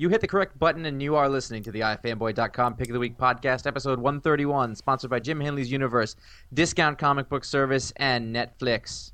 You 0.00 0.08
hit 0.08 0.22
the 0.22 0.28
correct 0.28 0.58
button 0.58 0.86
and 0.86 1.02
you 1.02 1.16
are 1.16 1.28
listening 1.28 1.62
to 1.64 1.70
the 1.70 1.80
ifanboy.com 1.80 2.76
Pick 2.76 2.88
of 2.88 2.94
the 2.94 2.98
Week 2.98 3.18
podcast, 3.18 3.66
episode 3.66 3.98
131, 3.98 4.74
sponsored 4.74 5.10
by 5.10 5.20
Jim 5.20 5.38
Hanley's 5.38 5.70
Universe, 5.70 6.16
Discount 6.54 6.96
Comic 6.96 7.28
Book 7.28 7.44
Service, 7.44 7.92
and 7.96 8.34
Netflix. 8.34 9.12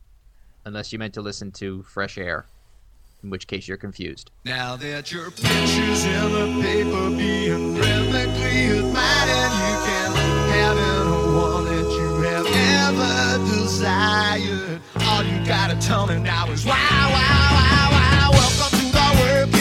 Unless 0.65 0.93
you 0.93 1.01
meant 1.01 1.13
to 1.15 1.23
listen 1.23 1.51
to 1.51 1.83
Fresh 1.83 2.19
Air, 2.19 2.47
in 3.25 3.31
which 3.31 3.49
case 3.49 3.67
you're 3.67 3.77
confused. 3.77 4.31
Now 4.45 4.77
that 4.77 5.11
your 5.11 5.33
picture's 5.33 6.05
in 6.05 6.33
the 6.33 6.63
paper 6.63 7.11
being 7.11 7.75
rhythmically 7.75 8.79
admired, 8.79 9.55
you 9.67 9.75
can 9.89 10.13
have 10.55 10.79
anyone 10.79 11.65
that 11.65 11.91
you 11.99 12.15
have 12.31 12.47
ever 12.95 13.45
desired. 13.45 14.81
All 15.01 15.25
you 15.25 15.45
gotta 15.45 15.75
tell 15.85 16.07
me 16.07 16.21
now 16.21 16.49
is 16.53 16.65
wow, 16.65 16.75
wow, 16.75 17.11
wow, 17.11 17.91
wow. 17.91 18.31
Welcome 18.31 18.79
to 18.79 18.93
the 18.93 19.21
working 19.21 19.56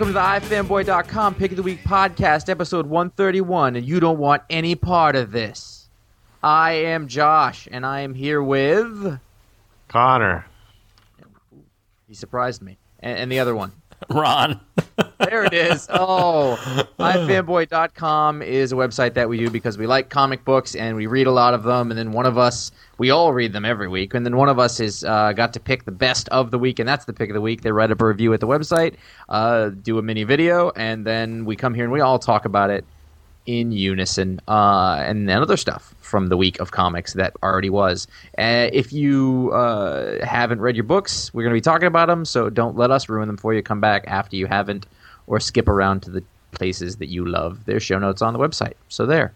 welcome 0.00 0.14
to 0.14 0.48
the 0.48 0.56
ifanboy.com 0.56 1.34
Pick 1.34 1.50
of 1.50 1.58
the 1.58 1.62
Week 1.62 1.84
podcast, 1.84 2.48
episode 2.48 2.86
131, 2.86 3.76
and 3.76 3.86
you 3.86 4.00
don't 4.00 4.16
want 4.16 4.42
any 4.48 4.74
part 4.74 5.14
of 5.14 5.30
this. 5.30 5.90
I 6.42 6.72
am 6.72 7.06
Josh, 7.06 7.68
and 7.70 7.84
I 7.84 8.00
am 8.00 8.14
here 8.14 8.42
with. 8.42 9.20
Connor. 9.88 10.46
He 12.08 12.14
surprised 12.14 12.62
me. 12.62 12.78
And, 13.00 13.18
and 13.18 13.30
the 13.30 13.40
other 13.40 13.54
one. 13.54 13.72
Ron. 14.10 14.60
There 15.18 15.44
it 15.44 15.52
is. 15.52 15.86
Oh, 15.90 16.56
ifanboy.com 16.98 18.42
is 18.42 18.72
a 18.72 18.74
website 18.74 19.14
that 19.14 19.28
we 19.28 19.38
do 19.38 19.50
because 19.50 19.76
we 19.76 19.86
like 19.86 20.08
comic 20.08 20.44
books 20.44 20.74
and 20.74 20.96
we 20.96 21.06
read 21.06 21.26
a 21.26 21.32
lot 21.32 21.52
of 21.52 21.62
them. 21.62 21.90
And 21.90 21.98
then 21.98 22.12
one 22.12 22.26
of 22.26 22.38
us, 22.38 22.72
we 22.98 23.10
all 23.10 23.32
read 23.32 23.52
them 23.52 23.64
every 23.64 23.88
week. 23.88 24.14
And 24.14 24.24
then 24.24 24.36
one 24.36 24.48
of 24.48 24.58
us 24.58 24.78
has 24.78 25.04
uh, 25.04 25.32
got 25.32 25.52
to 25.54 25.60
pick 25.60 25.84
the 25.84 25.92
best 25.92 26.28
of 26.30 26.50
the 26.50 26.58
week, 26.58 26.78
and 26.78 26.88
that's 26.88 27.04
the 27.04 27.12
pick 27.12 27.28
of 27.28 27.34
the 27.34 27.40
week. 27.40 27.62
They 27.62 27.72
write 27.72 27.90
up 27.90 28.00
a 28.00 28.06
review 28.06 28.32
at 28.32 28.40
the 28.40 28.48
website, 28.48 28.94
uh, 29.28 29.68
do 29.68 29.98
a 29.98 30.02
mini 30.02 30.24
video, 30.24 30.70
and 30.76 31.06
then 31.06 31.44
we 31.44 31.56
come 31.56 31.74
here 31.74 31.84
and 31.84 31.92
we 31.92 32.00
all 32.00 32.18
talk 32.18 32.44
about 32.44 32.70
it 32.70 32.84
in 33.46 33.72
unison 33.72 34.40
uh, 34.48 35.02
and 35.04 35.28
then 35.28 35.42
other 35.42 35.56
stuff 35.56 35.94
from 36.00 36.28
the 36.28 36.36
week 36.36 36.60
of 36.60 36.70
comics 36.70 37.14
that 37.14 37.32
already 37.42 37.70
was. 37.70 38.06
Uh, 38.38 38.68
if 38.72 38.92
you 38.92 39.50
uh, 39.52 40.24
haven't 40.24 40.60
read 40.60 40.76
your 40.76 40.84
books, 40.84 41.32
we're 41.32 41.42
going 41.42 41.52
to 41.52 41.56
be 41.56 41.60
talking 41.60 41.86
about 41.86 42.06
them, 42.06 42.24
so 42.24 42.50
don't 42.50 42.76
let 42.76 42.90
us 42.90 43.08
ruin 43.08 43.28
them 43.28 43.36
for 43.36 43.54
you. 43.54 43.62
Come 43.62 43.80
back 43.80 44.04
after 44.06 44.36
you 44.36 44.46
haven't, 44.46 44.86
or 45.26 45.40
skip 45.40 45.68
around 45.68 46.00
to 46.02 46.10
the 46.10 46.22
places 46.52 46.96
that 46.96 47.08
you 47.08 47.24
love. 47.24 47.64
There's 47.64 47.82
show 47.82 47.98
notes 47.98 48.22
on 48.22 48.32
the 48.32 48.38
website. 48.38 48.74
So 48.88 49.06
there. 49.06 49.32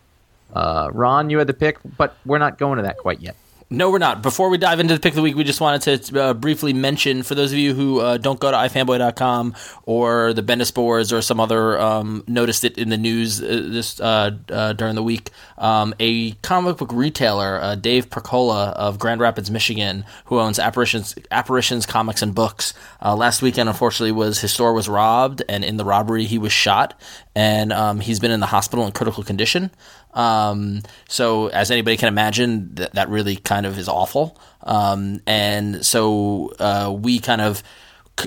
Uh, 0.52 0.88
Ron, 0.92 1.30
you 1.30 1.38
had 1.38 1.47
the 1.47 1.55
pick, 1.55 1.78
but 1.97 2.16
we're 2.25 2.38
not 2.38 2.58
going 2.58 2.77
to 2.77 2.82
that 2.82 2.98
quite 2.98 3.20
yet. 3.20 3.36
No, 3.75 3.91
we're 3.91 3.98
not. 3.98 4.22
Before 4.22 4.50
we 4.50 4.58
dive 4.58 4.78
into 4.78 4.94
the 4.94 5.00
pick 5.00 5.12
of 5.12 5.17
the 5.17 5.22
week, 5.22 5.34
we 5.34 5.42
just 5.42 5.61
wanted 5.61 6.05
to 6.05 6.22
uh, 6.22 6.34
briefly 6.34 6.72
mention 6.72 7.25
for 7.25 7.34
those 7.34 7.50
of 7.50 7.58
you 7.58 7.75
who 7.75 7.98
uh, 7.98 8.19
don't 8.19 8.39
go 8.39 8.50
to 8.50 8.56
ifanboy.com 8.56 9.55
or 9.83 10.33
the 10.33 10.42
Bendis 10.42 10.72
boards 10.72 11.12
or 11.12 11.20
some 11.20 11.41
other 11.41 11.81
um, 11.81 12.22
noticed 12.28 12.62
it 12.62 12.78
in 12.78 12.89
the 12.89 12.97
news 12.97 13.42
uh, 13.42 13.47
this 13.47 13.98
uh, 14.00 14.31
uh, 14.48 14.75
during 14.75 14.94
the 14.94 15.03
week. 15.03 15.31
Um, 15.58 15.92
a 15.98 16.33
comic 16.42 16.77
book 16.77 16.92
retailer, 16.92 17.61
uh, 17.61 17.75
Dave 17.75 18.11
Percola 18.11 18.69
of 18.70 19.00
Grand 19.00 19.20
Rapids, 19.20 19.50
Michigan, 19.50 20.05
who 20.27 20.38
owns 20.38 20.61
Apparitions, 20.61 21.16
Apparitions 21.33 21.84
Comics 21.84 22.22
and 22.22 22.33
Books. 22.33 22.75
Last 23.03 23.42
weekend, 23.42 23.69
unfortunately, 23.69 24.12
was 24.12 24.41
his 24.41 24.53
store 24.53 24.72
was 24.72 24.88
robbed, 24.88 25.42
and 25.48 25.64
in 25.64 25.77
the 25.77 25.84
robbery, 25.84 26.25
he 26.25 26.38
was 26.38 26.53
shot, 26.53 26.98
and 27.34 27.72
um, 27.72 28.00
he's 28.00 28.20
been 28.20 28.30
in 28.30 28.40
the 28.40 28.46
hospital 28.46 28.86
in 28.86 28.92
critical 28.92 29.24
condition. 29.24 29.70
Um, 30.12 30.82
so 31.08 31.48
as 31.48 31.70
anybody 31.70 31.96
can 31.96 32.08
imagine, 32.08 32.74
that 32.76 32.92
that 32.94 33.08
really 33.08 33.36
kind 33.36 33.66
of 33.66 33.78
is 33.78 33.88
awful. 33.88 34.38
Um, 34.62 35.20
and 35.26 35.84
so 35.84 36.53
uh, 36.59 36.94
we 36.97 37.19
kind 37.19 37.41
of 37.41 37.62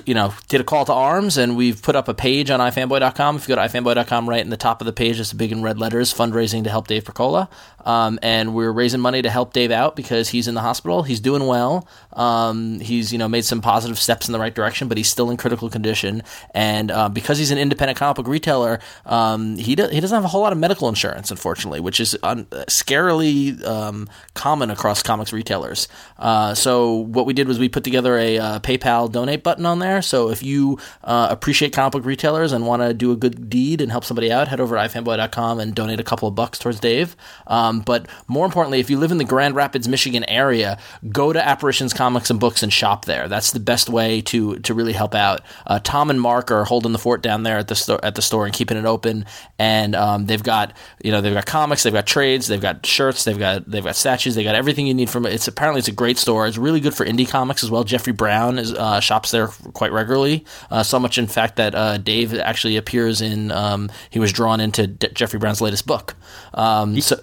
you 0.04 0.14
know, 0.14 0.34
did 0.48 0.60
a 0.60 0.64
call 0.64 0.84
to 0.84 0.92
arms 0.92 1.38
and 1.38 1.56
we've 1.56 1.80
put 1.82 1.96
up 1.96 2.08
a 2.08 2.14
page 2.14 2.50
on 2.50 2.60
ifanboy.com. 2.60 3.36
If 3.36 3.48
you 3.48 3.54
go 3.54 3.62
to 3.62 3.68
ifanboy.com, 3.68 4.28
right 4.28 4.40
in 4.40 4.50
the 4.50 4.56
top 4.56 4.82
of 4.82 4.86
the 4.86 4.92
page, 4.92 5.18
it's 5.18 5.32
big 5.32 5.50
in 5.50 5.62
red 5.62 5.78
letters, 5.78 6.12
fundraising 6.12 6.64
to 6.64 6.70
help 6.70 6.88
Dave 6.88 7.04
Percola. 7.04 7.48
Um, 7.88 8.18
and 8.22 8.54
we're 8.54 8.70
raising 8.70 9.00
money 9.00 9.22
to 9.22 9.30
help 9.30 9.54
Dave 9.54 9.70
out 9.70 9.96
because 9.96 10.28
he's 10.28 10.46
in 10.46 10.54
the 10.54 10.60
hospital. 10.60 11.04
He's 11.04 11.20
doing 11.20 11.46
well. 11.46 11.88
Um, 12.12 12.80
he's, 12.80 13.12
you 13.12 13.18
know, 13.18 13.28
made 13.28 13.46
some 13.46 13.62
positive 13.62 13.98
steps 13.98 14.28
in 14.28 14.32
the 14.32 14.38
right 14.38 14.54
direction, 14.54 14.88
but 14.88 14.98
he's 14.98 15.08
still 15.08 15.30
in 15.30 15.38
critical 15.38 15.70
condition. 15.70 16.22
And 16.54 16.90
uh, 16.90 17.08
because 17.08 17.38
he's 17.38 17.50
an 17.50 17.56
independent 17.56 17.98
comic 17.98 18.16
book 18.16 18.28
retailer, 18.28 18.78
um, 19.06 19.56
he, 19.56 19.74
do- 19.74 19.88
he 19.88 20.00
doesn't 20.00 20.14
have 20.14 20.24
a 20.24 20.28
whole 20.28 20.42
lot 20.42 20.52
of 20.52 20.58
medical 20.58 20.86
insurance, 20.88 21.30
unfortunately, 21.30 21.80
which 21.80 21.98
is 21.98 22.14
un- 22.22 22.44
scarily 22.68 23.64
um, 23.64 24.06
common 24.34 24.70
across 24.70 25.02
comics 25.02 25.32
retailers. 25.32 25.88
Uh, 26.18 26.54
so 26.54 26.92
what 26.92 27.24
we 27.24 27.32
did 27.32 27.48
was 27.48 27.58
we 27.58 27.70
put 27.70 27.84
together 27.84 28.18
a 28.18 28.38
uh, 28.38 28.58
PayPal 28.60 29.10
donate 29.10 29.42
button 29.42 29.64
on 29.64 29.78
there. 29.78 30.02
So 30.02 30.28
if 30.28 30.42
you 30.42 30.78
uh, 31.04 31.28
appreciate 31.30 31.72
comic 31.72 31.92
book 31.92 32.04
retailers 32.04 32.52
and 32.52 32.66
want 32.66 32.82
to 32.82 32.92
do 32.92 33.12
a 33.12 33.16
good 33.16 33.48
deed 33.48 33.80
and 33.80 33.90
help 33.90 34.04
somebody 34.04 34.30
out, 34.30 34.48
head 34.48 34.60
over 34.60 34.76
to 34.76 34.82
ifanboy.com 34.82 35.58
and 35.60 35.74
donate 35.74 36.00
a 36.00 36.04
couple 36.04 36.28
of 36.28 36.34
bucks 36.34 36.58
towards 36.58 36.80
Dave. 36.80 37.16
Um, 37.46 37.77
but 37.84 38.06
more 38.26 38.44
importantly, 38.44 38.80
if 38.80 38.90
you 38.90 38.98
live 38.98 39.10
in 39.10 39.18
the 39.18 39.24
Grand 39.24 39.54
Rapids, 39.54 39.88
Michigan 39.88 40.24
area, 40.24 40.78
go 41.10 41.32
to 41.32 41.46
Apparitions 41.46 41.92
Comics 41.92 42.30
and 42.30 42.40
Books 42.40 42.62
and 42.62 42.72
shop 42.72 43.04
there. 43.04 43.28
That's 43.28 43.52
the 43.52 43.60
best 43.60 43.88
way 43.88 44.20
to 44.22 44.58
to 44.60 44.74
really 44.74 44.92
help 44.92 45.14
out. 45.14 45.42
Uh, 45.66 45.80
Tom 45.82 46.10
and 46.10 46.20
Mark 46.20 46.50
are 46.50 46.64
holding 46.64 46.92
the 46.92 46.98
fort 46.98 47.22
down 47.22 47.42
there 47.42 47.58
at 47.58 47.68
the 47.68 47.74
store 47.74 48.00
at 48.04 48.14
the 48.14 48.22
store 48.22 48.44
and 48.44 48.54
keeping 48.54 48.76
it 48.76 48.84
open. 48.84 49.24
And 49.58 49.94
um, 49.94 50.26
they've 50.26 50.42
got 50.42 50.76
you 51.02 51.10
know 51.10 51.20
they've 51.20 51.34
got 51.34 51.46
comics, 51.46 51.82
they've 51.82 51.92
got 51.92 52.06
trades, 52.06 52.46
they've 52.46 52.60
got 52.60 52.84
shirts, 52.84 53.24
they've 53.24 53.38
got 53.38 53.70
they've 53.70 53.84
got 53.84 53.96
statues, 53.96 54.34
they 54.34 54.44
got 54.44 54.54
everything 54.54 54.86
you 54.86 54.94
need 54.94 55.10
from 55.10 55.26
it. 55.26 55.32
It's 55.32 55.48
apparently 55.48 55.80
it's 55.80 55.88
a 55.88 55.92
great 55.92 56.18
store. 56.18 56.46
It's 56.46 56.58
really 56.58 56.80
good 56.80 56.94
for 56.94 57.04
indie 57.04 57.28
comics 57.28 57.62
as 57.62 57.70
well. 57.70 57.84
Jeffrey 57.84 58.12
Brown 58.12 58.58
is 58.58 58.72
uh, 58.72 59.00
shops 59.00 59.30
there 59.30 59.48
quite 59.48 59.92
regularly. 59.92 60.44
Uh, 60.70 60.82
so 60.82 60.98
much, 60.98 61.18
in 61.18 61.26
fact, 61.26 61.56
that 61.56 61.74
uh, 61.74 61.98
Dave 61.98 62.34
actually 62.34 62.76
appears 62.76 63.20
in. 63.20 63.50
Um, 63.50 63.90
he 64.10 64.18
was 64.18 64.32
drawn 64.32 64.60
into 64.60 64.86
Jeffrey 64.86 65.38
Brown's 65.38 65.60
latest 65.60 65.86
book. 65.86 66.14
Um, 66.54 67.00
so. 67.00 67.20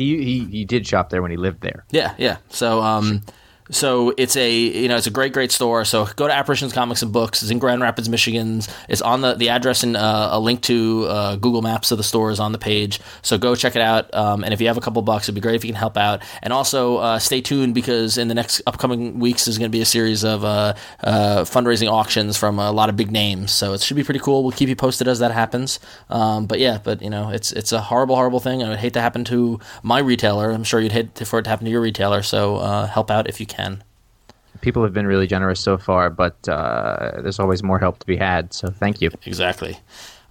He, 0.00 0.24
he, 0.24 0.44
he 0.46 0.64
did 0.64 0.86
shop 0.86 1.10
there 1.10 1.20
when 1.20 1.30
he 1.30 1.36
lived 1.36 1.60
there. 1.60 1.84
yeah, 1.90 2.14
yeah. 2.16 2.38
So 2.48 2.80
um, 2.80 3.20
so 3.70 4.12
it's 4.16 4.36
a 4.36 4.50
you 4.52 4.88
know 4.88 4.96
it's 4.96 5.06
a 5.06 5.10
great 5.10 5.32
great 5.32 5.52
store. 5.52 5.84
So 5.84 6.06
go 6.16 6.26
to 6.26 6.32
Apparitions 6.32 6.72
Comics 6.72 7.02
and 7.02 7.12
Books. 7.12 7.42
It's 7.42 7.50
in 7.50 7.58
Grand 7.58 7.82
Rapids, 7.82 8.08
Michigan. 8.08 8.62
It's 8.88 9.02
on 9.02 9.20
the 9.20 9.34
the 9.34 9.48
address 9.50 9.82
and 9.82 9.96
uh, 9.96 10.30
a 10.32 10.40
link 10.40 10.62
to 10.62 11.06
uh, 11.06 11.36
Google 11.36 11.62
Maps 11.62 11.90
of 11.90 11.98
the 11.98 12.04
store 12.04 12.30
is 12.30 12.40
on 12.40 12.52
the 12.52 12.58
page. 12.58 13.00
So 13.22 13.38
go 13.38 13.54
check 13.54 13.76
it 13.76 13.82
out. 13.82 14.12
Um, 14.14 14.44
and 14.44 14.52
if 14.52 14.60
you 14.60 14.66
have 14.66 14.76
a 14.76 14.80
couple 14.80 15.02
bucks, 15.02 15.26
it'd 15.26 15.34
be 15.34 15.40
great 15.40 15.54
if 15.54 15.64
you 15.64 15.70
can 15.70 15.78
help 15.78 15.96
out. 15.96 16.22
And 16.42 16.52
also 16.52 16.96
uh, 16.98 17.18
stay 17.18 17.40
tuned 17.40 17.74
because 17.74 18.18
in 18.18 18.28
the 18.28 18.34
next 18.34 18.62
upcoming 18.66 19.18
weeks 19.18 19.44
there's 19.44 19.58
going 19.58 19.70
to 19.70 19.76
be 19.76 19.82
a 19.82 19.86
series 19.86 20.24
of 20.24 20.44
uh, 20.44 20.74
uh, 21.02 21.44
fundraising 21.44 21.90
auctions 21.90 22.36
from 22.36 22.58
a 22.58 22.72
lot 22.72 22.88
of 22.88 22.96
big 22.96 23.10
names. 23.10 23.52
So 23.52 23.72
it 23.72 23.80
should 23.80 23.96
be 23.96 24.04
pretty 24.04 24.20
cool. 24.20 24.42
We'll 24.42 24.52
keep 24.52 24.68
you 24.68 24.76
posted 24.76 25.08
as 25.08 25.20
that 25.20 25.30
happens. 25.30 25.78
Um, 26.08 26.46
but 26.46 26.58
yeah, 26.58 26.78
but 26.82 27.02
you 27.02 27.10
know 27.10 27.30
it's 27.30 27.52
it's 27.52 27.72
a 27.72 27.80
horrible 27.80 28.16
horrible 28.16 28.40
thing. 28.40 28.62
I 28.62 28.68
would 28.70 28.78
hate 28.78 28.94
to 28.94 29.00
happen 29.00 29.24
to 29.24 29.60
my 29.82 30.00
retailer. 30.00 30.50
I'm 30.50 30.64
sure 30.64 30.80
you'd 30.80 30.92
hate 30.92 31.18
for 31.26 31.38
it 31.38 31.42
to 31.44 31.50
happen 31.50 31.66
to 31.66 31.70
your 31.70 31.80
retailer. 31.80 32.22
So 32.22 32.56
uh, 32.56 32.86
help 32.86 33.10
out 33.10 33.28
if 33.28 33.40
you 33.40 33.46
can. 33.46 33.59
People 34.60 34.82
have 34.82 34.92
been 34.92 35.06
really 35.06 35.26
generous 35.26 35.60
so 35.60 35.78
far, 35.78 36.10
but 36.10 36.48
uh, 36.48 37.20
there's 37.22 37.38
always 37.38 37.62
more 37.62 37.78
help 37.78 37.98
to 38.00 38.06
be 38.06 38.16
had. 38.16 38.52
So 38.52 38.68
thank 38.68 39.00
you. 39.00 39.10
Exactly. 39.24 39.78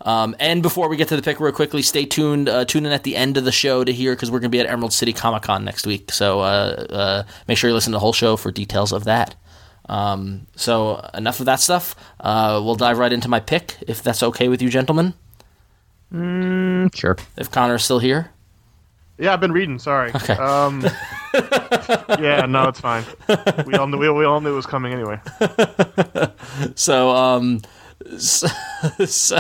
Um, 0.02 0.36
and 0.40 0.62
before 0.62 0.88
we 0.88 0.98
get 0.98 1.08
to 1.10 1.16
the 1.16 1.22
pick 1.22 1.40
real 1.40 1.52
quickly, 1.52 1.82
stay 1.82 2.06
tuned. 2.06 2.48
Uh, 2.48 2.64
tune 2.66 2.86
in 2.86 2.92
at 2.92 3.04
the 3.04 3.16
end 3.16 3.38
of 3.38 3.44
the 3.44 3.52
show 3.52 3.84
to 3.84 3.92
hear 3.92 4.14
because 4.14 4.32
we're 4.32 4.40
going 4.40 4.52
to 4.52 4.56
be 4.56 4.60
at 4.60 4.68
Emerald 4.68 4.94
City 4.94 5.14
Comic 5.14 5.44
Con 5.44 5.66
next 5.66 5.86
week. 5.86 6.12
So 6.12 6.40
uh, 6.40 6.86
uh, 6.90 7.24
make 7.48 7.58
sure 7.58 7.70
you 7.70 7.74
listen 7.74 7.92
to 7.92 7.96
the 7.96 8.00
whole 8.00 8.14
show 8.14 8.38
for 8.38 8.52
details 8.52 8.92
of 8.94 9.04
that. 9.06 9.36
Um, 9.90 10.48
so 10.56 11.10
enough 11.14 11.40
of 11.40 11.48
that 11.48 11.60
stuff. 11.60 11.96
Uh, 12.20 12.62
we'll 12.64 12.76
dive 12.76 13.00
right 13.00 13.12
into 13.12 13.28
my 13.28 13.40
pick, 13.40 13.76
if 13.88 14.04
that's 14.04 14.22
okay 14.22 14.48
with 14.48 14.62
you, 14.62 14.70
gentlemen. 14.70 15.16
Mm, 16.14 16.96
sure. 16.96 17.18
If 17.38 17.52
Connor's 17.52 17.84
still 17.84 18.00
here. 18.00 18.32
Yeah, 19.20 19.34
I've 19.34 19.42
been 19.42 19.52
reading. 19.52 19.80
Sorry. 19.80 20.12
Okay. 20.16 20.34
Um, 20.34 20.82
yeah, 22.20 22.46
no, 22.48 22.70
it's 22.70 22.80
fine. 22.80 23.04
We 23.66 23.76
all 23.76 23.88
knew 23.88 23.98
we, 23.98 24.10
we 24.10 24.24
all 24.26 24.40
knew 24.40 24.54
it 24.54 24.56
was 24.56 24.66
coming 24.66 24.94
anyway. 24.94 25.20
So, 26.76 27.10
um, 27.10 27.62
so, 28.18 28.48
so 29.06 29.40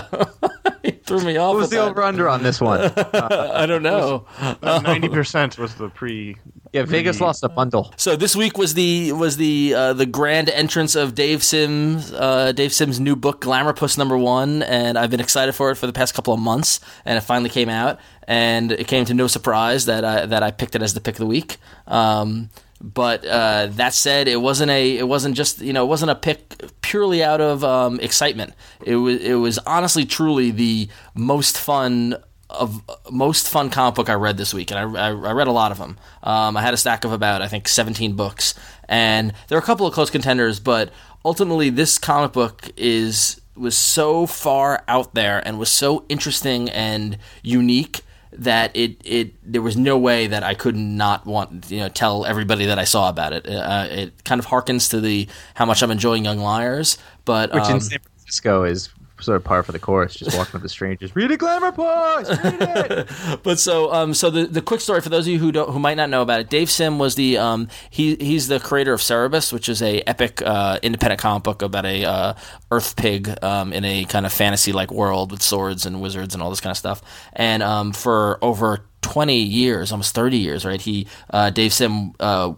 he 0.83 0.91
threw 0.91 1.21
me 1.21 1.37
off. 1.37 1.53
What 1.53 1.61
was 1.61 1.69
the 1.69 1.77
over 1.79 2.01
under 2.01 2.27
on 2.29 2.43
this 2.43 2.59
one? 2.61 2.91
I 3.13 3.65
don't 3.65 3.83
know. 3.83 4.25
Ninety 4.61 5.09
percent 5.09 5.57
was 5.57 5.75
the 5.75 5.89
pre. 5.89 6.35
yeah, 6.73 6.83
Vegas 6.83 7.19
lost 7.21 7.43
a 7.43 7.49
bundle. 7.49 7.93
So 7.97 8.15
this 8.15 8.35
week 8.35 8.57
was 8.57 8.73
the 8.73 9.11
was 9.13 9.37
the 9.37 9.73
uh, 9.75 9.93
the 9.93 10.05
grand 10.05 10.49
entrance 10.49 10.95
of 10.95 11.15
Dave 11.15 11.43
Sim's 11.43 12.11
uh, 12.13 12.51
Dave 12.51 12.73
Sim's 12.73 12.99
new 12.99 13.15
book 13.15 13.41
Glamourpuss 13.41 13.97
number 13.97 14.17
one, 14.17 14.61
and 14.63 14.97
I've 14.97 15.09
been 15.09 15.21
excited 15.21 15.53
for 15.53 15.71
it 15.71 15.75
for 15.75 15.87
the 15.87 15.93
past 15.93 16.13
couple 16.13 16.33
of 16.33 16.39
months, 16.39 16.79
and 17.05 17.17
it 17.17 17.21
finally 17.21 17.49
came 17.49 17.69
out, 17.69 17.99
and 18.29 18.71
it 18.71 18.87
came 18.87 19.05
to 19.05 19.13
no 19.15 19.25
surprise 19.25 19.85
that 19.87 20.05
I 20.05 20.27
that 20.27 20.43
I 20.43 20.51
picked 20.51 20.75
it 20.75 20.83
as 20.83 20.93
the 20.93 21.01
pick 21.01 21.15
of 21.15 21.19
the 21.19 21.25
week. 21.25 21.57
Um, 21.87 22.51
but 22.79 23.25
uh, 23.25 23.67
that 23.71 23.95
said, 23.95 24.27
it 24.27 24.39
wasn't 24.39 24.69
a 24.69 24.97
it 24.97 25.07
wasn't 25.07 25.35
just 25.35 25.59
you 25.61 25.73
know 25.73 25.83
it 25.83 25.87
wasn't 25.87 26.11
a 26.11 26.15
pick 26.15 26.63
purely 26.81 27.23
out 27.23 27.41
of 27.41 27.63
um, 27.63 27.99
excitement. 27.99 28.53
It 28.85 28.97
was 28.97 29.19
it 29.19 29.33
was 29.33 29.57
honestly 29.59 30.05
truly 30.05 30.51
the 30.51 30.89
most 31.15 31.57
fun 31.57 32.17
of 32.51 32.83
most 33.09 33.49
fun 33.49 33.71
comic 33.71 33.95
book 33.95 34.09
I 34.09 34.13
read 34.13 34.37
this 34.37 34.53
week, 34.53 34.69
and 34.69 34.95
I, 34.95 35.07
I, 35.07 35.09
I 35.09 35.31
read 35.31 35.47
a 35.47 35.51
lot 35.51 35.71
of 35.71 35.79
them. 35.79 35.97
Um, 36.21 36.55
I 36.55 36.61
had 36.61 36.75
a 36.75 36.77
stack 36.77 37.03
of 37.03 37.11
about 37.11 37.41
I 37.41 37.47
think 37.47 37.67
17 37.67 38.13
books, 38.13 38.53
and 38.87 39.33
there 39.47 39.57
are 39.57 39.61
a 39.61 39.65
couple 39.65 39.87
of 39.87 39.93
close 39.95 40.11
contenders, 40.11 40.59
but 40.59 40.91
ultimately 41.25 41.71
this 41.71 41.97
comic 41.97 42.33
book 42.33 42.69
is 42.77 43.41
was 43.55 43.75
so 43.75 44.27
far 44.27 44.83
out 44.87 45.15
there 45.15 45.45
and 45.45 45.57
was 45.57 45.71
so 45.71 46.05
interesting 46.09 46.69
and 46.69 47.17
unique 47.41 48.03
that 48.39 48.75
it 48.75 48.97
it 49.03 49.33
there 49.51 49.61
was 49.61 49.75
no 49.75 49.97
way 49.97 50.27
that 50.27 50.43
I 50.43 50.53
could 50.53 50.75
not 50.75 51.25
want 51.25 51.69
you 51.69 51.79
know 51.79 51.89
tell 51.89 52.25
everybody 52.25 52.65
that 52.65 52.79
I 52.79 52.83
saw 52.85 53.09
about 53.09 53.33
it. 53.33 53.47
Uh, 53.47 53.87
it 53.89 54.23
kind 54.23 54.39
of 54.39 54.47
harkens 54.47 54.89
to 54.91 55.01
the 55.01 55.27
how 55.55 55.65
much 55.65 55.83
I'm 55.83 55.91
enjoying 55.91 56.25
Young 56.25 56.39
Liars, 56.39 56.97
but 57.25 57.53
Which 57.53 57.63
um, 57.63 57.75
in 57.75 57.81
San 57.81 57.99
Francisco 57.99 58.63
is 58.63 58.89
sort 59.23 59.37
of 59.37 59.43
par 59.43 59.63
for 59.63 59.71
the 59.71 59.79
course. 59.79 60.15
Just 60.15 60.37
walking 60.37 60.55
up 60.55 60.61
the 60.61 60.69
strangers, 60.69 61.15
read 61.15 61.31
a 61.31 61.37
Glamourpuss, 61.37 62.43
read 62.43 62.91
it. 62.91 63.43
but 63.43 63.59
so 63.59 63.91
um 63.93 64.13
so 64.13 64.29
the 64.29 64.45
the 64.45 64.61
quick 64.61 64.81
story 64.81 65.01
for 65.01 65.09
those 65.09 65.27
of 65.27 65.33
you 65.33 65.39
who 65.39 65.51
don't 65.51 65.71
who 65.71 65.79
might 65.79 65.95
not 65.95 66.09
know 66.09 66.21
about 66.21 66.39
it, 66.39 66.49
Dave 66.49 66.69
Sim 66.69 66.99
was 66.99 67.15
the 67.15 67.37
um 67.37 67.67
he 67.89 68.15
he's 68.15 68.47
the 68.47 68.59
creator 68.59 68.93
of 68.93 69.01
Cerebus, 69.01 69.51
which 69.53 69.69
is 69.69 69.81
a 69.81 70.01
epic 70.07 70.41
uh, 70.41 70.79
independent 70.81 71.19
comic 71.19 71.43
book 71.43 71.61
about 71.61 71.85
a 71.85 72.05
uh, 72.05 72.33
Earth 72.71 72.95
pig 72.95 73.43
um 73.43 73.73
in 73.73 73.85
a 73.85 74.05
kind 74.05 74.25
of 74.25 74.33
fantasy 74.33 74.71
like 74.71 74.91
world 74.91 75.31
with 75.31 75.41
swords 75.41 75.85
and 75.85 76.01
wizards 76.01 76.33
and 76.33 76.43
all 76.43 76.49
this 76.49 76.61
kind 76.61 76.71
of 76.71 76.77
stuff. 76.77 77.01
And 77.33 77.63
um 77.63 77.93
for 77.93 78.39
over 78.41 78.85
20 79.01 79.37
years, 79.37 79.91
almost 79.91 80.13
30 80.13 80.37
years, 80.37 80.65
right? 80.65 80.81
He 80.81 81.07
uh, 81.29 81.49
Dave 81.49 81.73
Sim 81.73 82.13
uh, 82.19 82.53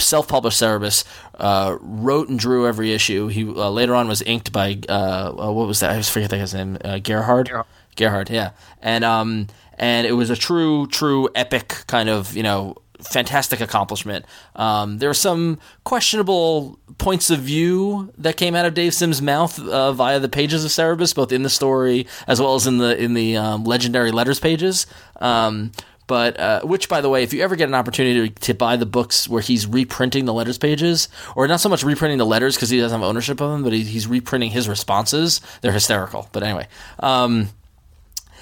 self-published 0.00 0.60
Cerebus, 0.60 1.04
uh, 1.38 1.76
wrote 1.80 2.28
and 2.28 2.38
drew 2.38 2.66
every 2.66 2.92
issue. 2.92 3.28
He 3.28 3.44
uh, 3.44 3.70
later 3.70 3.94
on 3.94 4.08
was 4.08 4.22
inked 4.22 4.52
by 4.52 4.78
uh, 4.88 5.32
uh, 5.36 5.52
what 5.52 5.66
was 5.66 5.80
that? 5.80 5.90
I 5.90 5.96
just 5.96 6.12
forget 6.12 6.30
his 6.30 6.54
name. 6.54 6.78
Uh, 6.84 6.98
Gerhard. 6.98 7.48
Gerhard. 7.48 7.66
Gerhard, 7.96 8.30
yeah, 8.30 8.50
and 8.80 9.04
um, 9.04 9.48
and 9.78 10.06
it 10.06 10.12
was 10.12 10.30
a 10.30 10.36
true, 10.36 10.86
true 10.86 11.28
epic 11.34 11.84
kind 11.86 12.08
of 12.08 12.36
you 12.36 12.42
know 12.42 12.76
fantastic 13.02 13.60
accomplishment. 13.60 14.24
Um, 14.56 14.98
there 14.98 15.10
are 15.10 15.14
some 15.14 15.58
questionable 15.84 16.78
points 16.98 17.30
of 17.30 17.40
view 17.40 18.12
that 18.18 18.36
came 18.36 18.54
out 18.54 18.66
of 18.66 18.74
Dave 18.74 18.94
Sim's 18.94 19.22
mouth 19.22 19.58
uh, 19.58 19.92
via 19.92 20.18
the 20.20 20.28
pages 20.28 20.64
of 20.64 20.70
Cerebus, 20.70 21.14
both 21.14 21.32
in 21.32 21.42
the 21.42 21.50
story 21.50 22.06
as 22.26 22.40
well 22.40 22.54
as 22.54 22.66
in 22.66 22.78
the 22.78 22.96
in 23.02 23.14
the 23.14 23.36
um, 23.36 23.64
legendary 23.64 24.10
letters 24.10 24.40
pages. 24.40 24.86
Um, 25.20 25.72
but 26.10 26.40
uh, 26.40 26.60
which, 26.62 26.88
by 26.88 27.00
the 27.00 27.08
way, 27.08 27.22
if 27.22 27.32
you 27.32 27.40
ever 27.40 27.54
get 27.54 27.68
an 27.68 27.74
opportunity 27.76 28.30
to, 28.30 28.40
to 28.40 28.52
buy 28.52 28.74
the 28.74 28.84
books 28.84 29.28
where 29.28 29.40
he's 29.40 29.64
reprinting 29.64 30.24
the 30.24 30.34
letters 30.34 30.58
pages, 30.58 31.08
or 31.36 31.46
not 31.46 31.60
so 31.60 31.68
much 31.68 31.84
reprinting 31.84 32.18
the 32.18 32.26
letters 32.26 32.56
because 32.56 32.68
he 32.68 32.80
doesn't 32.80 32.98
have 33.00 33.08
ownership 33.08 33.40
of 33.40 33.48
them, 33.52 33.62
but 33.62 33.72
he, 33.72 33.84
he's 33.84 34.08
reprinting 34.08 34.50
his 34.50 34.68
responses, 34.68 35.40
they're 35.60 35.70
hysterical. 35.70 36.28
But 36.32 36.42
anyway, 36.42 36.66
um, 36.98 37.50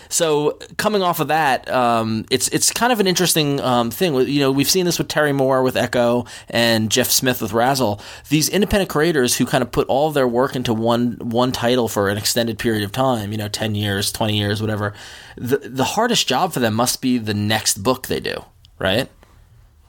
so 0.08 0.58
coming 0.76 1.02
off 1.02 1.20
of 1.20 1.28
that, 1.28 1.70
um, 1.70 2.24
it's 2.30 2.48
it's 2.48 2.72
kind 2.72 2.92
of 2.92 3.00
an 3.00 3.06
interesting 3.06 3.60
um, 3.60 3.90
thing. 3.90 4.14
You 4.14 4.40
know, 4.40 4.52
we've 4.52 4.70
seen 4.70 4.84
this 4.84 4.98
with 4.98 5.08
Terry 5.08 5.32
Moore 5.32 5.62
with 5.62 5.76
Echo 5.76 6.24
and 6.48 6.90
Jeff 6.90 7.10
Smith 7.10 7.42
with 7.42 7.52
RASL. 7.52 8.00
These 8.28 8.48
independent 8.48 8.90
creators 8.90 9.36
who 9.36 9.46
kind 9.46 9.62
of 9.62 9.70
put 9.70 9.86
all 9.88 10.08
of 10.08 10.14
their 10.14 10.28
work 10.28 10.56
into 10.56 10.72
one 10.72 11.16
one 11.20 11.52
title 11.52 11.88
for 11.88 12.08
an 12.08 12.18
extended 12.18 12.58
period 12.58 12.84
of 12.84 12.92
time. 12.92 13.32
You 13.32 13.38
know, 13.38 13.48
ten 13.48 13.74
years, 13.74 14.10
twenty 14.12 14.38
years, 14.38 14.60
whatever. 14.60 14.94
The 15.36 15.58
the 15.58 15.84
hardest 15.84 16.26
job 16.26 16.52
for 16.52 16.60
them 16.60 16.74
must 16.74 17.00
be 17.00 17.18
the 17.18 17.34
next 17.34 17.82
book 17.82 18.06
they 18.06 18.20
do, 18.20 18.44
right? 18.78 19.08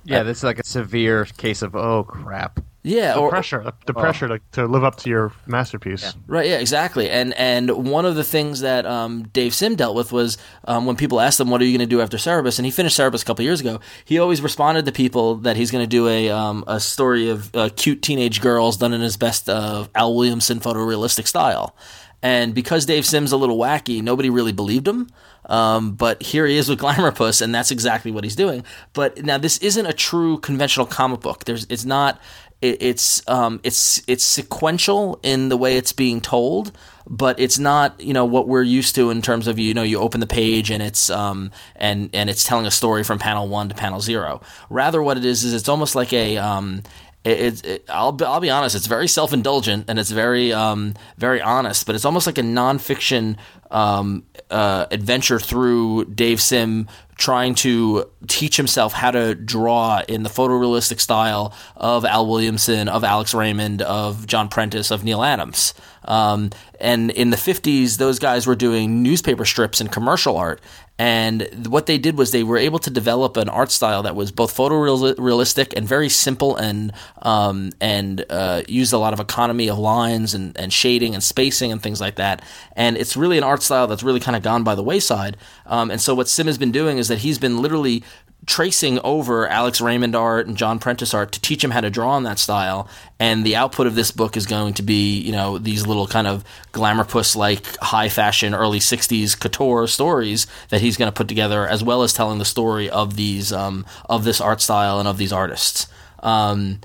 Yeah, 0.05 0.23
this 0.23 0.39
is 0.39 0.43
like 0.43 0.59
a 0.59 0.65
severe 0.65 1.25
case 1.25 1.61
of 1.61 1.75
oh 1.75 2.03
crap. 2.03 2.59
Yeah, 2.81 3.13
The 3.13 3.19
or, 3.19 3.29
pressure, 3.29 3.61
the, 3.63 3.73
the 3.87 3.93
pressure 3.93 4.27
to, 4.29 4.39
to 4.53 4.65
live 4.65 4.85
up 4.85 4.95
to 4.97 5.09
your 5.09 5.33
masterpiece. 5.45 6.13
Right. 6.27 6.47
Yeah. 6.47 6.59
Exactly. 6.59 7.09
And 7.09 7.33
and 7.33 7.69
one 7.89 8.05
of 8.05 8.15
the 8.15 8.23
things 8.23 8.61
that 8.61 8.85
um, 8.85 9.23
Dave 9.33 9.53
Sim 9.53 9.75
dealt 9.75 9.95
with 9.95 10.13
was 10.13 10.37
um, 10.65 10.85
when 10.85 10.95
people 10.95 11.19
asked 11.19 11.39
him, 11.39 11.49
"What 11.49 11.61
are 11.61 11.65
you 11.65 11.77
going 11.77 11.87
to 11.87 11.93
do 11.95 12.01
after 12.01 12.17
Cerebus?" 12.17 12.57
and 12.57 12.65
he 12.65 12.71
finished 12.71 12.97
Cerebus 12.97 13.21
a 13.21 13.25
couple 13.25 13.43
years 13.43 13.59
ago. 13.59 13.81
He 14.05 14.17
always 14.17 14.41
responded 14.41 14.85
to 14.85 14.91
people 14.93 15.35
that 15.37 15.57
he's 15.57 15.71
going 15.71 15.83
to 15.83 15.89
do 15.89 16.07
a 16.07 16.29
um, 16.29 16.63
a 16.67 16.79
story 16.79 17.29
of 17.29 17.53
uh, 17.53 17.69
cute 17.75 18.01
teenage 18.01 18.39
girls 18.39 18.77
done 18.77 18.93
in 18.93 19.01
his 19.01 19.17
best 19.17 19.49
uh, 19.49 19.87
Al 19.93 20.15
Williamson 20.15 20.59
photorealistic 20.59 21.27
style. 21.27 21.75
And 22.21 22.53
because 22.53 22.85
Dave 22.85 23.05
Sim's 23.05 23.29
is 23.29 23.33
a 23.33 23.37
little 23.37 23.57
wacky, 23.57 24.01
nobody 24.01 24.29
really 24.29 24.51
believed 24.51 24.87
him. 24.87 25.07
Um, 25.45 25.93
but 25.93 26.21
here 26.21 26.45
he 26.45 26.57
is 26.57 26.69
with 26.69 26.79
Glamourpuss, 26.81 27.41
and 27.41 27.53
that's 27.53 27.71
exactly 27.71 28.11
what 28.11 28.23
he's 28.23 28.35
doing. 28.35 28.63
But 28.93 29.23
now 29.23 29.37
this 29.37 29.57
isn't 29.59 29.85
a 29.85 29.93
true 29.93 30.39
conventional 30.39 30.85
comic 30.85 31.21
book. 31.21 31.45
There's, 31.45 31.65
it's 31.69 31.85
not. 31.85 32.19
It, 32.61 32.83
it's, 32.83 33.25
um, 33.29 33.61
it's, 33.63 34.03
it's 34.05 34.25
sequential 34.25 35.17
in 35.23 35.47
the 35.47 35.55
way 35.55 35.77
it's 35.77 35.93
being 35.93 36.19
told, 36.19 36.73
but 37.07 37.39
it's 37.39 37.57
not, 37.57 38.01
you 38.01 38.13
know, 38.13 38.25
what 38.25 38.49
we're 38.49 38.63
used 38.63 38.95
to 38.95 39.11
in 39.11 39.21
terms 39.21 39.47
of 39.47 39.57
you 39.57 39.73
know, 39.73 39.81
you 39.81 39.97
open 39.97 40.19
the 40.19 40.27
page 40.27 40.69
and 40.69 40.83
it's, 40.83 41.09
um, 41.09 41.51
and 41.77 42.09
and 42.11 42.29
it's 42.29 42.43
telling 42.43 42.65
a 42.65 42.71
story 42.71 43.05
from 43.05 43.17
panel 43.17 43.47
one 43.47 43.69
to 43.69 43.75
panel 43.75 44.01
zero. 44.01 44.41
Rather, 44.69 45.01
what 45.01 45.15
it 45.15 45.23
is 45.23 45.45
is 45.45 45.53
it's 45.53 45.69
almost 45.69 45.95
like 45.95 46.11
a, 46.11 46.35
um, 46.35 46.83
it, 47.23 47.65
it, 47.65 47.85
I'll 47.89 48.11
be, 48.11 48.25
I'll 48.25 48.39
be 48.39 48.49
honest. 48.49 48.75
It's 48.75 48.87
very 48.87 49.07
self 49.07 49.33
indulgent 49.33 49.85
and 49.89 49.99
it's 49.99 50.11
very 50.11 50.53
um, 50.53 50.93
very 51.17 51.41
honest, 51.41 51.85
but 51.85 51.95
it's 51.95 52.05
almost 52.05 52.27
like 52.27 52.37
a 52.37 52.43
nonfiction 52.43 53.37
um, 53.71 54.23
uh, 54.49 54.85
adventure 54.91 55.39
through 55.39 56.05
Dave 56.05 56.41
Sim 56.41 56.87
trying 57.19 57.53
to 57.53 58.09
teach 58.27 58.55
himself 58.55 58.93
how 58.93 59.11
to 59.11 59.35
draw 59.35 60.01
in 60.07 60.23
the 60.23 60.29
photorealistic 60.29 61.01
style 61.01 61.53
of 61.75 62.05
Al 62.05 62.25
Williamson, 62.25 62.87
of 62.87 63.03
Alex 63.03 63.33
Raymond, 63.33 63.81
of 63.81 64.25
John 64.25 64.47
Prentice, 64.47 64.89
of 64.89 65.03
Neal 65.03 65.21
Adams. 65.21 65.73
Um, 66.05 66.49
and 66.79 67.11
in 67.11 67.29
the 67.29 67.37
50s, 67.37 67.97
those 67.97 68.19
guys 68.19 68.47
were 68.47 68.55
doing 68.55 69.03
newspaper 69.03 69.43
strips 69.43 69.81
and 69.81 69.91
commercial 69.91 70.37
art. 70.37 70.61
And 70.99 71.67
what 71.67 71.85
they 71.85 71.97
did 71.97 72.17
was 72.17 72.31
they 72.31 72.43
were 72.43 72.57
able 72.57 72.79
to 72.79 72.89
develop 72.89 73.37
an 73.37 73.47
art 73.47 73.71
style 73.71 74.03
that 74.03 74.17
was 74.17 74.33
both 74.33 74.53
photorealistic 74.53 75.73
and 75.77 75.87
very 75.87 76.09
simple 76.09 76.57
and 76.57 76.91
um, 77.21 77.71
and 77.79 78.25
uh, 78.29 78.63
used 78.67 78.91
a 78.91 78.97
lot 78.97 79.13
of 79.13 79.21
economy 79.21 79.69
of 79.69 79.79
lines 79.79 80.33
and, 80.33 80.57
and 80.59 80.73
shading 80.73 81.13
and 81.13 81.23
spacing 81.23 81.71
and 81.71 81.81
things 81.81 82.01
like 82.01 82.15
that. 82.15 82.43
And 82.75 82.97
it's 82.97 83.15
really 83.15 83.37
an 83.37 83.45
art 83.45 83.63
style 83.63 83.87
that's 83.87 84.03
really 84.03 84.19
kind 84.19 84.35
of 84.35 84.43
gone 84.43 84.65
by 84.65 84.75
the 84.75 84.83
wayside. 84.83 85.37
Um, 85.65 85.89
and 85.89 86.01
so 86.01 86.13
what 86.13 86.27
Sim 86.27 86.47
has 86.47 86.57
been 86.57 86.73
doing 86.73 86.97
is 86.97 87.07
that 87.09 87.19
he's 87.19 87.37
been 87.37 87.61
literally 87.61 88.03
tracing 88.45 88.99
over 89.03 89.47
Alex 89.47 89.81
Raymond 89.81 90.15
art 90.15 90.47
and 90.47 90.55
John 90.55 90.79
Prentice 90.79 91.13
art 91.13 91.33
to 91.33 91.41
teach 91.41 91.63
him 91.63 91.71
how 91.71 91.81
to 91.81 91.89
draw 91.89 92.17
in 92.17 92.23
that 92.23 92.39
style. 92.39 92.87
And 93.19 93.45
the 93.45 93.55
output 93.55 93.85
of 93.85 93.95
this 93.95 94.11
book 94.11 94.37
is 94.37 94.45
going 94.45 94.73
to 94.75 94.83
be, 94.83 95.19
you 95.19 95.31
know, 95.31 95.57
these 95.57 95.85
little 95.85 96.07
kind 96.07 96.25
of 96.25 96.43
glamour 96.71 97.03
puss 97.03 97.35
like 97.35 97.77
high 97.77 98.09
fashion 98.09 98.55
early 98.55 98.79
60s 98.79 99.39
couture 99.39 99.87
stories 99.87 100.47
that 100.69 100.81
he's 100.81 100.97
going 100.97 101.11
to 101.11 101.15
put 101.15 101.27
together, 101.27 101.67
as 101.67 101.83
well 101.83 102.01
as 102.01 102.13
telling 102.13 102.39
the 102.39 102.45
story 102.45 102.89
of 102.89 103.15
these, 103.17 103.51
um, 103.51 103.85
of 104.09 104.23
this 104.23 104.39
art 104.39 104.61
style 104.61 104.99
and 104.99 105.07
of 105.07 105.17
these 105.17 105.33
artists. 105.33 105.87
Um, 106.23 106.79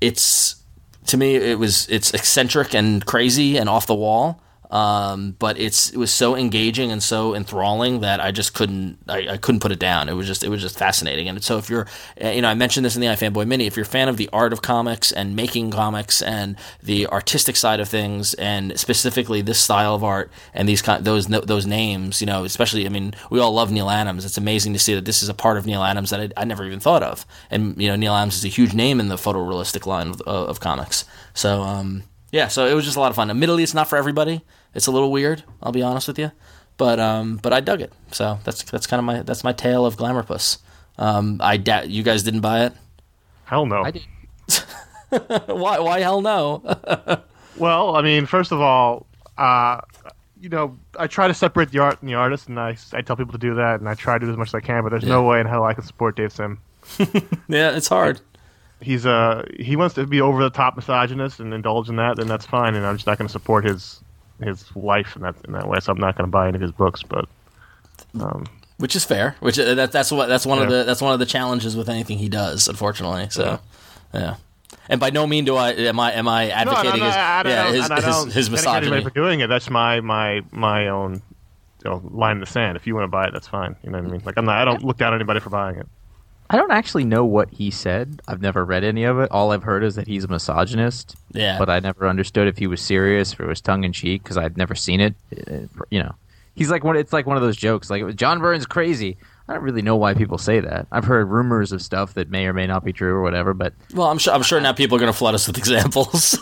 it's, 0.00 0.56
to 1.06 1.16
me, 1.16 1.34
it 1.34 1.58
was, 1.58 1.88
it's 1.88 2.14
eccentric 2.14 2.74
and 2.74 3.04
crazy 3.04 3.58
and 3.58 3.68
off 3.68 3.86
the 3.86 3.94
wall. 3.94 4.40
Um, 4.72 5.36
but 5.38 5.58
it's 5.58 5.90
it 5.90 5.98
was 5.98 6.10
so 6.10 6.34
engaging 6.34 6.90
and 6.90 7.02
so 7.02 7.34
enthralling 7.34 8.00
that 8.00 8.20
I 8.20 8.32
just 8.32 8.54
couldn't 8.54 8.98
I, 9.06 9.32
I 9.32 9.36
couldn't 9.36 9.60
put 9.60 9.70
it 9.70 9.78
down. 9.78 10.08
It 10.08 10.14
was 10.14 10.26
just 10.26 10.42
it 10.42 10.48
was 10.48 10.62
just 10.62 10.78
fascinating. 10.78 11.28
And 11.28 11.44
so 11.44 11.58
if 11.58 11.68
you're 11.68 11.86
uh, 12.24 12.28
you 12.28 12.40
know 12.40 12.48
I 12.48 12.54
mentioned 12.54 12.86
this 12.86 12.96
in 12.96 13.02
the 13.02 13.08
iFanboy 13.08 13.46
Mini, 13.46 13.66
if 13.66 13.76
you're 13.76 13.84
a 13.84 13.86
fan 13.86 14.08
of 14.08 14.16
the 14.16 14.30
art 14.32 14.50
of 14.50 14.62
comics 14.62 15.12
and 15.12 15.36
making 15.36 15.72
comics 15.72 16.22
and 16.22 16.56
the 16.82 17.06
artistic 17.08 17.56
side 17.56 17.80
of 17.80 17.88
things 17.90 18.32
and 18.34 18.80
specifically 18.80 19.42
this 19.42 19.60
style 19.60 19.94
of 19.94 20.02
art 20.02 20.32
and 20.54 20.66
these 20.66 20.80
those 21.00 21.26
those 21.26 21.66
names, 21.66 22.22
you 22.22 22.26
know, 22.26 22.44
especially 22.44 22.86
I 22.86 22.88
mean 22.88 23.12
we 23.28 23.40
all 23.40 23.52
love 23.52 23.70
Neal 23.70 23.90
Adams. 23.90 24.24
It's 24.24 24.38
amazing 24.38 24.72
to 24.72 24.78
see 24.78 24.94
that 24.94 25.04
this 25.04 25.22
is 25.22 25.28
a 25.28 25.34
part 25.34 25.58
of 25.58 25.66
Neal 25.66 25.82
Adams 25.82 26.08
that 26.08 26.32
I, 26.34 26.40
I 26.40 26.44
never 26.46 26.64
even 26.64 26.80
thought 26.80 27.02
of. 27.02 27.26
And 27.50 27.76
you 27.76 27.88
know 27.88 27.96
Neal 27.96 28.14
Adams 28.14 28.36
is 28.36 28.44
a 28.46 28.48
huge 28.48 28.72
name 28.72 29.00
in 29.00 29.08
the 29.08 29.16
photorealistic 29.16 29.84
line 29.84 30.08
of, 30.08 30.22
of 30.22 30.60
comics. 30.60 31.04
So 31.34 31.60
um, 31.60 32.04
yeah, 32.30 32.48
so 32.48 32.64
it 32.66 32.72
was 32.72 32.86
just 32.86 32.96
a 32.96 33.00
lot 33.00 33.10
of 33.10 33.16
fun. 33.16 33.30
Admittedly, 33.30 33.62
it's 33.62 33.74
not 33.74 33.90
for 33.90 33.98
everybody. 33.98 34.40
It's 34.74 34.86
a 34.86 34.90
little 34.90 35.12
weird. 35.12 35.44
I'll 35.62 35.72
be 35.72 35.82
honest 35.82 36.08
with 36.08 36.18
you, 36.18 36.32
but 36.76 36.98
um, 36.98 37.36
but 37.36 37.52
I 37.52 37.60
dug 37.60 37.80
it. 37.80 37.92
So 38.12 38.38
that's 38.44 38.62
that's 38.64 38.86
kind 38.86 38.98
of 38.98 39.04
my 39.04 39.22
that's 39.22 39.44
my 39.44 39.52
tale 39.52 39.84
of 39.86 39.96
Glamourpuss. 39.96 40.58
Um, 40.98 41.38
I 41.42 41.56
da- 41.56 41.82
you 41.84 42.02
guys 42.02 42.22
didn't 42.22 42.40
buy 42.40 42.64
it. 42.66 42.72
Hell 43.44 43.66
no. 43.66 43.82
I 43.82 43.90
did. 43.90 44.02
why? 45.46 45.78
Why 45.78 46.00
hell 46.00 46.20
no? 46.20 46.62
Well, 47.56 47.96
I 47.96 48.02
mean, 48.02 48.26
first 48.26 48.50
of 48.50 48.60
all, 48.60 49.06
uh, 49.36 49.80
you 50.40 50.48
know, 50.48 50.78
I 50.98 51.06
try 51.06 51.28
to 51.28 51.34
separate 51.34 51.70
the 51.70 51.80
art 51.80 52.00
and 52.00 52.08
the 52.08 52.14
artist, 52.14 52.48
and 52.48 52.58
I, 52.58 52.76
I 52.92 53.02
tell 53.02 53.14
people 53.14 53.32
to 53.32 53.38
do 53.38 53.54
that, 53.56 53.78
and 53.80 53.88
I 53.88 53.94
try 53.94 54.18
to 54.18 54.24
do 54.24 54.32
as 54.32 54.38
much 54.38 54.48
as 54.48 54.54
I 54.54 54.60
can. 54.60 54.82
But 54.82 54.88
there's 54.88 55.04
no 55.04 55.22
way 55.22 55.38
in 55.40 55.46
hell 55.46 55.64
I 55.64 55.74
can 55.74 55.84
support 55.84 56.16
Dave 56.16 56.32
Sim. 56.32 56.58
yeah, 57.48 57.76
it's 57.76 57.88
hard. 57.88 58.20
He's 58.80 59.06
uh 59.06 59.46
he 59.60 59.76
wants 59.76 59.94
to 59.94 60.06
be 60.06 60.20
over 60.20 60.42
the 60.42 60.50
top 60.50 60.74
misogynist 60.76 61.38
and 61.38 61.54
indulge 61.54 61.88
in 61.88 61.96
that, 61.96 62.16
then 62.16 62.26
that's 62.26 62.46
fine, 62.46 62.74
and 62.74 62.84
I'm 62.84 62.96
just 62.96 63.06
not 63.06 63.18
going 63.18 63.28
to 63.28 63.32
support 63.32 63.64
his 63.64 64.02
his 64.42 64.64
life 64.76 65.16
in 65.16 65.22
that 65.22 65.34
in 65.46 65.52
that 65.52 65.68
way. 65.68 65.78
So 65.80 65.92
I'm 65.92 65.98
not 65.98 66.16
going 66.16 66.26
to 66.26 66.30
buy 66.30 66.48
any 66.48 66.56
of 66.56 66.60
his 66.62 66.72
books. 66.72 67.02
But 67.02 67.26
um, 68.20 68.46
Which 68.78 68.96
is 68.96 69.04
fair. 69.04 69.36
Which 69.40 69.58
uh, 69.58 69.74
that, 69.74 69.92
that's 69.92 70.10
what 70.10 70.28
that's 70.28 70.46
one 70.46 70.60
of 70.60 70.68
the 70.68 70.84
that's 70.84 71.00
one 71.00 71.12
of 71.12 71.18
the 71.18 71.26
challenges 71.26 71.76
with 71.76 71.88
anything 71.88 72.18
he 72.18 72.28
does. 72.28 72.68
Unfortunately, 72.68 73.28
so 73.30 73.60
Yeah. 74.12 74.36
And 74.88 75.00
by 75.00 75.10
no 75.10 75.26
mean 75.26 75.44
do 75.44 75.56
I 75.56 75.70
am 75.70 76.00
I 76.00 76.12
am 76.12 76.26
I 76.28 76.46
No, 76.46 76.48
no, 76.48 76.54
advocating 76.54 77.00
no, 77.00 77.06
his 77.06 77.14
I 77.14 77.42
yeah 77.46 77.70
his, 77.72 77.84
and 77.84 77.92
I 77.94 78.00
don't 78.00 78.24
his, 78.26 78.34
his 78.34 78.50
misogyny. 78.50 79.02
for 79.02 79.10
doing 79.10 79.40
it. 79.40 79.46
That's 79.46 79.70
my 79.70 80.00
my 80.00 80.42
my 80.50 80.88
own 80.88 81.22
you 81.84 81.90
know, 81.90 82.02
line 82.10 82.36
in 82.36 82.40
the 82.40 82.46
sand. 82.46 82.76
If 82.76 82.86
you 82.86 82.94
want 82.94 83.04
to 83.04 83.08
buy 83.08 83.26
it, 83.26 83.32
that's 83.32 83.46
fine. 83.48 83.76
You 83.82 83.90
know 83.90 83.98
what 83.98 84.08
I 84.08 84.10
mean? 84.10 84.22
Like 84.24 84.36
I'm 84.36 84.44
not. 84.44 84.58
I 84.58 84.64
don't 84.64 84.84
look 84.84 84.98
down 84.98 85.12
on 85.12 85.20
anybody 85.20 85.40
for 85.40 85.50
buying 85.50 85.76
it. 85.76 85.86
I 86.52 86.56
don't 86.58 86.70
actually 86.70 87.04
know 87.04 87.24
what 87.24 87.50
he 87.50 87.70
said. 87.70 88.20
I've 88.28 88.42
never 88.42 88.64
read 88.64 88.84
any 88.84 89.04
of 89.04 89.18
it. 89.18 89.30
All 89.30 89.52
I've 89.52 89.62
heard 89.62 89.82
is 89.82 89.94
that 89.94 90.06
he's 90.06 90.24
a 90.24 90.28
misogynist. 90.28 91.16
Yeah. 91.32 91.58
But 91.58 91.70
I 91.70 91.80
never 91.80 92.06
understood 92.06 92.46
if 92.46 92.58
he 92.58 92.66
was 92.66 92.80
serious, 92.82 93.32
if 93.32 93.40
it 93.40 93.46
was 93.46 93.60
tongue 93.62 93.84
in 93.84 93.92
cheek, 93.92 94.22
because 94.22 94.36
I'd 94.36 94.56
never 94.58 94.74
seen 94.74 95.00
it. 95.00 95.14
Uh, 95.50 95.84
You 95.90 96.02
know, 96.02 96.14
he's 96.54 96.70
like 96.70 96.84
one. 96.84 96.96
It's 96.96 97.12
like 97.12 97.26
one 97.26 97.36
of 97.38 97.42
those 97.42 97.56
jokes. 97.56 97.88
Like 97.90 98.14
John 98.16 98.38
Byrne's 98.40 98.66
crazy. 98.66 99.16
I 99.48 99.54
don't 99.54 99.62
really 99.64 99.82
know 99.82 99.96
why 99.96 100.14
people 100.14 100.38
say 100.38 100.60
that. 100.60 100.86
I've 100.92 101.04
heard 101.04 101.28
rumors 101.28 101.72
of 101.72 101.82
stuff 101.82 102.14
that 102.14 102.30
may 102.30 102.46
or 102.46 102.52
may 102.52 102.66
not 102.66 102.84
be 102.84 102.92
true 102.92 103.12
or 103.14 103.22
whatever. 103.22 103.54
But 103.54 103.72
Well, 103.94 104.06
I'm 104.08 104.18
sure 104.18 104.32
I'm 104.34 104.42
sure 104.42 104.60
now 104.60 104.72
people 104.72 104.96
are 104.96 105.00
going 105.00 105.12
to 105.12 105.18
flood 105.18 105.34
us 105.34 105.46
with 105.46 105.56
examples. 105.64 106.38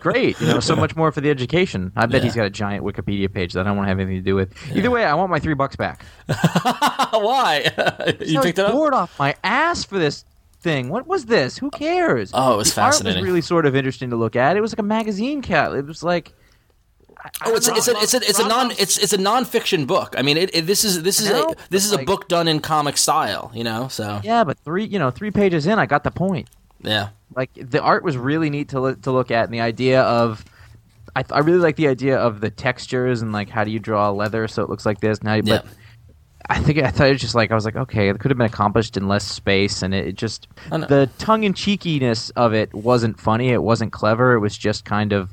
Great, 0.00 0.40
you 0.40 0.46
know, 0.46 0.60
so 0.60 0.74
much 0.76 0.94
more 0.96 1.12
for 1.12 1.20
the 1.20 1.30
education. 1.30 1.92
I 1.96 2.06
bet 2.06 2.20
Yeah. 2.20 2.24
he's 2.24 2.34
got 2.34 2.46
a 2.46 2.50
giant 2.50 2.84
Wikipedia 2.84 3.32
page 3.32 3.52
that 3.54 3.60
I 3.60 3.62
don't 3.64 3.76
want 3.76 3.86
to 3.86 3.88
have 3.90 3.98
anything 3.98 4.16
to 4.16 4.22
do 4.22 4.34
with. 4.34 4.52
Either 4.74 4.90
way, 4.90 5.04
I 5.04 5.14
want 5.14 5.30
my 5.30 5.38
three 5.38 5.54
bucks 5.54 5.76
back. 5.76 6.04
Why? 6.26 7.62
you 8.24 8.38
I 8.40 8.42
picked 8.42 8.58
it 8.58 8.64
up? 8.64 8.72
bored 8.72 8.94
off 8.94 9.18
my 9.18 9.34
ass 9.44 9.84
for 9.84 9.98
this 9.98 10.24
thing. 10.60 10.88
What 10.88 11.06
was 11.06 11.26
this? 11.26 11.58
Who 11.58 11.70
cares? 11.70 12.30
Oh, 12.34 12.54
it 12.54 12.56
was 12.58 12.74
the 12.74 12.80
Art 12.82 13.02
was 13.04 13.16
really 13.20 13.40
sort 13.40 13.66
of 13.66 13.74
interesting 13.76 14.10
to 14.10 14.16
look 14.16 14.36
at. 14.36 14.56
It 14.56 14.60
was 14.60 14.72
like 14.72 14.78
a 14.80 14.82
magazine 14.84 15.42
cat. 15.42 15.72
It 15.74 15.86
was 15.86 16.02
like 16.02 16.32
Oh, 17.44 17.56
it's 17.56 17.66
a, 17.68 17.74
it's 17.74 17.88
a 17.88 17.96
it's 17.98 18.14
a 18.14 18.16
it's 18.18 18.38
a 18.38 18.46
non 18.46 18.70
it's 18.72 18.96
it's 18.96 19.12
a 19.12 19.18
nonfiction 19.18 19.88
book. 19.88 20.14
I 20.16 20.22
mean, 20.22 20.36
it, 20.36 20.54
it, 20.54 20.66
this 20.66 20.84
is 20.84 21.02
this 21.02 21.18
is 21.20 21.28
know, 21.28 21.48
a 21.50 21.54
this 21.68 21.84
is 21.84 21.90
a 21.92 21.96
like- 21.96 22.06
book 22.06 22.28
done 22.28 22.46
in 22.46 22.60
comic 22.60 22.96
style. 22.96 23.50
You 23.52 23.64
know, 23.64 23.88
so 23.88 24.20
yeah, 24.22 24.44
but 24.44 24.56
three 24.60 24.84
you 24.84 25.00
know 25.00 25.10
three 25.10 25.32
pages 25.32 25.66
in, 25.66 25.78
I 25.80 25.86
got 25.86 26.04
the 26.04 26.12
point. 26.12 26.48
yeah. 26.80 27.08
Like 27.34 27.50
the 27.54 27.82
art 27.82 28.04
was 28.04 28.16
really 28.16 28.50
neat 28.50 28.70
to 28.70 28.80
look, 28.80 29.02
to 29.02 29.12
look 29.12 29.30
at, 29.30 29.44
and 29.44 29.54
the 29.54 29.60
idea 29.60 30.02
of. 30.02 30.44
I, 31.16 31.24
I 31.32 31.38
really 31.40 31.58
like 31.58 31.76
the 31.76 31.88
idea 31.88 32.16
of 32.18 32.40
the 32.40 32.50
textures 32.50 33.22
and 33.22 33.32
like 33.32 33.48
how 33.48 33.64
do 33.64 33.70
you 33.70 33.80
draw 33.80 34.10
leather 34.10 34.46
so 34.46 34.62
it 34.62 34.68
looks 34.68 34.86
like 34.86 35.00
this 35.00 35.22
now, 35.22 35.40
but 35.40 35.64
Yeah. 35.64 35.70
I 36.50 36.60
think 36.60 36.78
I 36.78 36.90
thought 36.90 37.08
it 37.08 37.12
was 37.12 37.20
just 37.20 37.34
like 37.34 37.50
I 37.50 37.54
was 37.54 37.64
like, 37.64 37.76
okay, 37.76 38.08
it 38.08 38.18
could 38.20 38.30
have 38.30 38.38
been 38.38 38.46
accomplished 38.46 38.96
in 38.96 39.08
less 39.08 39.24
space, 39.26 39.82
and 39.82 39.94
it, 39.94 40.06
it 40.06 40.14
just 40.14 40.46
the 40.88 41.10
tongue 41.18 41.44
in 41.44 41.54
cheekiness 41.54 42.30
of 42.30 42.54
it 42.54 42.72
wasn't 42.72 43.18
funny. 43.20 43.48
It 43.50 43.62
wasn't 43.62 43.92
clever. 43.92 44.34
It 44.34 44.40
was 44.40 44.56
just 44.56 44.84
kind 44.84 45.12
of, 45.12 45.30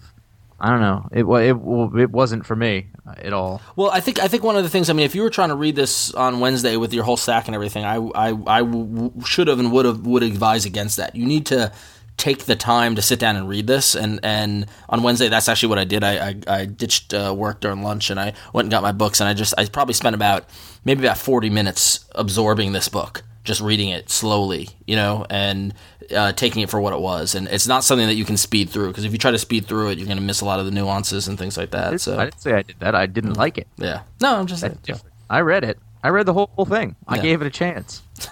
I 0.59 0.69
don't 0.69 0.81
know. 0.81 1.07
It 1.11 1.25
it 1.25 2.01
it 2.01 2.11
wasn't 2.11 2.45
for 2.45 2.55
me 2.55 2.87
at 3.17 3.33
all. 3.33 3.61
Well, 3.75 3.91
I 3.91 3.99
think 3.99 4.19
I 4.19 4.27
think 4.27 4.43
one 4.43 4.55
of 4.55 4.63
the 4.63 4.69
things. 4.69 4.89
I 4.89 4.93
mean, 4.93 5.05
if 5.05 5.13
you 5.13 5.21
were 5.21 5.29
trying 5.29 5.49
to 5.49 5.55
read 5.55 5.75
this 5.75 6.13
on 6.13 6.39
Wednesday 6.39 6.77
with 6.77 6.93
your 6.93 7.03
whole 7.03 7.17
stack 7.17 7.47
and 7.47 7.55
everything, 7.55 7.83
I 7.83 7.97
I, 7.97 8.29
I 8.47 8.59
w- 8.61 9.11
should 9.25 9.47
have 9.47 9.59
and 9.59 9.71
would 9.71 9.85
have 9.85 10.05
would 10.07 10.23
advise 10.23 10.65
against 10.65 10.97
that. 10.97 11.15
You 11.15 11.25
need 11.25 11.45
to 11.47 11.73
take 12.17 12.45
the 12.45 12.55
time 12.55 12.95
to 12.95 13.01
sit 13.01 13.19
down 13.19 13.35
and 13.35 13.49
read 13.49 13.67
this. 13.67 13.95
And 13.95 14.21
and 14.23 14.67
on 14.87 15.03
Wednesday, 15.03 15.27
that's 15.27 15.49
actually 15.49 15.69
what 15.69 15.79
I 15.79 15.83
did. 15.83 16.03
I 16.03 16.29
I, 16.29 16.35
I 16.47 16.65
ditched 16.65 17.13
uh, 17.13 17.33
work 17.37 17.59
during 17.59 17.83
lunch 17.83 18.09
and 18.09 18.19
I 18.19 18.33
went 18.53 18.67
and 18.67 18.71
got 18.71 18.81
my 18.81 18.93
books. 18.93 19.19
And 19.19 19.27
I 19.27 19.33
just 19.33 19.53
I 19.57 19.65
probably 19.65 19.93
spent 19.93 20.15
about 20.15 20.45
maybe 20.85 21.05
about 21.05 21.17
forty 21.17 21.49
minutes 21.49 22.05
absorbing 22.15 22.71
this 22.71 22.87
book. 22.87 23.23
Just 23.43 23.61
reading 23.61 23.89
it 23.89 24.09
slowly, 24.09 24.69
you 24.87 24.95
know, 24.95 25.25
and 25.29 25.73
uh, 26.13 26.31
taking 26.33 26.61
it 26.61 26.69
for 26.69 26.79
what 26.81 26.93
it 26.93 26.99
was, 26.99 27.35
and 27.35 27.47
it's 27.47 27.67
not 27.67 27.83
something 27.83 28.07
that 28.07 28.15
you 28.15 28.25
can 28.25 28.37
speed 28.37 28.69
through 28.69 28.87
because 28.87 29.03
if 29.05 29.11
you 29.11 29.17
try 29.17 29.31
to 29.31 29.37
speed 29.39 29.65
through 29.67 29.89
it, 29.89 29.97
you're 29.97 30.07
going 30.07 30.17
to 30.17 30.23
miss 30.23 30.41
a 30.41 30.45
lot 30.45 30.59
of 30.59 30.65
the 30.65 30.71
nuances 30.71 31.27
and 31.27 31.37
things 31.37 31.57
like 31.57 31.71
that. 31.71 32.01
So, 32.01 32.17
I 32.17 32.25
didn't 32.25 32.41
say 32.41 32.53
I 32.53 32.61
did 32.61 32.79
that. 32.79 32.95
I 32.95 33.05
didn't 33.05 33.33
like 33.33 33.57
it. 33.57 33.67
yeah. 33.77 34.01
No, 34.21 34.35
I'm 34.35 34.47
just 34.47 34.61
That's 34.61 34.73
saying. 34.73 34.81
different. 34.83 35.13
I 35.29 35.39
read 35.41 35.63
it. 35.63 35.79
I 36.05 36.09
read 36.09 36.25
the 36.27 36.33
whole, 36.33 36.49
whole 36.55 36.65
thing. 36.65 36.95
I 37.07 37.15
Yeah. 37.15 37.21
gave 37.23 37.41
it 37.41 37.47
a 37.47 37.49
chance. 37.49 38.01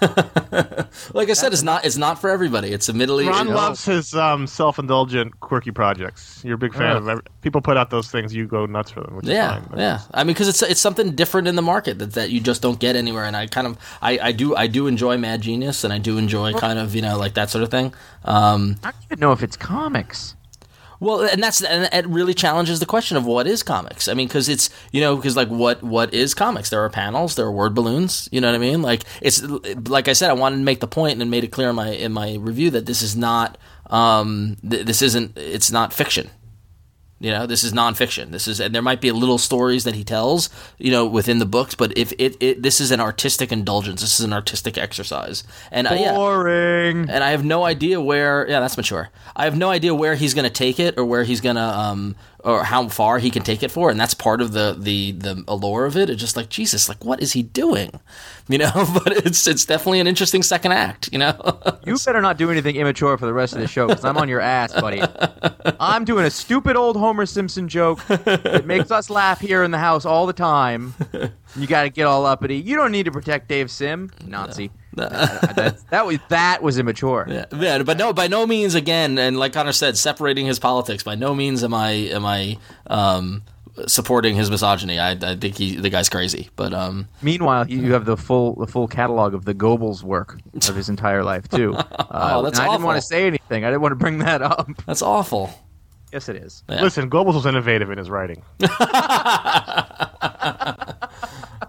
Like 1.12 1.28
I 1.28 1.32
said, 1.34 1.52
it's 1.52 1.62
not 1.62 1.84
it's 1.84 1.96
not 1.96 2.20
for 2.20 2.30
everybody. 2.30 2.72
It's 2.72 2.88
admittedly 2.88 3.26
Ron 3.26 3.48
it- 3.48 3.54
loves 3.54 3.84
his 3.84 4.14
um, 4.14 4.46
self-indulgent, 4.46 5.40
quirky 5.40 5.70
projects. 5.72 6.40
You're 6.44 6.54
a 6.54 6.58
big 6.58 6.72
fan 6.72 6.82
Yeah. 6.82 6.96
of 6.98 7.08
every, 7.08 7.22
people 7.42 7.60
put 7.60 7.76
out 7.76 7.90
those 7.90 8.10
things. 8.10 8.32
You 8.34 8.46
go 8.46 8.64
nuts 8.66 8.90
for 8.92 9.00
them, 9.02 9.16
which 9.16 9.26
yeah, 9.26 9.56
is 9.56 9.60
fine. 9.60 9.68
but- 9.70 9.78
yeah. 9.80 10.00
I 10.14 10.22
mean, 10.24 10.34
because 10.34 10.48
it's 10.48 10.62
it's 10.62 10.80
something 10.80 11.14
different 11.16 11.48
in 11.48 11.56
the 11.56 11.62
market 11.62 11.98
that, 11.98 12.12
that 12.12 12.30
you 12.30 12.40
just 12.40 12.62
don't 12.62 12.78
get 12.78 12.94
anywhere. 12.96 13.24
And 13.24 13.36
I 13.36 13.46
kind 13.48 13.66
of 13.66 13.76
I, 14.00 14.18
I 14.28 14.32
do 14.32 14.54
I 14.56 14.66
do 14.68 14.86
enjoy 14.86 15.18
Mad 15.18 15.42
Genius, 15.42 15.84
and 15.84 15.92
I 15.92 15.98
do 15.98 16.16
enjoy 16.16 16.52
kind 16.54 16.78
of 16.78 16.94
you 16.94 17.02
know 17.02 17.18
like 17.18 17.34
that 17.34 17.50
sort 17.50 17.64
of 17.64 17.70
thing. 17.70 17.92
Um, 18.24 18.76
I 18.84 18.92
don't 18.92 19.02
even 19.10 19.20
know 19.20 19.32
if 19.32 19.42
it's 19.42 19.56
comics. 19.56 20.36
Well, 21.00 21.22
and 21.22 21.42
that's 21.42 21.62
and 21.62 21.88
it 21.92 22.06
really 22.08 22.34
challenges 22.34 22.80
the 22.80 22.86
question 22.86 23.16
of 23.16 23.26
what 23.26 23.46
is 23.46 23.62
comics. 23.62 24.08
I 24.08 24.14
mean, 24.14 24.28
because 24.28 24.48
it's 24.48 24.70
you 24.92 25.00
know 25.00 25.16
because 25.16 25.36
like 25.36 25.48
what 25.48 25.82
what 25.82 26.14
is 26.14 26.34
comics? 26.34 26.70
There 26.70 26.82
are 26.84 26.90
panels, 26.90 27.34
there 27.34 27.46
are 27.46 27.52
word 27.52 27.74
balloons. 27.74 28.28
You 28.32 28.40
know 28.40 28.48
what 28.48 28.54
I 28.54 28.58
mean? 28.58 28.82
Like 28.82 29.04
it's 29.20 29.42
like 29.42 30.08
I 30.08 30.12
said, 30.12 30.30
I 30.30 30.34
wanted 30.34 30.56
to 30.56 30.62
make 30.62 30.80
the 30.80 30.86
point 30.86 31.20
and 31.20 31.30
made 31.30 31.44
it 31.44 31.48
clear 31.48 31.70
in 31.70 31.76
my 31.76 31.90
in 31.90 32.12
my 32.12 32.34
review 32.34 32.70
that 32.70 32.86
this 32.86 33.02
is 33.02 33.16
not 33.16 33.58
um 33.90 34.56
th- 34.68 34.86
this 34.86 35.02
isn't 35.02 35.36
it's 35.36 35.70
not 35.70 35.92
fiction. 35.92 36.30
You 37.24 37.30
know, 37.30 37.46
this 37.46 37.64
is 37.64 37.72
nonfiction. 37.72 38.32
This 38.32 38.46
is, 38.46 38.60
and 38.60 38.74
there 38.74 38.82
might 38.82 39.00
be 39.00 39.10
little 39.10 39.38
stories 39.38 39.84
that 39.84 39.94
he 39.94 40.04
tells, 40.04 40.50
you 40.76 40.90
know, 40.90 41.06
within 41.06 41.38
the 41.38 41.46
books. 41.46 41.74
But 41.74 41.96
if 41.96 42.12
it, 42.18 42.36
it 42.38 42.62
this 42.62 42.82
is 42.82 42.90
an 42.90 43.00
artistic 43.00 43.50
indulgence. 43.50 44.02
This 44.02 44.20
is 44.20 44.26
an 44.26 44.34
artistic 44.34 44.76
exercise. 44.76 45.42
And 45.70 45.86
uh, 45.86 45.94
yeah, 45.94 46.12
Boring. 46.12 47.08
and 47.08 47.24
I 47.24 47.30
have 47.30 47.42
no 47.42 47.64
idea 47.64 47.98
where. 47.98 48.46
Yeah, 48.46 48.60
that's 48.60 48.76
mature. 48.76 49.08
I 49.34 49.44
have 49.44 49.56
no 49.56 49.70
idea 49.70 49.94
where 49.94 50.16
he's 50.16 50.34
going 50.34 50.44
to 50.44 50.52
take 50.52 50.78
it, 50.78 50.98
or 50.98 51.06
where 51.06 51.24
he's 51.24 51.40
going 51.40 51.56
to, 51.56 51.62
um, 51.62 52.14
or 52.44 52.62
how 52.62 52.88
far 52.88 53.18
he 53.18 53.30
can 53.30 53.42
take 53.42 53.62
it 53.62 53.70
for, 53.70 53.90
and 53.90 53.98
that's 53.98 54.14
part 54.14 54.40
of 54.40 54.52
the 54.52 54.76
the 54.78 55.12
the 55.12 55.42
allure 55.48 55.86
of 55.86 55.96
it. 55.96 56.10
It's 56.10 56.20
just 56.20 56.36
like 56.36 56.50
Jesus, 56.50 56.88
like 56.88 57.04
what 57.04 57.22
is 57.22 57.32
he 57.32 57.42
doing? 57.42 57.90
You 58.46 58.58
know, 58.58 58.70
but 59.02 59.10
it's 59.24 59.46
it's 59.46 59.64
definitely 59.64 60.00
an 60.00 60.06
interesting 60.06 60.42
second 60.42 60.72
act. 60.72 61.08
You 61.10 61.18
know, 61.18 61.32
You 61.86 61.96
better 62.04 62.20
not 62.20 62.36
do 62.36 62.50
anything 62.50 62.76
immature 62.76 63.16
for 63.16 63.24
the 63.24 63.32
rest 63.32 63.54
of 63.54 63.60
the 63.60 63.66
show 63.66 63.86
because 63.86 64.04
I'm 64.04 64.18
on 64.18 64.28
your 64.28 64.40
ass, 64.40 64.70
buddy. 64.74 65.00
I'm 65.80 66.04
doing 66.04 66.26
a 66.26 66.30
stupid 66.30 66.76
old 66.76 66.98
Homer 66.98 67.24
Simpson 67.24 67.70
joke 67.70 68.06
that 68.06 68.66
makes 68.66 68.90
us 68.90 69.08
laugh 69.08 69.40
here 69.40 69.64
in 69.64 69.70
the 69.70 69.78
house 69.78 70.04
all 70.04 70.26
the 70.26 70.34
time. 70.34 70.94
You 71.56 71.66
got 71.66 71.84
to 71.84 71.88
get 71.88 72.04
all 72.04 72.26
uppity. 72.26 72.56
You 72.58 72.76
don't 72.76 72.92
need 72.92 73.04
to 73.04 73.12
protect 73.12 73.48
Dave 73.48 73.70
Sim, 73.70 74.10
Nazi. 74.26 74.70
That, 74.96 75.78
that 75.90 76.06
was 76.06 76.18
that 76.28 76.62
was 76.62 76.78
immature. 76.78 77.26
yeah, 77.28 77.44
yeah, 77.54 77.82
but 77.82 77.96
no, 77.98 78.12
by 78.12 78.26
no 78.28 78.46
means 78.46 78.74
again, 78.74 79.18
and 79.18 79.36
like 79.38 79.52
Connor 79.52 79.72
said, 79.72 79.96
separating 79.96 80.46
his 80.46 80.58
politics. 80.58 81.02
By 81.02 81.14
no 81.14 81.34
means 81.34 81.62
am 81.64 81.74
I 81.74 81.90
am 81.90 82.24
I 82.24 82.58
um, 82.86 83.42
supporting 83.86 84.34
his 84.36 84.50
misogyny. 84.50 84.98
I, 84.98 85.12
I 85.12 85.36
think 85.36 85.56
he 85.56 85.76
the 85.76 85.90
guy's 85.90 86.08
crazy, 86.08 86.48
but 86.56 86.72
um, 86.72 87.08
Meanwhile, 87.22 87.68
you 87.68 87.80
you 87.80 87.92
have 87.94 88.04
the 88.04 88.16
full 88.16 88.54
the 88.54 88.66
full 88.66 88.86
catalog 88.88 89.34
of 89.34 89.44
the 89.44 89.54
Goebbels 89.54 90.02
work 90.02 90.38
of 90.68 90.76
his 90.76 90.88
entire 90.88 91.22
life 91.24 91.48
too. 91.48 91.74
Uh, 92.14 92.34
Oh, 92.34 92.42
that's 92.42 92.58
and 92.60 92.68
I 92.68 92.70
didn't 92.72 92.84
want 92.86 92.96
to 93.00 93.02
say 93.06 93.26
anything. 93.26 93.64
I 93.64 93.70
didn't 93.70 93.80
want 93.82 93.90
to 93.92 93.96
bring 93.96 94.18
that 94.18 94.40
up. 94.40 94.68
that's 94.86 95.02
awful. 95.02 95.50
Yes, 96.12 96.28
it 96.28 96.36
is. 96.36 96.62
Yeah. 96.68 96.80
Listen, 96.80 97.10
Goebbels 97.10 97.34
was 97.34 97.44
innovative 97.46 97.90
in 97.90 97.98
his 97.98 98.08
writing. 98.08 98.42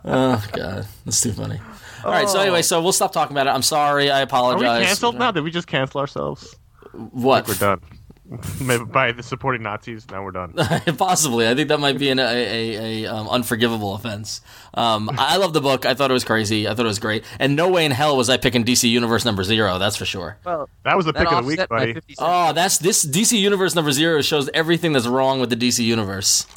Oh 0.07 0.43
god, 0.53 0.85
that's 1.03 1.19
too 1.21 1.31
funny. 1.33 1.59
All 2.05 2.11
right, 2.11 2.29
so 2.29 2.39
anyway, 2.39 2.61
so 2.61 2.81
we'll 2.81 2.91
stop 2.93 3.11
talking 3.11 3.35
about 3.35 3.47
it. 3.47 3.49
I'm 3.49 3.63
sorry. 3.63 4.11
I 4.11 4.19
Are 4.19 4.23
apologize. 4.23 4.79
we 4.79 4.85
canceled 4.85 5.17
now? 5.17 5.31
Did 5.31 5.43
we 5.43 5.51
just 5.51 5.67
cancel 5.67 5.99
ourselves? 5.99 6.55
What? 6.93 7.47
We're 7.47 7.55
done. 7.55 7.81
Maybe 8.61 8.83
by 8.85 9.11
the 9.11 9.21
supporting 9.21 9.61
Nazis, 9.61 10.09
now 10.09 10.23
we're 10.23 10.31
done. 10.31 10.53
Possibly. 10.97 11.47
I 11.47 11.53
think 11.53 11.69
that 11.69 11.79
might 11.79 11.99
be 11.99 12.09
an, 12.09 12.17
a, 12.17 12.23
a, 12.23 13.03
a 13.03 13.13
um, 13.13 13.27
unforgivable 13.29 13.93
offense. 13.93 14.41
Um, 14.73 15.11
I 15.13 15.37
love 15.37 15.53
the 15.53 15.61
book. 15.61 15.85
I 15.85 15.93
thought 15.93 16.09
it 16.09 16.13
was 16.13 16.23
crazy. 16.23 16.67
I 16.67 16.73
thought 16.73 16.85
it 16.85 16.89
was 16.89 16.97
great. 16.99 17.23
And 17.39 17.55
no 17.55 17.69
way 17.69 17.85
in 17.85 17.91
hell 17.91 18.17
was 18.17 18.29
I 18.29 18.37
picking 18.37 18.63
DC 18.65 18.89
Universe 18.89 19.25
number 19.25 19.43
zero. 19.43 19.77
That's 19.77 19.95
for 19.95 20.05
sure. 20.05 20.37
Well, 20.43 20.69
That 20.83 20.97
was 20.97 21.05
the 21.05 21.11
that 21.13 21.19
pick 21.19 21.31
of 21.31 21.43
the 21.43 21.47
week, 21.47 21.59
offset 21.59 21.69
my 21.71 21.77
buddy. 21.79 21.93
50 21.93 22.13
cents. 22.15 22.19
Oh, 22.27 22.53
that's 22.53 22.77
this 22.79 23.05
DC 23.05 23.37
Universe 23.39 23.75
number 23.75 23.91
zero 23.91 24.21
shows 24.21 24.49
everything 24.55 24.93
that's 24.93 25.07
wrong 25.07 25.39
with 25.39 25.51
the 25.51 25.55
DC 25.55 25.83
Universe. 25.83 26.47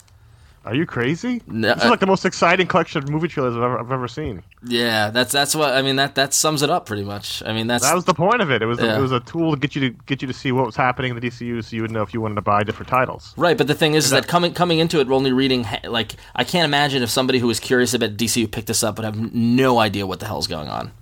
Are 0.69 0.75
you 0.75 0.85
crazy? 0.85 1.41
No, 1.47 1.69
this 1.69 1.79
is 1.79 1.85
uh, 1.87 1.91
like 1.91 2.01
the 2.01 2.07
most 2.07 2.27
exciting 2.27 2.67
collection 2.67 3.03
of 3.03 3.09
movie 3.09 3.27
trailers 3.27 3.57
I've 3.57 3.63
ever, 3.63 3.79
I've 3.81 3.91
ever 3.91 4.07
seen. 4.07 4.43
Yeah, 4.63 5.09
that's 5.09 5.33
that's 5.33 5.55
what 5.55 5.73
I 5.73 5.81
mean. 5.81 5.97
That 5.97 6.15
that 6.17 6.35
sums 6.35 6.61
it 6.61 6.69
up 6.69 6.85
pretty 6.85 7.05
much. 7.05 7.43
I 7.47 7.55
mean, 7.55 7.69
that's 7.69 7.85
That 7.85 7.95
was 7.95 8.05
the 8.05 8.13
point 8.13 8.43
of 8.43 8.51
it. 8.51 8.61
It 8.61 8.67
was 8.67 8.79
Yeah. 8.79 8.99
it 8.99 9.01
was 9.01 9.11
a 9.11 9.21
tool 9.21 9.53
to 9.55 9.59
get 9.59 9.75
you 9.75 9.89
to 9.89 9.97
get 10.05 10.21
you 10.21 10.29
to 10.29 10.35
see 10.35 10.53
what 10.53 10.67
was 10.67 10.77
happening 10.77 11.11
in 11.15 11.19
the 11.19 11.27
DCU, 11.27 11.65
so 11.65 11.75
you 11.75 11.81
would 11.81 11.91
know 11.91 12.03
if 12.03 12.13
you 12.13 12.21
wanted 12.21 12.35
to 12.35 12.43
buy 12.43 12.65
different 12.65 12.91
titles. 12.91 13.33
Right, 13.39 13.57
but 13.57 13.67
the 13.67 13.75
thing 13.75 13.95
is, 13.95 14.05
is 14.05 14.11
that 14.11 14.25
that- 14.25 14.29
coming 14.29 14.53
coming 14.53 14.79
into 14.79 15.01
it, 15.01 15.09
we're 15.09 15.15
only 15.15 15.33
reading 15.33 15.67
like 15.85 16.17
I 16.37 16.45
can't 16.45 16.67
imagine 16.67 17.03
if 17.03 17.09
somebody 17.09 17.39
who 17.39 17.47
was 17.47 17.61
curious 17.61 17.95
about 17.95 18.19
DC 18.19 18.43
who 18.43 18.47
picked 18.49 18.67
this 18.67 18.83
up 18.83 18.99
would 18.99 19.07
have 19.07 19.33
no 19.35 19.79
idea 19.79 20.07
what 20.07 20.21
the 20.21 20.27
hell's 20.27 20.47
going 20.49 20.69
on. 20.69 20.93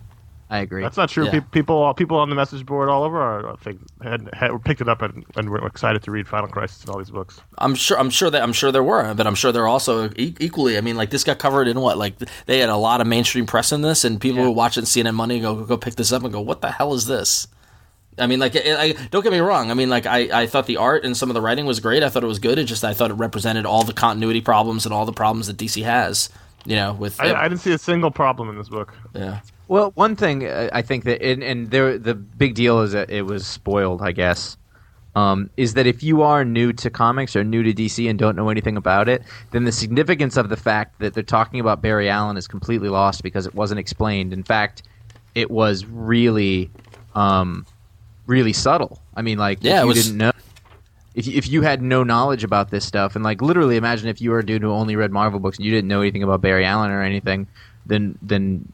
I 0.48 0.58
agree. 0.58 0.82
That's 0.82 0.96
not 0.96 1.08
true. 1.08 1.24
Yeah. 1.24 1.32
Pe- 1.32 1.40
People 1.50 1.84
uh, 1.84 1.92
people 1.92 2.16
on 2.18 2.28
the 2.30 2.36
message 2.36 2.64
board 2.64 2.88
all 2.88 3.02
over 3.02 3.20
are, 3.20 3.52
I 3.52 3.56
think 3.56 3.80
had, 4.02 4.28
had 4.32 4.50
picked 4.64 4.80
it 4.80 4.88
up 4.88 5.02
and, 5.02 5.24
and 5.34 5.50
were 5.50 5.66
excited 5.66 6.02
to 6.04 6.10
read 6.12 6.28
Final 6.28 6.46
Crisis 6.48 6.82
and 6.82 6.90
all 6.90 6.98
these 6.98 7.10
books. 7.10 7.40
I'm 7.58 7.74
sure. 7.74 7.98
I'm 7.98 8.10
sure 8.10 8.30
that 8.30 8.42
I'm 8.42 8.52
sure 8.52 8.70
there 8.70 8.84
were, 8.84 9.12
but 9.14 9.26
I'm 9.26 9.34
sure 9.34 9.50
there 9.50 9.64
are 9.64 9.68
also 9.68 10.08
e- 10.16 10.36
equally. 10.38 10.78
I 10.78 10.82
mean, 10.82 10.96
like 10.96 11.10
this 11.10 11.24
got 11.24 11.40
covered 11.40 11.66
in 11.66 11.80
what? 11.80 11.98
Like 11.98 12.14
they 12.46 12.60
had 12.60 12.68
a 12.68 12.76
lot 12.76 13.00
of 13.00 13.08
mainstream 13.08 13.44
press 13.46 13.72
in 13.72 13.82
this, 13.82 14.04
and 14.04 14.20
people 14.20 14.38
Yeah. 14.38 14.44
who 14.44 14.52
watch 14.52 14.76
it 14.76 14.80
in 14.82 14.84
CNN 14.86 15.14
Money 15.14 15.40
go 15.40 15.64
go 15.64 15.76
pick 15.76 15.96
this 15.96 16.12
up 16.12 16.22
and 16.22 16.32
go, 16.32 16.40
"What 16.40 16.60
the 16.60 16.70
hell 16.70 16.94
is 16.94 17.06
this?" 17.06 17.48
I 18.18 18.26
mean, 18.26 18.38
like, 18.38 18.56
I, 18.56 18.80
I, 18.82 18.92
don't 19.10 19.22
get 19.22 19.30
me 19.32 19.40
wrong. 19.40 19.70
I 19.70 19.74
mean, 19.74 19.90
like, 19.90 20.06
I, 20.06 20.42
I 20.44 20.46
thought 20.46 20.64
the 20.64 20.78
art 20.78 21.04
and 21.04 21.14
some 21.14 21.28
of 21.28 21.34
the 21.34 21.42
writing 21.42 21.66
was 21.66 21.80
great. 21.80 22.02
I 22.02 22.08
thought 22.08 22.24
it 22.24 22.26
was 22.28 22.38
good. 22.38 22.58
It 22.58 22.64
just 22.64 22.82
I 22.82 22.94
thought 22.94 23.10
it 23.10 23.14
represented 23.14 23.66
all 23.66 23.82
the 23.82 23.92
continuity 23.92 24.40
problems 24.40 24.86
and 24.86 24.94
all 24.94 25.04
the 25.04 25.12
problems 25.12 25.48
that 25.48 25.58
DC 25.58 25.82
has. 25.84 26.30
You 26.64 26.76
know, 26.76 26.94
with 26.94 27.20
I, 27.20 27.34
I 27.34 27.48
didn't 27.48 27.60
see 27.60 27.72
a 27.72 27.78
single 27.78 28.10
problem 28.10 28.48
in 28.48 28.56
this 28.56 28.68
book. 28.70 28.94
yeah. 29.14 29.40
Well, 29.68 29.90
one 29.94 30.16
thing 30.16 30.46
uh, 30.46 30.68
I 30.72 30.82
think 30.82 31.04
that, 31.04 31.22
and, 31.22 31.42
and 31.42 31.70
there, 31.70 31.98
the 31.98 32.14
big 32.14 32.54
deal 32.54 32.80
is 32.82 32.92
that 32.92 33.10
it 33.10 33.22
was 33.22 33.46
spoiled, 33.46 34.02
I 34.02 34.12
guess. 34.12 34.56
Um, 35.16 35.48
is 35.56 35.72
that 35.74 35.86
if 35.86 36.02
you 36.02 36.20
are 36.22 36.44
new 36.44 36.74
to 36.74 36.90
comics 36.90 37.34
or 37.34 37.42
new 37.42 37.62
to 37.62 37.72
DC 37.72 38.08
and 38.08 38.18
don't 38.18 38.36
know 38.36 38.50
anything 38.50 38.76
about 38.76 39.08
it, 39.08 39.22
then 39.50 39.64
the 39.64 39.72
significance 39.72 40.36
of 40.36 40.50
the 40.50 40.58
fact 40.58 40.98
that 41.00 41.14
they're 41.14 41.22
talking 41.22 41.58
about 41.58 41.80
Barry 41.80 42.10
Allen 42.10 42.36
is 42.36 42.46
completely 42.46 42.90
lost 42.90 43.22
because 43.22 43.46
it 43.46 43.54
wasn't 43.54 43.80
explained. 43.80 44.34
In 44.34 44.42
fact, 44.42 44.82
it 45.34 45.50
was 45.50 45.86
really, 45.86 46.70
um, 47.14 47.64
really 48.26 48.52
subtle. 48.52 49.00
I 49.16 49.22
mean, 49.22 49.38
like 49.38 49.58
Yeah, 49.62 49.78
if 49.78 49.82
you 49.82 49.86
was- 49.88 50.04
didn't 50.04 50.18
know. 50.18 50.32
If, 51.14 51.26
if 51.26 51.48
you 51.48 51.62
had 51.62 51.80
no 51.80 52.04
knowledge 52.04 52.44
about 52.44 52.70
this 52.70 52.84
stuff, 52.84 53.16
and 53.16 53.24
like 53.24 53.40
literally 53.40 53.78
imagine 53.78 54.10
if 54.10 54.20
you 54.20 54.30
were 54.32 54.40
a 54.40 54.44
dude 54.44 54.60
who 54.60 54.70
only 54.70 54.96
read 54.96 55.12
Marvel 55.12 55.40
books 55.40 55.56
and 55.56 55.64
you 55.64 55.70
didn't 55.72 55.88
know 55.88 56.02
anything 56.02 56.22
about 56.22 56.42
Barry 56.42 56.66
Allen 56.66 56.90
or 56.90 57.00
anything, 57.00 57.46
then 57.86 58.18
then 58.20 58.70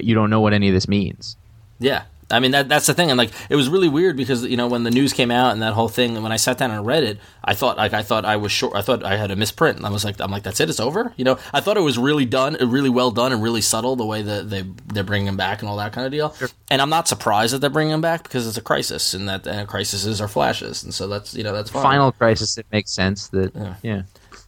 you 0.00 0.14
don't 0.14 0.30
know 0.30 0.40
what 0.40 0.52
any 0.52 0.68
of 0.68 0.74
this 0.74 0.88
means. 0.88 1.36
Yeah. 1.78 2.04
I 2.32 2.40
mean 2.40 2.52
that 2.52 2.68
that's 2.68 2.86
the 2.86 2.94
thing, 2.94 3.10
and 3.10 3.18
like 3.18 3.30
it 3.50 3.56
was 3.56 3.68
really 3.68 3.88
weird 3.88 4.16
because 4.16 4.44
you 4.44 4.56
know 4.56 4.66
when 4.66 4.84
the 4.84 4.90
news 4.90 5.12
came 5.12 5.30
out 5.30 5.52
and 5.52 5.60
that 5.60 5.74
whole 5.74 5.88
thing, 5.88 6.14
and 6.14 6.22
when 6.22 6.32
I 6.32 6.36
sat 6.36 6.56
down 6.56 6.70
and 6.70 6.86
read 6.86 7.04
it, 7.04 7.18
I 7.44 7.52
thought 7.52 7.76
like 7.76 7.92
I 7.92 8.02
thought 8.02 8.24
I 8.24 8.36
was 8.36 8.50
short. 8.50 8.74
I 8.74 8.80
thought 8.80 9.04
I 9.04 9.16
had 9.16 9.30
a 9.30 9.36
misprint, 9.36 9.76
and 9.76 9.84
I 9.84 9.90
was 9.90 10.02
like, 10.04 10.18
I'm 10.18 10.30
like, 10.30 10.42
that's 10.42 10.58
it, 10.58 10.70
it's 10.70 10.80
over. 10.80 11.12
You 11.16 11.24
know, 11.24 11.38
I 11.52 11.60
thought 11.60 11.76
it 11.76 11.82
was 11.82 11.98
really 11.98 12.24
done, 12.24 12.56
really 12.60 12.88
well 12.88 13.10
done, 13.10 13.32
and 13.32 13.42
really 13.42 13.60
subtle 13.60 13.96
the 13.96 14.06
way 14.06 14.22
that 14.22 14.48
they 14.48 14.62
they're 14.86 15.04
bringing 15.04 15.28
him 15.28 15.36
back 15.36 15.60
and 15.60 15.68
all 15.68 15.76
that 15.76 15.92
kind 15.92 16.06
of 16.06 16.12
deal. 16.12 16.34
And 16.70 16.80
I'm 16.80 16.90
not 16.90 17.06
surprised 17.06 17.52
that 17.52 17.58
they're 17.58 17.70
bringing 17.70 17.92
him 17.92 18.00
back 18.00 18.22
because 18.22 18.46
it's 18.46 18.56
a 18.56 18.62
crisis, 18.62 19.12
and 19.12 19.28
that 19.28 19.46
and 19.46 19.68
crises 19.68 20.20
are 20.20 20.28
flashes, 20.28 20.82
and 20.82 20.94
so 20.94 21.08
that's 21.08 21.34
you 21.34 21.44
know 21.44 21.52
that's 21.52 21.70
fine. 21.70 21.82
Final 21.82 22.12
Crisis, 22.12 22.56
it 22.56 22.66
makes 22.72 22.92
sense 22.92 23.28
that 23.28 23.76
yeah. 23.82 24.02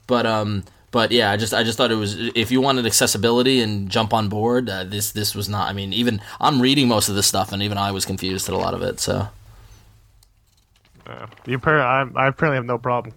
But 0.07 0.25
um, 0.27 0.65
but 0.95 1.11
yeah, 1.11 1.33
I 1.33 1.37
just 1.37 1.53
I 1.53 1.65
just 1.65 1.77
thought 1.77 1.91
it 1.91 1.97
was 1.97 2.15
if 2.37 2.53
you 2.53 2.61
wanted 2.61 2.87
accessibility 2.87 3.61
and 3.61 3.91
jump 3.91 4.15
on 4.15 4.29
board, 4.29 4.71
uh, 4.71 4.85
this 4.85 5.11
this 5.11 5.35
was 5.35 5.49
not. 5.49 5.69
I 5.69 5.73
mean, 5.73 5.93
even 5.93 6.21
I'm 6.41 6.63
reading 6.63 6.87
most 6.87 7.09
of 7.09 7.17
this 7.17 7.27
stuff, 7.27 7.51
and 7.51 7.61
even 7.65 7.77
I 7.77 7.91
was 7.91 8.05
confused 8.05 8.49
at 8.49 8.55
a 8.55 8.59
lot 8.59 8.75
of 8.75 8.81
it. 8.83 9.01
So. 9.01 9.27
Uh, 11.05 11.27
you 11.47 11.57
apparently, 11.57 12.17
I, 12.17 12.25
I 12.25 12.29
apparently 12.29 12.57
have 12.59 12.65
no 12.65 12.79
problem. 12.79 13.13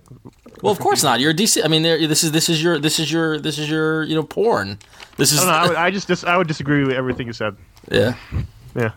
Well, 0.63 0.73
of 0.73 0.79
course 0.79 1.03
not. 1.03 1.19
You're 1.19 1.31
a 1.31 1.35
DC. 1.35 1.63
I 1.63 1.67
mean, 1.67 1.83
there- 1.83 2.07
this 2.07 2.23
is 2.23 2.31
this 2.31 2.49
is 2.49 2.61
your 2.63 2.79
this 2.79 2.97
is 2.97 3.11
your 3.11 3.39
this 3.39 3.59
is 3.59 3.69
your 3.69 4.03
you 4.05 4.15
know 4.15 4.23
porn. 4.23 4.79
This 5.17 5.31
is 5.31 5.43
I 5.43 5.45
know. 5.45 5.51
I, 5.51 5.67
would, 5.67 5.77
I 5.77 5.91
just, 5.91 6.07
dis- 6.07 6.23
I 6.23 6.35
would 6.35 6.47
disagree 6.47 6.83
with 6.83 6.95
everything 6.95 7.27
you 7.27 7.33
said. 7.33 7.55
yeah. 7.91 8.15
Yeah. 8.75 8.91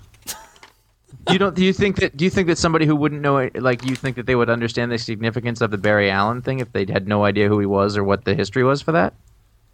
You 1.32 1.38
don't 1.38 1.54
do 1.54 1.64
you 1.64 1.72
think 1.72 1.96
that 1.96 2.16
do 2.16 2.24
you 2.24 2.30
think 2.30 2.48
that 2.48 2.58
somebody 2.58 2.86
who 2.86 2.94
wouldn't 2.96 3.20
know 3.20 3.38
it 3.38 3.60
like 3.62 3.84
you 3.84 3.94
think 3.96 4.16
that 4.16 4.26
they 4.26 4.34
would 4.34 4.50
understand 4.50 4.90
the 4.92 4.98
significance 4.98 5.60
of 5.60 5.70
the 5.70 5.78
Barry 5.78 6.10
Allen 6.10 6.42
thing 6.42 6.60
if 6.60 6.72
they 6.72 6.84
had 6.86 7.06
no 7.08 7.24
idea 7.24 7.48
who 7.48 7.58
he 7.58 7.66
was 7.66 7.96
or 7.96 8.04
what 8.04 8.24
the 8.24 8.34
history 8.34 8.64
was 8.64 8.82
for 8.82 8.92
that 8.92 9.14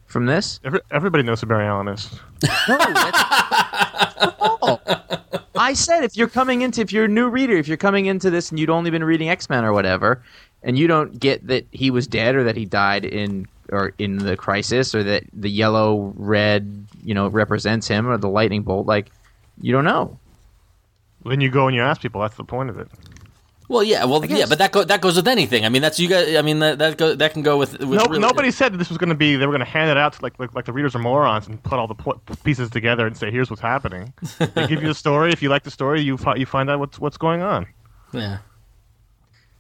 from 0.06 0.26
this? 0.26 0.60
Every, 0.64 0.80
everybody 0.90 1.24
knows 1.24 1.40
who 1.40 1.46
Barry 1.48 1.66
Allen 1.66 1.88
is. 1.88 2.10
No, 2.68 2.76
that's- 2.78 3.24
Oh. 4.68 4.80
I 5.56 5.72
said 5.74 6.04
if 6.04 6.16
you're 6.16 6.28
coming 6.28 6.62
into 6.62 6.80
if 6.80 6.92
you're 6.92 7.04
a 7.04 7.08
new 7.08 7.28
reader, 7.28 7.54
if 7.56 7.68
you're 7.68 7.76
coming 7.76 8.06
into 8.06 8.30
this 8.30 8.50
and 8.50 8.58
you'd 8.58 8.70
only 8.70 8.90
been 8.90 9.04
reading 9.04 9.28
X 9.28 9.48
Men 9.48 9.64
or 9.64 9.72
whatever, 9.72 10.22
and 10.62 10.78
you 10.78 10.86
don't 10.86 11.18
get 11.18 11.46
that 11.46 11.66
he 11.72 11.90
was 11.90 12.06
dead 12.06 12.34
or 12.34 12.44
that 12.44 12.56
he 12.56 12.64
died 12.64 13.04
in 13.04 13.46
or 13.70 13.92
in 13.98 14.18
the 14.18 14.36
crisis 14.36 14.94
or 14.94 15.02
that 15.04 15.24
the 15.32 15.50
yellow 15.50 16.12
red 16.16 16.86
you 17.04 17.14
know 17.14 17.28
represents 17.28 17.86
him 17.88 18.06
or 18.08 18.16
the 18.16 18.28
lightning 18.28 18.62
bolt, 18.62 18.86
like 18.86 19.10
you 19.60 19.72
don't 19.72 19.84
know. 19.84 20.18
Then 21.28 21.40
you 21.40 21.50
go 21.50 21.66
and 21.66 21.74
you 21.76 21.82
ask 21.82 22.00
people. 22.00 22.20
That's 22.20 22.36
the 22.36 22.44
point 22.44 22.70
of 22.70 22.78
it. 22.78 22.88
Well, 23.68 23.82
yeah. 23.82 24.04
Well, 24.04 24.24
yeah, 24.24 24.46
but 24.48 24.58
that 24.58 24.70
go, 24.70 24.84
that 24.84 25.00
goes 25.00 25.16
with 25.16 25.26
anything. 25.26 25.64
I 25.64 25.68
mean, 25.70 25.82
that's 25.82 25.98
you 25.98 26.08
guys. 26.08 26.36
I 26.36 26.42
mean, 26.42 26.60
that 26.60 26.78
that 26.78 26.96
go, 26.98 27.16
that 27.16 27.32
can 27.32 27.42
go 27.42 27.58
with. 27.58 27.72
with 27.80 27.98
No, 27.98 28.04
really- 28.04 28.20
nobody 28.20 28.50
said 28.52 28.72
that 28.72 28.76
this 28.78 28.88
was 28.88 28.96
going 28.98 29.08
to 29.08 29.16
be. 29.16 29.34
They 29.34 29.44
were 29.46 29.52
going 29.52 29.64
to 29.64 29.70
hand 29.70 29.90
it 29.90 29.96
out 29.96 30.12
to 30.12 30.22
like, 30.22 30.38
like 30.38 30.54
like 30.54 30.66
the 30.66 30.72
readers 30.72 30.94
are 30.94 31.00
morons 31.00 31.48
and 31.48 31.60
put 31.62 31.78
all 31.78 31.88
the 31.88 31.94
po- 31.96 32.20
pieces 32.44 32.70
together 32.70 33.06
and 33.08 33.16
say, 33.16 33.30
"Here's 33.30 33.50
what's 33.50 33.62
happening." 33.62 34.12
they 34.38 34.66
give 34.68 34.82
you 34.82 34.88
the 34.88 34.94
story. 35.04 35.32
If 35.32 35.42
you 35.42 35.48
like 35.48 35.64
the 35.64 35.70
story, 35.72 36.00
you 36.00 36.16
fi- 36.16 36.36
you 36.36 36.46
find 36.46 36.70
out 36.70 36.78
what's 36.78 37.00
what's 37.00 37.16
going 37.16 37.42
on. 37.42 37.66
Yeah. 38.12 38.38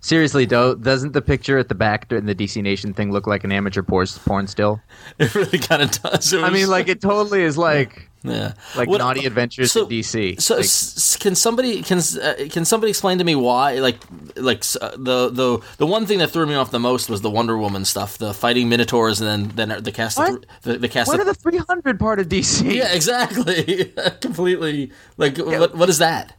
Seriously, 0.00 0.44
though, 0.44 0.76
doesn't 0.76 1.14
the 1.14 1.22
picture 1.22 1.58
at 1.58 1.68
the 1.68 1.74
back 1.74 2.12
in 2.12 2.26
the 2.26 2.34
DC 2.34 2.62
Nation 2.62 2.94
thing 2.94 3.10
look 3.10 3.26
like 3.26 3.42
an 3.42 3.50
amateur 3.50 3.82
porn, 3.82 4.06
porn 4.24 4.46
still? 4.46 4.80
It 5.18 5.34
really 5.34 5.58
kind 5.58 5.82
of 5.82 5.90
does. 5.90 6.32
It 6.32 6.44
I 6.44 6.50
mean, 6.50 6.68
like 6.68 6.86
it 6.86 7.00
totally 7.00 7.42
is 7.42 7.58
like 7.58 8.05
yeah, 8.22 8.52
like 8.76 8.88
What- 8.88 8.98
Naughty 8.98 9.24
Adventures 9.26 9.72
so- 9.72 9.82
of 9.82 9.88
DC. 9.88 10.40
So 10.40 10.56
Like, 10.56 10.64
s- 10.64 11.16
can 11.16 11.34
somebody 11.34 11.82
can 11.82 11.98
uh, 11.98 12.34
can 12.50 12.64
somebody 12.64 12.90
explain 12.90 13.18
to 13.18 13.24
me 13.24 13.34
why 13.34 13.74
like 13.78 13.98
like 14.36 14.64
uh, 14.80 14.90
the 14.96 15.28
the 15.30 15.58
the 15.78 15.86
one 15.86 16.06
thing 16.06 16.18
that 16.18 16.28
threw 16.30 16.46
me 16.46 16.54
off 16.54 16.70
the 16.70 16.78
most 16.80 17.08
was 17.08 17.20
the 17.20 17.30
Wonder 17.30 17.56
Woman 17.56 17.84
stuff, 17.84 18.18
the 18.18 18.34
fighting 18.34 18.68
minotaurs, 18.68 19.20
and 19.20 19.28
then 19.56 19.68
then 19.70 19.82
the 19.82 19.92
cast 19.92 20.18
of 20.18 20.28
What? 20.28 20.42
th- 20.42 20.48
the, 20.62 20.78
the 20.78 20.88
cast 20.88 21.08
what 21.08 21.20
of 21.20 21.26
are 21.26 21.32
the 21.32 21.38
300 21.38 21.98
part 22.00 22.18
of 22.18 22.28
DC? 22.28 22.72
yeah 22.74 22.92
exactly 22.92 23.92
completely 24.20 24.92
like 25.16 25.38
what 25.38 25.74
what 25.76 25.88
is 25.88 25.98
that? 25.98 26.36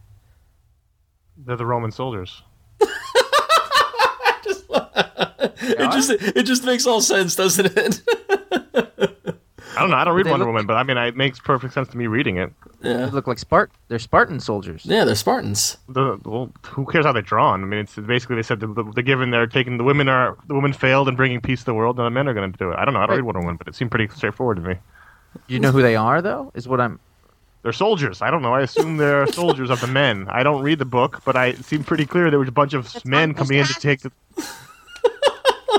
They're 1.38 1.56
the 1.56 1.65
Roman 1.65 1.91
soldiers. 1.91 2.41
It 5.69 5.91
just 5.91 6.10
it 6.12 6.43
just 6.43 6.63
makes 6.63 6.86
all 6.86 7.01
sense, 7.01 7.36
doesn't 7.36 7.71
it? 7.75 8.01
I 9.77 9.81
don't 9.81 9.89
know. 9.91 9.95
I 9.97 10.03
don't 10.03 10.15
read 10.15 10.25
Wonder 10.27 10.45
look- 10.45 10.53
Woman, 10.53 10.65
but 10.65 10.73
I 10.73 10.83
mean, 10.83 10.97
it 10.97 11.15
makes 11.15 11.39
perfect 11.39 11.73
sense 11.73 11.87
to 11.89 11.97
me 11.97 12.07
reading 12.07 12.37
it. 12.37 12.51
They 12.81 13.05
look 13.05 13.27
like 13.27 13.37
Spart. 13.37 13.69
They're 13.87 13.99
Spartan 13.99 14.39
soldiers. 14.39 14.85
yeah, 14.85 15.03
they're 15.05 15.15
Spartans. 15.15 15.77
The, 15.89 16.19
well, 16.25 16.51
who 16.63 16.85
cares 16.85 17.05
how 17.05 17.11
they're 17.11 17.21
drawn? 17.21 17.63
I 17.63 17.65
mean, 17.65 17.79
it's 17.79 17.95
basically 17.95 18.35
they 18.35 18.43
said 18.43 18.59
the, 18.59 18.67
they're 18.93 19.03
given 19.03 19.31
they're 19.31 19.47
taking 19.47 19.77
the 19.77 19.83
women 19.83 20.09
are 20.09 20.37
the 20.47 20.53
women 20.55 20.73
failed 20.73 21.07
in 21.07 21.15
bringing 21.15 21.41
peace 21.41 21.59
to 21.59 21.65
the 21.65 21.73
world, 21.73 21.97
and 21.99 22.05
the 22.05 22.09
men 22.11 22.27
are 22.27 22.33
going 22.33 22.51
to 22.51 22.57
do 22.57 22.71
it. 22.71 22.75
I 22.77 22.85
don't 22.85 22.93
know. 22.93 22.99
I 22.99 23.03
don't 23.07 23.11
Right. 23.11 23.15
read 23.17 23.25
Wonder 23.25 23.39
Woman, 23.41 23.55
but 23.57 23.67
it 23.67 23.75
seemed 23.75 23.91
pretty 23.91 24.07
straightforward 24.15 24.57
to 24.57 24.63
me. 24.63 24.75
You 25.47 25.59
know 25.59 25.71
who 25.71 25.81
they 25.81 25.95
are, 25.95 26.21
though? 26.21 26.51
Is 26.55 26.67
what 26.67 26.79
I'm. 26.81 26.99
They're 27.63 27.73
soldiers. 27.73 28.21
I 28.21 28.29
don't 28.31 28.41
know. 28.41 28.53
I 28.53 28.61
assume 28.61 28.97
they're 28.97 29.27
soldiers 29.33 29.69
of 29.69 29.81
the 29.81 29.87
men. 29.87 30.27
I 30.29 30.43
don't 30.43 30.61
read 30.61 30.79
the 30.79 30.85
book, 30.85 31.21
but 31.25 31.35
I 31.35 31.47
it 31.47 31.65
seemed 31.65 31.85
pretty 31.87 32.05
clear 32.05 32.29
there 32.29 32.39
was 32.39 32.47
a 32.47 32.51
bunch 32.51 32.73
of 32.73 33.03
men 33.05 33.33
coming 33.33 33.57
in 33.59 33.65
to 33.65 33.73
take 33.73 34.01
the. 34.01 34.11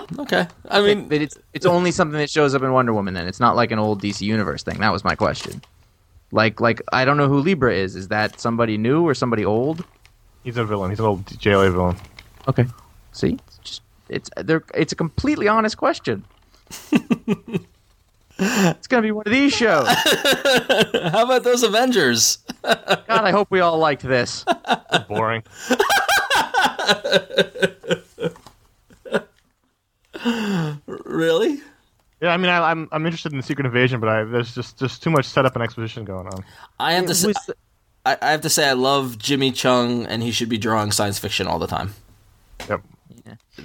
Okay, 0.19 0.47
I 0.69 0.81
mean 0.81 1.09
But 1.09 1.23
it's 1.23 1.39
it's 1.53 1.67
only 1.67 1.91
something 1.93 2.19
that 2.19 2.31
shows 2.31 2.55
up 2.55 2.63
in 2.63 2.73
Wonder 2.73 2.93
Woman. 2.93 3.15
Then 3.15 3.27
it's 3.27 3.41
not 3.41 3.57
like 3.57 3.71
an 3.71 3.79
old 3.79 4.03
DC 4.03 4.23
Universe 4.23 4.63
thing. 4.63 4.79
That 4.81 4.93
was 4.93 5.05
my 5.05 5.15
question. 5.15 5.63
Like 6.33 6.61
like 6.61 6.83
I 6.93 7.05
don't 7.05 7.17
know 7.17 7.29
who 7.29 7.39
Libra 7.39 7.75
is. 7.75 7.97
Is 7.97 8.09
that 8.09 8.41
somebody 8.41 8.77
new 8.77 9.07
or 9.07 9.15
somebody 9.15 9.45
old? 9.45 9.85
He's 10.45 10.57
a 10.57 10.65
villain. 10.65 10.91
He's 10.91 10.99
an 10.99 11.07
old 11.07 11.27
JLA 11.27 11.71
villain. 11.73 11.97
Okay. 12.49 12.67
See, 13.13 13.39
it's 13.47 13.59
just 13.59 13.83
it's 14.09 14.31
they're 14.37 14.63
it's 14.75 14.93
a 14.93 14.97
completely 14.97 15.49
honest 15.49 15.77
question. 15.77 16.25
it's 18.39 18.87
gonna 18.87 19.03
be 19.03 19.13
one 19.13 19.25
of 19.27 19.33
these 19.33 19.53
shows. 19.53 19.87
how 21.09 21.25
about 21.25 21.45
those 21.45 21.63
Avengers? 21.63 22.39
God, 22.63 23.05
I 23.09 23.31
hope 23.31 23.51
we 23.51 23.61
all 23.61 23.79
liked 23.79 24.03
this. 24.03 24.45
Boring. 25.09 25.43
Really? 30.87 31.61
Yeah, 32.21 32.31
I 32.31 32.37
mean, 32.37 32.51
I, 32.51 32.71
I'm 32.71 32.89
I'm 32.91 33.07
interested 33.07 33.31
in 33.33 33.39
the 33.39 33.45
Secret 33.45 33.65
Invasion, 33.65 34.01
but 34.01 34.09
I, 34.09 34.25
there's 34.25 34.55
just 34.55 34.79
just 34.79 35.03
too 35.03 35.11
much 35.11 35.25
setup 35.25 35.55
and 35.55 35.63
exposition 35.63 36.05
going 36.05 36.27
on. 36.27 36.45
I 36.81 36.95
have 36.95 37.07
to 37.07 37.15
say, 37.15 37.33
I, 38.05 38.17
I 38.21 38.31
have 38.33 38.41
to 38.41 38.51
say 38.51 38.69
I 38.69 38.73
love 38.73 39.19
Jimmy 39.19 39.53
Cheung, 39.53 40.05
and 40.09 40.23
he 40.23 40.33
should 40.33 40.49
be 40.49 40.59
drawing 40.59 40.91
science 40.91 41.19
fiction 41.19 41.47
all 41.47 41.61
the 41.61 41.69
time. 41.69 41.95
Yep. 42.69 42.83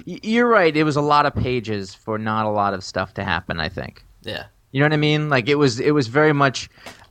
Y- 0.06 0.20
You're 0.22 0.46
right. 0.46 0.76
It 0.76 0.84
was 0.84 0.94
a 0.96 1.00
lot 1.00 1.26
of 1.26 1.34
pages 1.34 1.94
for 1.94 2.16
not 2.16 2.46
a 2.46 2.50
lot 2.50 2.74
of 2.74 2.84
stuff 2.84 3.14
to 3.14 3.24
happen. 3.24 3.58
I 3.58 3.68
think. 3.68 4.04
Yeah. 4.22 4.44
You 4.70 4.80
know 4.80 4.86
what 4.86 4.92
I 4.92 4.98
mean? 4.98 5.28
Like 5.28 5.48
it 5.48 5.56
was 5.56 5.80
it 5.80 5.90
was 5.92 6.06
very 6.06 6.32
much 6.32 6.68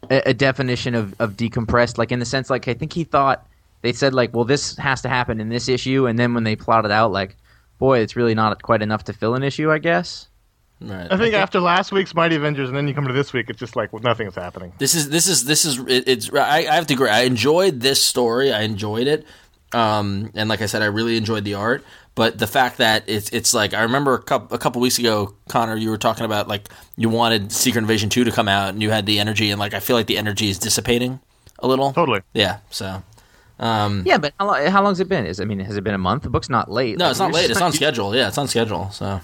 a, 0.09 0.29
a 0.29 0.33
definition 0.33 0.95
of, 0.95 1.13
of 1.19 1.33
decompressed. 1.33 1.97
Like 1.97 2.11
in 2.13 2.19
the 2.19 2.25
sense, 2.25 2.49
like 2.49 2.67
I 2.69 2.73
think 2.73 2.93
he 2.93 3.03
thought 3.03 3.45
they 3.81 3.91
said 3.91 4.13
like, 4.13 4.33
well, 4.33 4.45
this 4.45 4.77
has 4.77 5.01
to 5.01 5.09
happen 5.09 5.41
in 5.41 5.49
this 5.49 5.67
issue, 5.67 6.07
and 6.07 6.17
then 6.17 6.33
when 6.33 6.45
they 6.45 6.55
plotted 6.55 6.91
out, 6.91 7.11
like, 7.11 7.35
boy, 7.83 7.99
it's 7.99 8.15
really 8.15 8.33
not 8.33 8.61
quite 8.61 8.81
enough 8.81 9.03
to 9.03 9.13
fill 9.13 9.35
an 9.35 9.43
issue. 9.43 9.69
I 9.69 9.77
guess. 9.77 10.29
Right. 10.79 11.07
I 11.11 11.17
think 11.17 11.33
after 11.33 11.59
last 11.59 11.91
week's 11.91 12.13
Mighty 12.13 12.35
Avengers, 12.35 12.67
and 12.67 12.77
then 12.77 12.87
you 12.87 12.93
come 12.93 13.07
to 13.07 13.13
this 13.13 13.31
week, 13.31 13.49
it's 13.49 13.59
just 13.59 13.75
like 13.75 13.91
well, 13.91 14.01
nothing 14.01 14.27
is 14.27 14.35
happening. 14.35 14.71
This 14.77 14.95
is 14.95 15.09
this 15.09 15.27
is 15.27 15.45
this 15.45 15.65
is 15.65 15.79
it, 15.79 16.07
it's. 16.07 16.33
I, 16.33 16.59
I 16.59 16.75
have 16.75 16.87
to 16.87 16.93
agree. 16.93 17.09
I 17.09 17.21
enjoyed 17.23 17.81
this 17.81 18.01
story. 18.01 18.53
I 18.53 18.61
enjoyed 18.61 19.07
it, 19.07 19.25
um, 19.73 20.31
and 20.33 20.47
like 20.49 20.61
I 20.61 20.65
said, 20.65 20.81
I 20.81 20.85
really 20.85 21.17
enjoyed 21.17 21.43
the 21.43 21.55
art. 21.55 21.83
But 22.15 22.37
the 22.37 22.47
fact 22.47 22.77
that 22.77 23.03
it's 23.07 23.29
it's 23.31 23.53
like 23.53 23.73
I 23.73 23.83
remember 23.83 24.13
a 24.13 24.21
couple 24.21 24.55
a 24.55 24.59
couple 24.59 24.81
weeks 24.81 24.97
ago, 24.99 25.35
Connor, 25.49 25.75
you 25.75 25.89
were 25.89 25.97
talking 25.97 26.25
about 26.25 26.47
like 26.47 26.69
you 26.95 27.09
wanted 27.09 27.51
Secret 27.51 27.81
Invasion 27.81 28.09
two 28.09 28.23
to 28.23 28.31
come 28.31 28.47
out, 28.47 28.69
and 28.69 28.81
you 28.81 28.91
had 28.91 29.05
the 29.05 29.19
energy, 29.19 29.51
and 29.51 29.59
like 29.59 29.73
I 29.73 29.79
feel 29.79 29.95
like 29.95 30.07
the 30.07 30.17
energy 30.17 30.47
is 30.47 30.57
dissipating 30.57 31.19
a 31.59 31.67
little. 31.67 31.91
Totally. 31.91 32.21
Yeah. 32.33 32.59
So. 32.69 33.03
Um, 33.63 34.03
Yeah, 34.05 34.17
but 34.17 34.33
how, 34.39 34.47
long, 34.47 34.65
how 34.65 34.83
long's 34.83 34.99
it 34.99 35.07
been? 35.07 35.25
Is 35.25 35.39
I 35.39 35.45
mean, 35.45 35.59
has 35.59 35.77
it 35.77 35.83
been 35.83 35.93
a 35.93 35.97
month? 36.09 36.23
The 36.23 36.29
book's 36.29 36.49
not 36.49 36.69
late. 36.69 36.97
no, 36.97 37.09
it's 37.09 37.19
not 37.19 37.31
late. 37.31 37.49
It's 37.49 37.61
on 37.61 37.71
schedule. 37.71 38.13
Yeah, 38.15 38.27
it's 38.27 38.37
on 38.37 38.47
schedule. 38.47 38.89
So. 38.91 39.21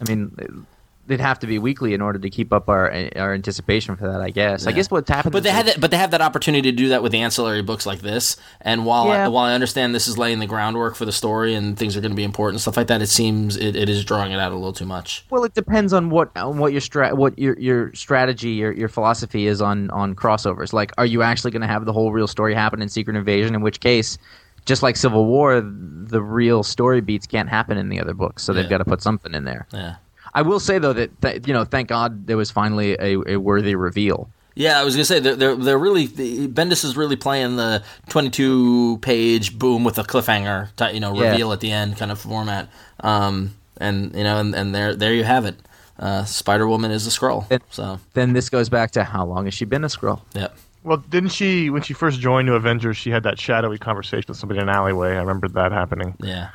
I 0.00 0.04
mean, 0.08 0.66
they'd 1.06 1.20
have 1.20 1.40
to 1.40 1.46
be 1.48 1.58
weekly 1.58 1.94
in 1.94 2.00
order 2.00 2.18
to 2.18 2.30
keep 2.30 2.52
up 2.52 2.68
our 2.68 2.86
our 3.16 3.34
anticipation 3.34 3.96
for 3.96 4.06
that. 4.10 4.20
I 4.20 4.30
guess. 4.30 4.66
I 4.66 4.72
guess 4.72 4.90
what's 4.90 5.08
happened. 5.10 5.32
But 5.32 5.42
they 5.42 5.50
had 5.50 5.66
that- 5.66 5.74
that, 5.74 5.80
but 5.80 5.90
they 5.90 5.96
have 5.96 6.10
that 6.12 6.20
opportunity 6.20 6.70
to 6.70 6.76
do 6.76 6.88
that 6.90 7.02
with 7.02 7.12
the 7.12 7.18
ancillary 7.20 7.62
books 7.62 7.86
like 7.86 8.00
this. 8.00 8.36
And 8.60 8.84
while 8.86 9.10
I, 9.10 9.28
while 9.28 9.44
I 9.44 9.54
understand 9.54 9.94
this 9.94 10.06
is 10.08 10.16
laying 10.18 10.38
the 10.38 10.46
groundwork 10.46 10.94
for 10.94 11.04
the 11.04 11.12
story 11.12 11.54
and 11.54 11.76
things 11.78 11.96
are 11.96 12.00
going 12.00 12.12
to 12.12 12.16
be 12.16 12.24
important 12.24 12.54
and 12.56 12.60
stuff 12.62 12.76
like 12.76 12.86
that, 12.88 13.02
it 13.02 13.08
seems 13.08 13.56
it, 13.56 13.74
it 13.76 13.88
is 13.88 14.04
drawing 14.04 14.32
it 14.32 14.38
out 14.38 14.52
a 14.52 14.54
little 14.54 14.72
too 14.72 14.86
much. 14.86 15.24
Well, 15.30 15.44
it 15.44 15.54
depends 15.54 15.92
on 15.92 16.10
what 16.10 16.30
on 16.36 16.58
what 16.58 16.72
your 16.72 16.80
stra- 16.80 17.14
what 17.14 17.38
your 17.38 17.58
your 17.58 17.92
strategy 17.94 18.50
your 18.50 18.72
your 18.72 18.88
philosophy 18.88 19.46
is 19.46 19.60
on 19.62 19.90
on 19.90 20.14
crossovers. 20.14 20.72
Like, 20.72 20.92
are 20.98 21.06
you 21.06 21.22
actually 21.22 21.50
going 21.50 21.62
to 21.62 21.68
have 21.68 21.84
the 21.84 21.92
whole 21.92 22.12
real 22.12 22.26
story 22.28 22.54
happen 22.54 22.80
in 22.82 22.88
Secret 22.88 23.16
Invasion? 23.16 23.54
In 23.54 23.60
which 23.62 23.80
case, 23.80 24.18
just 24.66 24.82
like 24.82 24.96
Civil 24.96 25.26
War, 25.26 25.60
the 25.60 26.22
real 26.22 26.62
story 26.62 27.00
beats 27.00 27.26
can't 27.26 27.48
happen 27.48 27.76
in 27.78 27.88
the 27.88 28.00
other 28.00 28.14
books, 28.14 28.42
so 28.44 28.52
they've 28.52 28.64
Yeah. 28.64 28.70
got 28.70 28.78
to 28.78 28.84
put 28.84 29.02
something 29.02 29.34
in 29.34 29.44
there. 29.44 29.66
Yeah. 29.72 29.94
I 30.34 30.42
will 30.42 30.60
say 30.60 30.78
though 30.78 30.92
that, 30.94 31.20
that 31.20 31.46
you 31.46 31.52
know, 31.54 31.64
thank 31.64 31.88
God 31.88 32.26
there 32.26 32.36
was 32.36 32.50
finally 32.50 32.94
a, 32.98 33.18
a 33.34 33.36
worthy 33.36 33.74
reveal. 33.74 34.28
Yeah, 34.54 34.78
I 34.80 34.84
was 34.84 34.94
gonna 34.94 35.04
say 35.06 35.18
they're 35.20 35.34
they're, 35.36 35.56
they're 35.56 35.78
really 35.78 36.06
the- 36.06 36.46
Bendis 36.48 36.84
is 36.84 36.96
really 36.96 37.16
playing 37.16 37.56
the 37.56 37.82
twenty-two 38.08 38.98
page 38.98 39.58
boom 39.58 39.82
with 39.84 39.98
a 39.98 40.02
cliffhanger, 40.02 40.68
ty- 40.76 40.90
you 40.90 41.00
know, 41.00 41.14
Yeah. 41.20 41.30
reveal 41.30 41.52
at 41.52 41.60
the 41.60 41.70
end 41.72 41.96
kind 41.96 42.10
of 42.12 42.20
format. 42.20 42.68
Um, 43.00 43.54
and 43.78 44.14
you 44.14 44.24
know, 44.24 44.38
and, 44.38 44.54
and 44.54 44.74
there 44.74 44.94
there 44.94 45.12
you 45.14 45.24
have 45.24 45.44
it. 45.44 45.56
Uh, 45.98 46.24
Spider 46.24 46.66
Woman 46.66 46.90
is 46.90 47.06
a 47.06 47.10
Skrull. 47.10 47.46
So 47.70 47.98
Then 48.14 48.32
this 48.32 48.48
goes 48.48 48.68
back 48.68 48.90
to 48.92 49.04
how 49.04 49.24
long 49.24 49.44
has 49.44 49.54
she 49.54 49.64
been 49.64 49.84
a 49.84 49.88
Skrull? 49.88 50.20
yeah, 50.34 50.48
Well, 50.82 50.96
didn't 50.96 51.30
she 51.30 51.70
when 51.70 51.82
she 51.82 51.92
first 51.94 52.18
joined 52.20 52.46
New 52.46 52.54
Avengers? 52.54 52.96
She 52.96 53.10
had 53.10 53.22
that 53.22 53.38
shadowy 53.38 53.78
conversation 53.78 54.24
with 54.28 54.36
somebody 54.38 54.60
in 54.60 54.68
an 54.68 54.74
alleyway. 54.74 55.12
I 55.12 55.20
remember 55.20 55.48
that 55.48 55.70
happening. 55.72 56.14
yeah. 56.20 56.48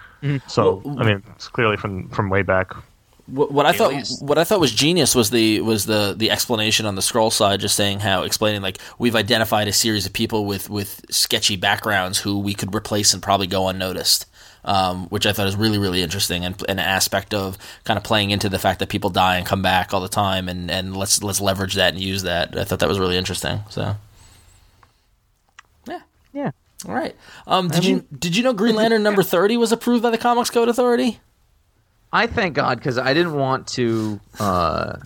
So 0.48 0.82
Well, 0.84 1.00
I 1.00 1.04
mean, 1.06 1.24
it's 1.36 1.48
clearly 1.48 1.78
from 1.78 2.10
from 2.10 2.30
way 2.30 2.42
back. 2.42 2.74
What, 3.28 3.52
what 3.52 3.66
I 3.66 3.74
thought 3.74 3.92
least. 3.94 4.24
what 4.24 4.38
I 4.38 4.46
thought 4.46 4.60
was 4.62 4.72
genius 4.72 5.14
was 5.14 5.30
the 5.32 5.60
was 5.62 5.86
the 5.86 6.16
the 6.18 6.32
explanation 6.32 6.86
on 6.86 6.96
the 6.96 7.02
Skrull 7.02 7.32
side, 7.32 7.60
just 7.60 7.76
saying 7.76 8.00
how 8.00 8.24
explaining 8.24 8.62
like 8.62 8.78
we've 8.98 9.16
identified 9.16 9.68
a 9.68 9.74
series 9.74 10.06
of 10.06 10.14
people 10.14 10.46
with 10.46 10.70
with 10.70 11.02
sketchy 11.10 11.58
backgrounds 11.58 12.20
who 12.20 12.40
we 12.40 12.54
could 12.54 12.74
replace 12.74 13.14
and 13.14 13.22
probably 13.22 13.48
go 13.48 13.68
unnoticed. 13.68 14.26
Um, 14.66 15.08
which 15.08 15.26
I 15.26 15.32
thought 15.32 15.48
is 15.48 15.56
really 15.56 15.78
really 15.78 16.02
interesting 16.02 16.44
and 16.44 16.62
an 16.68 16.80
aspect 16.80 17.34
of 17.34 17.58
kind 17.86 17.98
of 17.98 18.04
playing 18.04 18.32
into 18.32 18.50
the 18.50 18.60
fact 18.60 18.80
that 18.80 18.90
people 18.90 19.10
die 19.10 19.38
and 19.38 19.46
come 19.46 19.62
back 19.62 19.94
all 19.94 20.02
the 20.02 20.10
time 20.10 20.50
and, 20.50 20.70
and 20.70 20.96
let's 20.98 21.24
let's 21.24 21.40
leverage 21.40 21.76
that 21.76 21.94
and 21.94 22.02
use 22.02 22.24
that. 22.24 22.58
I 22.58 22.66
thought 22.66 22.80
that 22.80 22.90
was 22.90 23.00
really 23.00 23.16
interesting. 23.16 23.62
So 23.70 23.96
yeah, 25.88 26.02
Yeah. 26.34 26.52
all 26.86 26.94
right. 26.96 27.16
Um, 27.46 27.70
did 27.70 27.86
you 27.86 28.06
did 28.18 28.36
you 28.36 28.44
know 28.44 28.52
Green 28.54 28.76
Lantern 28.76 29.04
number 29.04 29.24
thirty 29.24 29.56
was 29.56 29.72
approved 29.72 30.04
by 30.04 30.10
the 30.10 30.18
Comics 30.18 30.50
Code 30.50 30.68
Authority? 30.68 31.20
I 32.18 32.28
thank 32.28 32.56
God 32.56 32.80
because 32.80 32.98
I 32.98 33.14
didn't 33.14 33.34
want 33.36 33.68
to 33.70 34.20
uh, 34.40 34.98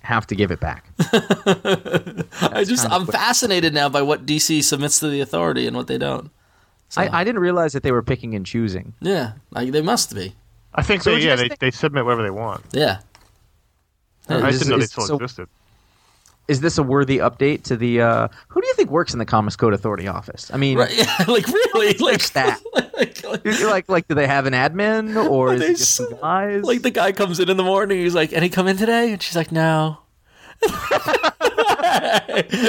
have 0.00 0.26
to 0.28 0.34
give 0.34 0.50
it 0.50 0.60
back. 0.60 0.84
I 1.00 2.64
just 2.66 2.84
I'm 2.90 3.06
what- 3.06 3.12
fascinated 3.14 3.72
now 3.74 3.88
by 3.88 4.02
what 4.02 4.26
DC 4.26 4.62
submits 4.62 5.00
to 5.00 5.08
the 5.08 5.20
authority 5.20 5.66
and 5.66 5.76
what 5.76 5.86
they 5.86 5.98
don't. 5.98 6.30
So, 6.90 7.02
I, 7.02 7.20
I 7.20 7.24
didn't 7.24 7.40
realize 7.40 7.72
that 7.74 7.82
they 7.82 7.92
were 7.92 8.02
picking 8.02 8.34
and 8.34 8.46
choosing. 8.46 8.94
yeah, 9.00 9.32
like, 9.50 9.72
they 9.72 9.82
must 9.82 10.14
be. 10.14 10.34
I 10.74 10.82
think 10.82 11.02
So 11.02 11.14
they 11.14 11.20
yeah 11.24 11.36
they, 11.36 11.48
think- 11.48 11.60
they 11.60 11.70
submit 11.70 12.04
whatever 12.04 12.22
they 12.22 12.30
want. 12.30 12.64
Yeah. 12.72 13.00
I 14.28 14.48
Is- 14.48 14.58
didn't 14.58 14.70
know 14.72 14.78
they 14.78 14.86
still 14.86 15.06
so- 15.06 15.14
existed. 15.16 15.48
Is 16.48 16.60
this 16.62 16.78
a 16.78 16.82
worthy 16.82 17.18
update 17.18 17.62
to 17.64 17.76
the? 17.76 18.00
Uh, 18.00 18.28
who 18.48 18.60
do 18.62 18.66
you 18.66 18.74
think 18.74 18.90
works 18.90 19.12
in 19.12 19.18
the 19.18 19.26
Comics 19.26 19.54
Code 19.54 19.74
Authority 19.74 20.08
office? 20.08 20.50
I 20.52 20.56
mean, 20.56 20.78
Right. 20.78 20.96
Yeah, 20.96 21.14
like 21.28 21.46
really, 21.46 21.92
like 21.98 22.20
staff? 22.22 22.62
like, 22.74 23.22
like, 23.22 23.44
like, 23.44 23.88
like, 23.88 24.08
do 24.08 24.14
they 24.14 24.26
have 24.26 24.46
an 24.46 24.54
admin 24.54 25.14
or 25.30 25.54
is 25.54 25.60
They 25.60 25.66
it 25.66 25.76
just 25.76 25.94
some 25.94 26.10
guys? 26.20 26.64
like 26.64 26.80
the 26.82 26.90
guy 26.90 27.12
comes 27.12 27.38
in 27.38 27.48
in 27.50 27.56
the 27.58 27.62
morning. 27.64 27.98
He's 27.98 28.14
like, 28.14 28.32
"And 28.32 28.42
he 28.42 28.48
come 28.50 28.66
in 28.66 28.76
today?" 28.78 29.12
And 29.12 29.22
she's 29.22 29.36
like, 29.36 29.52
"No." 29.52 29.98
and 30.62 30.72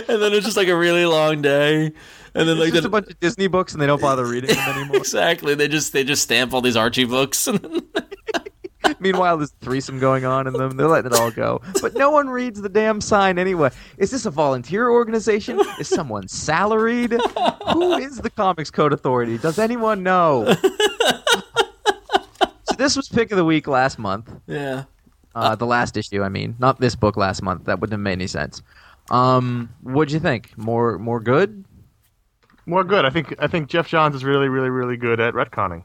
then 0.08 0.34
it's 0.34 0.46
just 0.46 0.58
like 0.58 0.68
a 0.68 0.76
really 0.76 1.06
long 1.06 1.42
day. 1.42 1.86
And 2.36 2.48
then 2.48 2.58
It's 2.58 2.60
like 2.60 2.74
just 2.74 2.86
a 2.86 2.90
bunch 2.90 3.08
of 3.08 3.20
Disney 3.20 3.48
books 3.48 3.74
and 3.74 3.82
they 3.82 3.88
don't 3.88 4.02
bother 4.02 4.26
reading 4.26 4.56
them 4.56 4.78
anymore. 4.78 4.98
exactly, 4.98 5.56
they 5.56 5.68
just 5.68 5.94
they 5.94 6.04
just 6.04 6.22
stamp 6.24 6.54
all 6.54 6.62
these 6.62 6.76
Archie 6.76 7.06
books. 7.06 7.48
Meanwhile, 9.00 9.38
there's 9.38 9.52
threesome 9.62 10.00
going 10.00 10.26
on 10.26 10.48
in 10.48 10.54
them. 10.54 10.78
They're 10.78 10.88
letting 10.88 11.12
it 11.12 11.18
all 11.18 11.32
go. 11.32 11.62
But 11.82 11.96
no 11.96 12.10
one 12.12 12.30
reads 12.30 12.62
the 12.62 12.70
damn 12.70 13.02
sign 13.02 13.40
anyway. 13.40 13.72
Is 13.98 14.12
this 14.12 14.26
a 14.26 14.32
volunteer 14.32 14.90
organization? 14.90 15.60
Is 15.80 15.88
someone 15.88 16.28
salaried? 16.28 17.12
Who 17.74 17.94
is 17.94 18.18
the 18.18 18.30
Comics 18.30 18.70
Code 18.72 18.94
Authority? 18.94 19.38
Does 19.38 19.58
anyone 19.60 20.04
know? 20.04 20.54
so 22.64 22.76
this 22.78 22.96
was 22.96 23.08
pick 23.10 23.32
of 23.32 23.38
the 23.38 23.46
week 23.46 23.68
last 23.68 24.00
month. 24.00 24.32
yeah. 24.48 24.84
Uh, 25.36 25.56
the 25.56 25.66
last 25.66 25.96
issue, 25.96 26.24
I 26.24 26.30
mean, 26.30 26.56
not 26.60 26.80
this 26.82 26.96
book 26.96 27.16
last 27.16 27.44
month. 27.44 27.66
That 27.66 27.80
wouldn't 27.80 27.94
have 27.94 28.00
made 28.02 28.14
any 28.14 28.26
sense. 28.28 28.64
Um, 29.12 29.70
what'd 29.84 30.12
you 30.12 30.20
think? 30.20 30.58
More, 30.58 30.98
more 30.98 31.20
good? 31.20 31.64
More 32.66 32.84
good. 32.84 33.06
I 33.06 33.10
think 33.10 33.36
I 33.40 33.48
think 33.48 33.70
Geoff 33.70 33.88
Johns 33.88 34.16
is 34.16 34.24
really 34.24 34.48
really 34.50 34.70
really 34.70 34.98
good 34.98 35.20
at 35.20 35.34
retconning. 35.34 35.84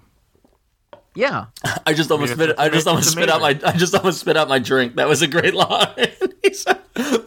Yeah. 1.14 1.46
I 1.87 1.92
just 1.94 2.11
almost 2.11 2.33
spit. 2.33 2.50
it's- 2.50 2.59
I 2.59 2.68
just 2.70 2.87
almost 2.88 3.11
spit 3.12 3.29
out 3.31 3.40
my. 3.40 3.59
I 3.64 3.72
just 3.72 3.94
almost 3.94 4.20
spit 4.20 4.37
out 4.37 4.48
my 4.48 4.59
drink. 4.59 4.96
That 4.96 5.09
was 5.09 5.22
a 5.22 5.27
great 5.29 5.55
line. 5.55 5.94
he's, 6.42 6.66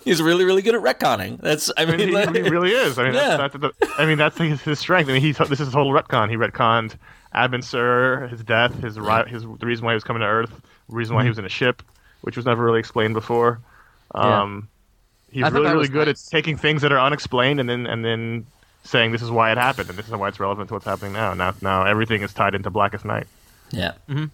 he's 0.03 0.21
really, 0.21 0.43
really 0.43 0.61
good 0.61 0.75
at 0.75 0.81
retconning. 0.81 1.39
That's. 1.41 1.71
I 1.77 1.83
I 1.83 1.85
mean, 1.85 1.97
mean, 1.97 2.07
he, 2.09 2.13
like- 2.15 2.35
he 2.35 2.41
really 2.41 2.71
is. 2.71 2.99
I 2.99 3.03
mean, 3.05 3.13
Yeah. 3.13 3.37
that's, 3.37 3.55
that's 3.57 3.77
the, 3.79 3.93
I 3.97 4.05
mean, 4.05 4.17
that's 4.17 4.37
his, 4.37 4.61
his 4.61 4.79
strength. 4.79 5.09
I 5.09 5.13
mean, 5.13 5.21
he's 5.21 5.37
this 5.37 5.59
is 5.61 5.69
a 5.69 5.71
total 5.71 5.93
retcon. 5.93 6.29
He 6.29 6.35
retconned 6.35 6.95
Abin 7.33 7.63
Sur, 7.63 8.27
his 8.27 8.43
death, 8.43 8.73
his, 8.81 8.99
ri- 8.99 9.27
his 9.29 9.43
the 9.43 9.65
reason 9.65 9.85
why 9.85 9.91
he 9.93 9.95
was 9.95 10.03
coming 10.03 10.19
to 10.21 10.27
Earth, 10.27 10.51
the 10.89 10.95
reason 10.95 11.15
why 11.15 11.23
he 11.23 11.29
was 11.29 11.37
in 11.39 11.45
a 11.45 11.49
ship, 11.49 11.81
which 12.21 12.35
was 12.35 12.45
never 12.45 12.63
really 12.63 12.79
explained 12.79 13.13
before. 13.13 13.59
Um, 14.13 14.67
He's 15.29 15.43
I 15.43 15.49
really 15.49 15.69
really 15.71 15.87
good 15.89 16.07
nice. 16.07 16.25
at 16.27 16.31
taking 16.31 16.55
things 16.57 16.81
that 16.83 16.91
are 16.93 16.99
unexplained 16.99 17.59
and 17.59 17.69
then 17.69 17.85
and 17.85 18.03
then 18.03 18.45
saying 18.85 19.11
this 19.11 19.21
is 19.21 19.29
why 19.29 19.51
it 19.51 19.57
happened 19.57 19.89
and 19.89 19.97
this 19.99 20.07
is 20.07 20.13
why 20.13 20.29
it's 20.29 20.39
relevant 20.39 20.69
to 20.69 20.73
what's 20.73 20.85
happening 20.85 21.11
now. 21.11 21.33
Now 21.33 21.53
now 21.61 21.83
everything 21.85 22.21
is 22.21 22.33
tied 22.33 22.55
into 22.55 22.69
Blackest 22.69 23.03
Night. 23.03 23.27
Yeah. 23.71 23.93
Which 24.07 24.29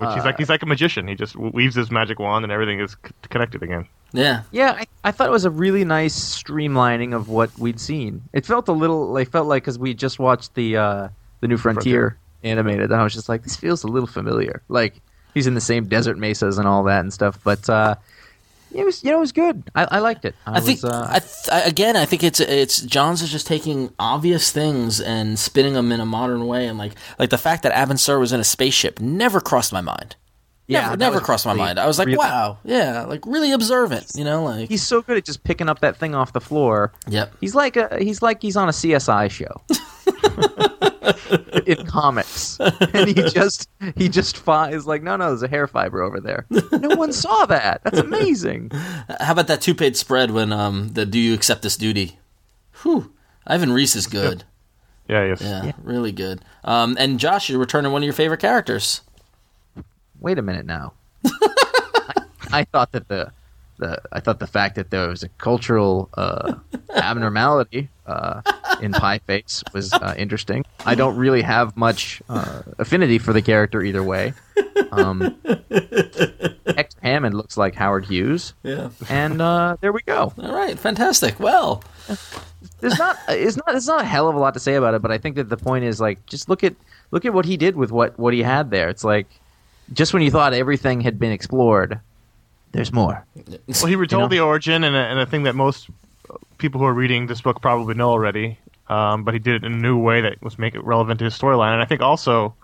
Uh, 0.00 0.14
he's 0.14 0.24
like 0.24 0.38
he's 0.38 0.48
like 0.48 0.62
a 0.62 0.66
magician. 0.66 1.08
He 1.08 1.14
just 1.16 1.34
weaves 1.34 1.74
his 1.74 1.90
magic 1.90 2.18
wand 2.20 2.44
and 2.44 2.52
everything 2.52 2.78
is 2.80 2.92
c- 2.92 3.12
connected 3.30 3.62
again. 3.62 3.86
Yeah. 4.12 4.42
Yeah, 4.52 4.76
I, 4.78 4.86
I 5.04 5.10
thought 5.10 5.26
it 5.28 5.32
was 5.32 5.44
a 5.44 5.50
really 5.50 5.84
nice 5.84 6.14
streamlining 6.14 7.14
of 7.14 7.28
what 7.28 7.56
we'd 7.58 7.80
seen. 7.80 8.22
It 8.32 8.46
felt 8.46 8.68
a 8.68 8.72
little 8.72 9.08
like 9.12 9.30
felt 9.30 9.48
like 9.48 9.64
because 9.64 9.78
we 9.78 9.94
just 9.94 10.18
watched 10.18 10.54
the 10.54 10.76
uh, 10.76 11.08
the 11.40 11.48
new 11.48 11.56
Frontier, 11.56 12.16
animated, 12.44 12.90
and 12.92 13.00
I 13.00 13.02
was 13.02 13.12
just 13.12 13.28
like, 13.28 13.42
this 13.42 13.56
feels 13.56 13.82
a 13.82 13.88
little 13.88 14.06
familiar. 14.06 14.62
Like 14.68 15.00
he's 15.34 15.46
in 15.48 15.54
the 15.54 15.60
same 15.60 15.88
desert 15.88 16.16
mesas 16.16 16.58
and 16.58 16.68
all 16.68 16.84
that 16.84 17.00
and 17.00 17.12
stuff. 17.12 17.38
But 17.42 17.68
uh, 17.68 17.96
it 18.72 18.84
was 18.84 19.02
you 19.02 19.10
know 19.10 19.18
it 19.18 19.20
was 19.20 19.32
good. 19.32 19.62
I, 19.74 19.84
I 19.92 19.98
liked 20.00 20.24
it. 20.24 20.34
I, 20.46 20.56
I 20.58 20.60
think 20.60 20.82
was, 20.82 20.92
uh, 20.92 21.06
I 21.10 21.18
th- 21.20 21.66
again. 21.68 21.96
I 21.96 22.04
think 22.04 22.22
it's 22.22 22.40
it's 22.40 22.80
Johns 22.82 23.22
is 23.22 23.30
just 23.30 23.46
taking 23.46 23.92
obvious 23.98 24.50
things 24.52 25.00
and 25.00 25.38
spinning 25.38 25.74
them 25.74 25.90
in 25.92 26.00
a 26.00 26.06
modern 26.06 26.46
way, 26.46 26.66
and 26.66 26.78
like 26.78 26.92
like 27.18 27.30
the 27.30 27.38
fact 27.38 27.62
that 27.64 27.72
Abin 27.72 27.98
Sur 27.98 28.18
was 28.18 28.32
in 28.32 28.40
a 28.40 28.44
spaceship 28.44 29.00
never 29.00 29.40
crossed 29.40 29.72
my 29.72 29.80
mind. 29.80 30.16
Yeah, 30.66 30.80
never, 30.82 30.96
never 30.98 31.14
was 31.14 31.22
crossed 31.24 31.46
my 31.46 31.54
mind. 31.54 31.78
I 31.80 31.86
was 31.86 31.98
like, 31.98 32.06
really- 32.08 32.18
wow, 32.18 32.58
yeah, 32.62 33.04
like 33.06 33.24
really 33.24 33.52
observant, 33.52 34.10
you 34.14 34.22
know, 34.24 34.44
like 34.44 34.68
he's 34.68 34.82
so 34.86 35.00
good 35.00 35.16
at 35.16 35.24
just 35.24 35.42
picking 35.42 35.66
up 35.66 35.80
that 35.80 35.96
thing 35.96 36.14
off 36.14 36.34
the 36.34 36.42
floor. 36.42 36.92
yep, 37.08 37.32
He's 37.40 37.54
like 37.54 37.76
a 37.78 37.96
he's 37.98 38.20
like 38.20 38.42
he's 38.42 38.54
on 38.56 38.68
a 38.68 38.72
CSI 38.72 39.30
show. 39.30 39.62
in 41.66 41.86
comics, 41.86 42.58
and 42.60 43.08
he 43.08 43.14
just 43.30 43.68
he 43.96 44.08
just 44.08 44.36
fi- 44.36 44.70
is 44.70 44.86
like, 44.86 45.02
no, 45.02 45.16
no, 45.16 45.28
there's 45.28 45.42
a 45.42 45.48
hair 45.48 45.66
fiber 45.66 46.02
over 46.02 46.20
there. 46.20 46.46
No 46.50 46.96
one 46.96 47.12
saw 47.12 47.46
that. 47.46 47.82
That's 47.84 47.98
amazing. 47.98 48.70
How 48.72 49.32
about 49.32 49.46
that 49.48 49.60
two 49.60 49.74
page 49.74 49.96
spread 49.96 50.30
when 50.30 50.52
um 50.52 50.88
the 50.90 51.06
do 51.06 51.18
you 51.18 51.34
accept 51.34 51.62
this 51.62 51.76
duty? 51.76 52.18
Whew, 52.82 53.12
Ivan 53.46 53.72
Reis 53.72 53.96
is 53.96 54.06
good. 54.06 54.44
Yeah, 55.08 55.24
yes. 55.24 55.40
Yeah, 55.40 55.72
really 55.82 56.12
good. 56.12 56.42
Um, 56.64 56.96
and 57.00 57.18
Josh, 57.18 57.48
you're 57.48 57.58
returning 57.58 57.92
one 57.92 58.02
of 58.02 58.04
your 58.04 58.12
favorite 58.12 58.40
characters. 58.40 59.00
Wait 60.20 60.38
a 60.38 60.42
minute 60.42 60.66
now. 60.66 60.92
I, 61.24 62.22
I 62.52 62.64
thought 62.64 62.92
that 62.92 63.08
the 63.08 63.32
the 63.78 64.00
I 64.12 64.20
thought 64.20 64.38
the 64.38 64.46
fact 64.46 64.74
that 64.76 64.90
there 64.90 65.08
was 65.08 65.22
a 65.22 65.28
cultural 65.30 66.08
uh, 66.14 66.54
abnormality 66.94 67.88
uh, 68.06 68.42
in 68.80 68.92
Pie 68.92 69.18
Face 69.18 69.62
was 69.72 69.92
uh, 69.92 70.14
interesting. 70.16 70.64
I 70.86 70.94
don't 70.94 71.16
really 71.16 71.42
have 71.42 71.76
much 71.76 72.22
uh, 72.28 72.62
affinity 72.78 73.18
for 73.18 73.32
the 73.32 73.42
character 73.42 73.82
either 73.82 74.02
way. 74.02 74.34
Um, 74.92 75.36
X 76.66 76.94
Hammond 77.02 77.34
looks 77.34 77.56
like 77.56 77.74
Howard 77.74 78.04
Hughes, 78.06 78.54
Yeah. 78.62 78.90
and 79.08 79.40
uh, 79.42 79.76
there 79.80 79.92
we 79.92 80.02
go. 80.02 80.32
All 80.38 80.54
right, 80.54 80.78
fantastic. 80.78 81.38
Well, 81.40 81.82
There's 82.80 82.98
not 82.98 83.18
it's 83.28 83.56
not 83.56 83.74
it's 83.74 83.86
not 83.86 84.02
a 84.02 84.06
hell 84.06 84.28
of 84.28 84.34
a 84.34 84.38
lot 84.38 84.54
to 84.54 84.60
say 84.60 84.74
about 84.74 84.94
it, 84.94 85.02
but 85.02 85.10
I 85.10 85.18
think 85.18 85.36
that 85.36 85.48
the 85.48 85.56
point 85.56 85.84
is 85.84 86.00
like 86.00 86.24
just 86.26 86.48
look 86.48 86.62
at 86.64 86.74
look 87.10 87.24
at 87.24 87.34
what 87.34 87.44
he 87.44 87.56
did 87.56 87.76
with 87.76 87.90
what 87.90 88.18
what 88.18 88.32
he 88.34 88.42
had 88.42 88.70
there. 88.70 88.88
It's 88.88 89.04
like 89.04 89.26
just 89.92 90.12
when 90.12 90.22
you 90.22 90.30
thought 90.30 90.52
everything 90.52 91.00
had 91.00 91.18
been 91.18 91.32
explored, 91.32 92.00
there's 92.78 92.92
more. 92.92 93.26
Well, 93.34 93.86
he 93.86 93.96
retold 93.96 94.22
know? 94.22 94.28
the 94.28 94.40
origin 94.40 94.84
and 94.84 94.94
a, 94.94 94.98
and 95.00 95.18
a 95.18 95.26
thing 95.26 95.42
that 95.42 95.56
most 95.56 95.90
people 96.58 96.80
who 96.80 96.86
are 96.86 96.94
reading 96.94 97.26
this 97.26 97.40
book 97.40 97.60
probably 97.60 97.94
know 97.94 98.10
already. 98.10 98.56
Um, 98.88 99.24
but 99.24 99.34
he 99.34 99.40
did 99.40 99.56
it 99.56 99.64
in 99.66 99.72
a 99.72 99.76
new 99.76 99.98
way 99.98 100.20
that 100.20 100.40
was 100.42 100.58
make 100.58 100.74
it 100.74 100.84
relevant 100.84 101.18
to 101.18 101.24
his 101.24 101.36
storyline. 101.36 101.72
And 101.72 101.82
I 101.82 101.84
think 101.84 102.00
also 102.00 102.54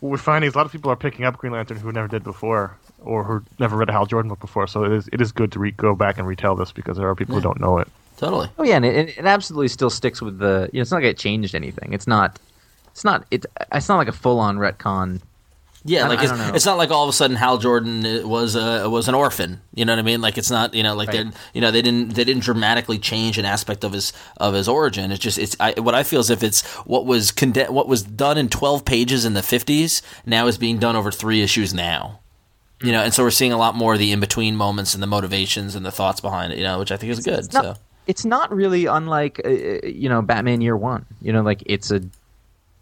what 0.00 0.08
we're 0.08 0.16
finding 0.16 0.48
is 0.48 0.54
a 0.54 0.58
lot 0.58 0.66
of 0.66 0.72
people 0.72 0.90
are 0.90 0.96
picking 0.96 1.24
up 1.24 1.36
Green 1.36 1.52
Lantern 1.52 1.76
who 1.76 1.92
never 1.92 2.08
did 2.08 2.24
before. 2.24 2.78
or 3.00 3.24
who 3.24 3.42
never 3.58 3.76
read 3.76 3.88
a 3.88 3.92
Hal 3.92 4.06
Jordan 4.06 4.28
book 4.28 4.40
before. 4.40 4.66
So 4.66 4.84
it 4.84 4.92
is 4.92 5.08
it 5.12 5.20
is 5.20 5.32
good 5.32 5.52
to 5.52 5.58
re- 5.58 5.70
go 5.70 5.94
back 5.94 6.18
and 6.18 6.26
retell 6.26 6.56
this 6.56 6.72
because 6.72 6.96
there 6.96 7.08
are 7.08 7.14
people 7.14 7.34
who 7.34 7.40
don't 7.40 7.60
know 7.60 7.78
it. 7.78 7.88
Totally. 8.16 8.48
Oh 8.58 8.64
yeah, 8.64 8.76
and 8.76 8.84
it, 8.86 9.18
it 9.18 9.26
absolutely 9.26 9.68
still 9.68 9.90
sticks 9.90 10.22
with 10.22 10.38
the. 10.38 10.70
You 10.72 10.78
know, 10.78 10.82
it's 10.82 10.90
not 10.90 10.98
like 10.98 11.04
it 11.04 11.18
changed 11.18 11.54
anything. 11.54 11.92
It's 11.92 12.06
not. 12.06 12.38
It's 12.92 13.04
not. 13.04 13.26
It, 13.30 13.44
it's 13.70 13.88
not 13.88 13.98
like 13.98 14.08
a 14.08 14.12
full 14.12 14.40
on 14.40 14.56
retcon. 14.56 15.20
Yeah, 15.88 16.04
I- 16.04 16.08
like 16.08 16.18
I 16.18 16.24
it's, 16.48 16.56
it's 16.56 16.66
not 16.66 16.76
like 16.78 16.90
all 16.90 17.04
of 17.04 17.08
a 17.08 17.12
sudden 17.12 17.36
Hal 17.36 17.58
Jordan 17.58 18.04
uh, 18.04 18.26
was 18.26 18.56
a 18.56 18.90
was 18.90 19.08
an 19.08 19.14
orphan. 19.14 19.60
You 19.74 19.84
know 19.84 19.92
what 19.92 19.98
I 20.00 20.02
mean? 20.02 20.20
Like 20.20 20.36
it's 20.36 20.50
not 20.50 20.74
you 20.74 20.82
know 20.82 20.94
like 20.94 21.08
Right. 21.08 21.24
they 21.26 21.38
you 21.54 21.60
know 21.60 21.70
they 21.70 21.82
didn't 21.82 22.14
they 22.14 22.24
didn't 22.24 22.42
dramatically 22.42 22.98
change 22.98 23.38
an 23.38 23.44
aspect 23.44 23.84
of 23.84 23.92
his 23.92 24.12
of 24.38 24.54
his 24.54 24.68
origin. 24.68 25.12
It's 25.12 25.20
just 25.22 25.38
it's 25.38 25.56
I, 25.60 25.72
what 25.78 25.94
I 25.94 26.02
feel 26.02 26.20
is 26.20 26.28
if 26.30 26.42
it's 26.42 26.62
what 26.84 27.06
was 27.06 27.30
conde- 27.32 27.68
what 27.70 27.88
was 27.88 28.02
done 28.02 28.36
in 28.38 28.48
twelve 28.48 28.84
pages 28.84 29.24
in 29.24 29.34
the 29.34 29.42
fifties 29.42 30.02
now 30.26 30.46
is 30.48 30.58
being 30.58 30.78
done 30.78 30.96
over 30.96 31.10
three 31.12 31.42
issues 31.42 31.72
now. 31.72 32.20
You 32.82 32.92
know, 32.92 33.00
and 33.02 33.14
so 33.14 33.22
we're 33.22 33.30
seeing 33.30 33.52
a 33.52 33.56
lot 33.56 33.74
more 33.74 33.94
of 33.94 33.98
the 33.98 34.12
in 34.12 34.20
between 34.20 34.54
moments 34.54 34.92
and 34.92 35.02
the 35.02 35.06
motivations 35.06 35.74
and 35.74 35.86
the 35.86 35.90
thoughts 35.90 36.20
behind 36.20 36.52
it. 36.52 36.58
You 36.58 36.64
know, 36.64 36.78
which 36.78 36.92
I 36.92 36.96
think 36.98 37.10
is 37.12 37.20
good. 37.20 37.38
It's 37.38 37.52
not. 37.54 37.64
so 37.64 37.76
It's 38.06 38.24
not 38.26 38.52
really 38.54 38.84
unlike 38.84 39.40
uh, 39.44 39.48
uh, 39.48 39.86
you 39.86 40.08
know 40.10 40.20
Batman 40.20 40.60
Year 40.60 40.76
One. 40.76 41.06
You 41.22 41.32
know, 41.32 41.42
like 41.42 41.62
it's 41.66 41.90
a. 41.90 42.02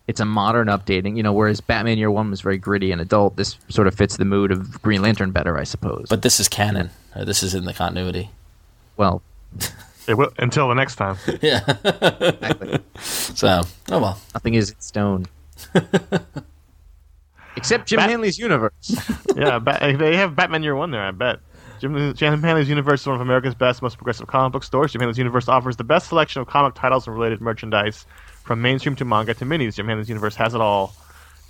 It's 0.07 0.21
a 0.21 0.25
modern 0.25 0.69
updating, 0.69 1.17
you 1.17 1.23
know. 1.23 1.33
Whereas 1.33 1.61
Batman 1.61 1.97
Year 1.99 2.11
One 2.11 2.31
was 2.31 2.41
very 2.43 2.59
gritty 2.59 2.93
and 2.93 3.01
adult. 3.01 3.37
This 3.37 3.57
sort 3.71 3.87
of 3.87 3.95
fits 3.95 4.17
the 4.19 4.25
mood 4.27 4.51
of 4.53 4.83
Green 4.83 5.01
Lantern 5.03 5.31
better, 5.31 5.57
I 5.59 5.65
suppose. 5.65 6.07
but 6.11 6.23
this 6.23 6.39
is 6.41 6.49
canon. 6.49 6.91
This 7.17 7.43
is 7.43 7.55
in 7.55 7.65
the 7.65 7.73
continuity. 7.73 8.31
well, 8.97 9.23
It 10.07 10.19
will, 10.19 10.31
until 10.39 10.69
the 10.69 10.75
next 10.75 10.97
time. 10.97 11.17
Yeah. 11.41 11.61
exactly. 11.85 12.79
So 13.01 13.63
oh 13.91 13.99
well. 14.01 14.21
nothing 14.35 14.53
is 14.55 14.71
in 14.71 14.81
stone, 14.81 15.27
except 17.57 17.87
Jim 17.89 17.99
Bat- 17.99 18.11
Hanley's 18.11 18.39
universe. 18.39 18.95
yeah, 19.37 19.59
ba- 19.59 19.95
they 19.99 20.17
have 20.17 20.35
Batman 20.37 20.63
Year 20.63 20.75
One 20.75 20.91
there. 20.91 21.03
I 21.03 21.11
bet. 21.11 21.39
Jim, 21.81 22.15
Jim 22.15 22.43
Hanley's 22.43 22.69
Universe 22.69 23.01
is 23.03 23.07
one 23.07 23.17
of 23.17 23.21
America's 23.21 23.55
best, 23.55 23.83
most 23.83 23.97
progressive 23.99 24.27
comic 24.27 24.53
book 24.53 24.65
stores. 24.65 24.93
Jim 24.93 25.01
Hanley's 25.01 25.19
Universe 25.19 25.49
offers 25.49 25.77
the 25.77 25.85
best 25.85 26.09
selection 26.09 26.41
of 26.41 26.49
comic 26.49 26.75
titles 26.75 27.07
and 27.07 27.15
related 27.17 27.41
merchandise, 27.41 28.07
from 28.45 28.63
mainstream 28.63 28.95
to 28.97 29.05
manga 29.05 29.35
to 29.35 29.45
minis. 29.45 29.75
Jim 29.75 29.89
Hanley's 29.89 30.09
Universe 30.09 30.37
has 30.37 30.55
it 30.55 30.61
all. 30.61 30.95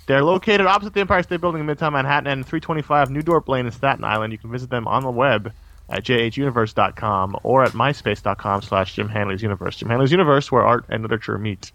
They're 0.07 0.23
located 0.23 0.65
opposite 0.65 0.93
the 0.93 1.01
Empire 1.01 1.23
State 1.23 1.41
Building 1.41 1.61
in 1.61 1.67
Midtown 1.67 1.93
Manhattan 1.93 2.27
and 2.27 2.45
325 2.45 3.11
New 3.11 3.21
Dorp 3.21 3.47
Lane 3.47 3.65
in 3.65 3.71
Staten 3.71 4.03
Island. 4.03 4.33
You 4.33 4.39
can 4.39 4.51
visit 4.51 4.69
them 4.69 4.87
on 4.87 5.03
the 5.03 5.11
web 5.11 5.51
at 5.89 6.03
jhuniverse.com 6.03 7.37
or 7.43 7.63
at 7.63 7.71
myspace.com 7.71 8.61
slash 8.61 8.95
Jim 8.95 9.09
Hanley's 9.09 9.41
Universe. 9.41 9.77
Jim 9.77 9.89
Hanley's 9.89 10.11
Universe, 10.11 10.51
where 10.51 10.63
art 10.63 10.85
and 10.89 11.01
literature 11.03 11.37
meet. 11.37 11.71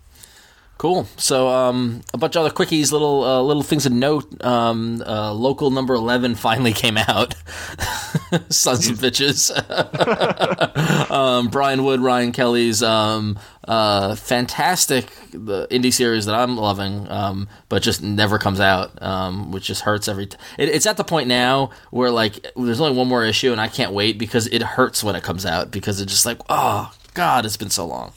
Cool. 0.81 1.07
So, 1.19 1.49
um, 1.49 2.01
a 2.15 2.17
bunch 2.17 2.37
of 2.37 2.47
other 2.47 2.55
quickies, 2.55 2.91
little 2.91 3.23
uh, 3.23 3.43
little 3.43 3.63
things 3.63 3.85
of 3.85 3.93
note. 3.93 4.43
Um, 4.43 5.03
uh, 5.07 5.31
local 5.35 5.71
number 5.71 5.93
eleven 5.93 6.35
finally 6.35 6.73
came 6.73 6.97
out. 6.97 7.35
Sons 8.49 8.89
of 8.89 8.97
bitches. 8.97 9.51
um, 11.11 11.49
Brian 11.49 11.85
Wood, 11.85 12.01
Ryan 12.01 12.33
Kelly's 12.33 12.83
um, 12.83 13.39
uh, 13.69 14.15
fantastic 14.15 15.11
the 15.33 15.69
indie 15.71 15.93
series 15.93 16.25
that 16.25 16.35
I'm 16.35 16.57
loving, 16.57 17.07
um, 17.11 17.47
but 17.69 17.83
just 17.83 18.03
never 18.03 18.39
comes 18.39 18.59
out, 18.59 19.03
um, 19.03 19.53
which 19.53 19.67
just 19.67 19.83
hurts 19.83 20.09
every. 20.09 20.29
T- 20.29 20.39
it, 20.57 20.71
it's 20.71 20.87
at 20.87 20.97
the 20.97 21.05
point 21.05 21.29
now 21.29 21.73
where 21.91 22.11
like 22.11 22.55
there's 22.57 22.81
only 22.81 22.97
one 22.97 23.07
more 23.07 23.23
issue, 23.23 23.53
and 23.53 23.61
I 23.61 23.69
can't 23.69 23.93
wait 23.93 24.17
because 24.17 24.47
it 24.47 24.63
hurts 24.63 25.05
when 25.05 25.15
it 25.15 25.23
comes 25.23 25.45
out 25.45 25.71
because 25.71 26.01
it's 26.01 26.11
just 26.11 26.25
like, 26.25 26.39
oh 26.49 26.91
God, 27.13 27.45
it's 27.45 27.59
been 27.59 27.69
so 27.69 27.85
long. 27.87 28.15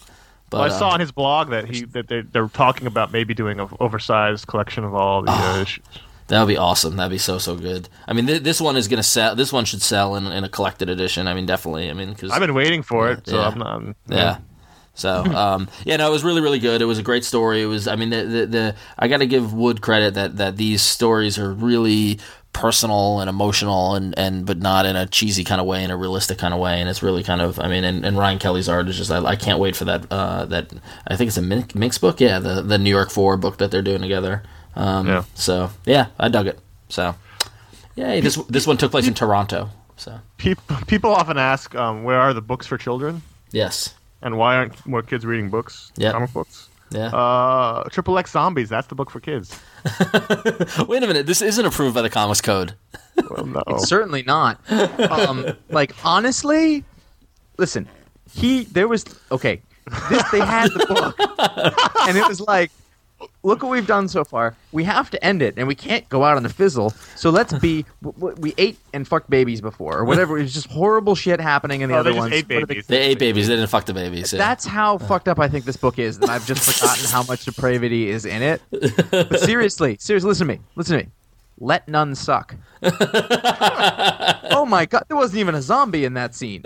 But, 0.54 0.60
Well, 0.60 0.72
I 0.76 0.78
saw 0.78 0.89
uh, 0.89 0.94
on 0.94 1.00
his 1.00 1.12
blog 1.12 1.50
that 1.50 1.68
he 1.68 1.84
that 1.86 2.08
they, 2.08 2.22
they're 2.22 2.48
talking 2.48 2.86
about 2.86 3.12
maybe 3.12 3.34
doing 3.34 3.60
an 3.60 3.68
oversized 3.80 4.46
collection 4.46 4.84
of 4.84 4.94
all 4.94 5.24
the 5.24 5.32
uh, 5.32 5.62
issues. 5.63 5.84
That 6.28 6.39
would 6.39 6.48
be 6.48 6.58
awesome. 6.58 6.96
That'd 6.96 7.10
be 7.12 7.18
so 7.18 7.39
so 7.39 7.56
good. 7.56 7.89
I 8.08 8.13
mean, 8.13 8.28
th- 8.28 8.44
this 8.44 8.62
one 8.62 8.78
is 8.78 8.88
gonna 8.88 9.02
sell. 9.04 9.36
This 9.36 9.52
one 9.52 9.66
should 9.66 9.82
sell 9.82 10.16
in, 10.16 10.28
in 10.28 10.44
a 10.44 10.50
collected 10.50 10.89
edition. 10.89 11.28
I 11.28 11.34
mean, 11.34 11.46
definitely. 11.48 11.89
I 11.89 11.94
mean, 11.94 12.10
because 12.10 12.30
I've 12.32 12.39
been 12.39 12.54
waiting 12.54 12.84
for 12.84 13.12
it, 13.12 13.28
so 13.28 13.36
Yeah. 13.36 13.48
I'm 13.48 13.58
not. 13.58 13.96
yeah. 14.08 14.38
So 14.94 15.24
um, 15.26 15.70
yeah, 15.86 15.98
no, 15.98 16.08
it 16.08 16.12
was 16.12 16.24
really 16.24 16.39
really 16.42 16.60
good. 16.60 16.82
It 16.82 16.86
was 16.86 17.00
a 17.00 17.04
great 17.04 17.24
story. 17.26 17.63
It 17.63 17.66
was. 17.66 17.88
I 17.88 17.96
mean, 17.96 18.12
the 18.12 18.24
the, 18.24 18.46
the 18.46 18.76
I 19.00 19.08
got 19.08 19.18
to 19.18 19.26
give 19.26 19.52
Wood 19.54 19.82
credit 19.82 20.13
that 20.13 20.38
that 20.38 20.58
these 20.58 20.84
stories 20.84 21.39
are 21.39 21.52
really 21.52 22.20
personal 22.54 23.20
and 23.20 23.30
emotional 23.30 23.96
and, 23.96 24.18
and 24.18 24.46
but 24.46 24.60
not 24.60 24.86
in 24.86 24.96
a 24.96 25.06
cheesy 25.08 25.44
kind 25.44 25.60
of 25.60 25.66
way 25.68 25.84
in 25.84 25.89
a 25.92 25.98
realistic 25.98 26.38
kind 26.38 26.54
of 26.54 26.60
way 26.60 26.80
and 26.80 26.88
it's 26.88 27.02
really 27.02 27.24
kind 27.24 27.42
of 27.42 27.60
I 27.60 27.68
mean 27.68 27.84
and, 27.84 28.06
and 28.06 28.16
Ryan 28.18 28.38
Kelly's 28.39 28.70
art 28.70 28.88
is 28.88 28.96
just 28.98 29.12
I, 29.12 29.18
I 29.26 29.36
can't 29.36 29.60
wait 29.60 29.76
for 29.76 29.86
that 29.86 30.06
uh, 30.12 30.46
that 30.46 30.72
I 31.08 31.16
think 31.16 31.30
it's 31.30 31.38
a 31.38 31.42
Minx 31.42 31.98
book 31.98 32.22
yeah 32.22 32.39
the 32.39 32.62
the 32.62 32.78
New 32.78 32.92
York 32.92 33.10
Four 33.10 33.38
book 33.38 33.58
that 33.58 33.72
they're 33.72 33.82
doing 33.82 34.02
together 34.02 34.44
um, 34.76 35.08
Yeah. 35.08 35.24
so 35.34 35.72
yeah 35.86 36.08
I 36.20 36.30
dug 36.30 36.46
it 36.48 36.60
so 36.89 37.16
yeah 37.96 38.20
this 38.22 38.36
this 38.50 38.68
one 38.68 38.78
took 38.78 38.92
place 38.92 39.08
in 39.08 39.13
Toronto 39.16 39.70
so 39.98 40.20
People 40.38 40.78
people 40.88 41.12
often 41.12 41.38
ask, 41.38 41.74
um, 41.76 42.04
where 42.04 42.20
are 42.20 42.34
the 42.34 42.42
books 42.42 42.68
for 42.68 42.78
children, 42.78 43.22
yes 43.52 43.96
and 44.22 44.38
why 44.38 44.56
aren't 44.56 44.86
more 44.86 45.02
kids 45.02 45.26
reading 45.26 45.50
books? 45.50 45.92
Yeah. 45.98 46.12
comic 46.12 46.32
books. 46.34 46.70
Yeah 46.93 47.08
Uh, 47.08 47.84
Triple 47.89 48.17
X 48.17 48.32
Zombies. 48.32 48.69
That's 48.69 48.88
the 48.88 48.95
book 48.95 49.10
for 49.10 49.19
kids. 49.19 49.60
wait 50.88 51.03
a 51.03 51.08
minute 51.08 51.25
this 51.25 51.41
isn't 51.41 51.65
approved 51.65 51.95
by 51.95 52.01
the 52.01 52.10
Comics 52.10 52.39
Code 52.41 52.75
Well, 53.29 53.45
no. 53.45 53.63
Certainly 53.79 54.23
not. 54.23 54.60
Um, 54.71 55.45
like 55.69 55.93
honestly, 56.06 56.84
listen, 57.58 57.88
he 58.34 58.63
there 58.65 58.88
was 58.88 59.06
okay. 59.32 59.62
This 60.10 60.23
they 60.32 60.39
had 60.39 60.69
the 60.71 60.86
book, 60.88 61.15
and 62.08 62.17
it 62.17 62.25
was 62.25 62.39
like, 62.39 62.71
look 63.43 63.62
what 63.62 63.71
we've 63.71 63.86
done 63.88 64.08
so 64.08 64.23
far. 64.23 64.56
We 64.71 64.84
have 64.86 65.10
to 65.12 65.23
end 65.23 65.41
it, 65.41 65.53
and 65.58 65.67
we 65.67 65.75
can't 65.75 66.08
go 66.10 66.23
out 66.23 66.38
on 66.38 66.43
the 66.43 66.49
fizzle. 66.49 66.91
So 67.15 67.29
let's 67.29 67.53
be. 67.60 67.86
w- 68.03 68.17
w- 68.19 68.36
We 68.41 68.53
ate 68.58 68.77
and 68.93 69.08
fucked 69.08 69.29
babies 69.29 69.62
before, 69.62 69.97
or 69.97 70.06
whatever. 70.06 70.38
It 70.38 70.43
was 70.43 70.53
just 70.53 70.67
horrible 70.67 71.15
shit 71.15 71.39
happening 71.39 71.82
in 71.82 71.89
the 71.89 71.95
Oh, 71.95 71.99
other 71.99 72.10
they 72.12 72.15
just 72.15 72.23
ones. 72.23 72.34
ate 72.34 72.45
What 72.49 72.56
are 72.56 72.60
they- 72.65 72.65
babies. 72.73 72.88
they 72.88 73.01
ate 73.01 73.19
babies 73.19 73.47
they 73.47 73.56
didn't 73.56 73.69
fuck 73.69 73.86
the 73.86 73.93
babies 73.93 74.34
yeah. 74.34 74.38
That's 74.39 74.65
how 74.65 74.97
fucked 74.97 75.27
up 75.27 75.39
I 75.39 75.47
think 75.47 75.65
this 75.65 75.77
book 75.77 75.99
is. 75.99 76.19
That 76.19 76.29
I've 76.29 76.45
just 76.47 76.62
forgotten 76.79 77.06
how 77.10 77.23
much 77.23 77.45
depravity 77.45 78.10
is 78.10 78.25
in 78.25 78.41
it. 78.41 78.62
But 78.71 79.39
seriously, 79.41 79.97
seriously, 79.99 80.27
listen 80.29 80.47
to 80.47 80.53
me. 80.53 80.60
Listen 80.75 80.97
to 80.99 81.03
me. 81.06 81.12
Let 81.60 81.88
none 81.88 82.15
suck. 82.15 82.56
oh 82.84 84.65
my 84.67 84.86
god, 84.86 85.03
there 85.08 85.17
wasn't 85.17 85.39
even 85.39 85.56
a 85.56 85.62
zombie 85.62 86.03
in 86.06 86.13
that 86.15 86.34
scene. 86.36 86.63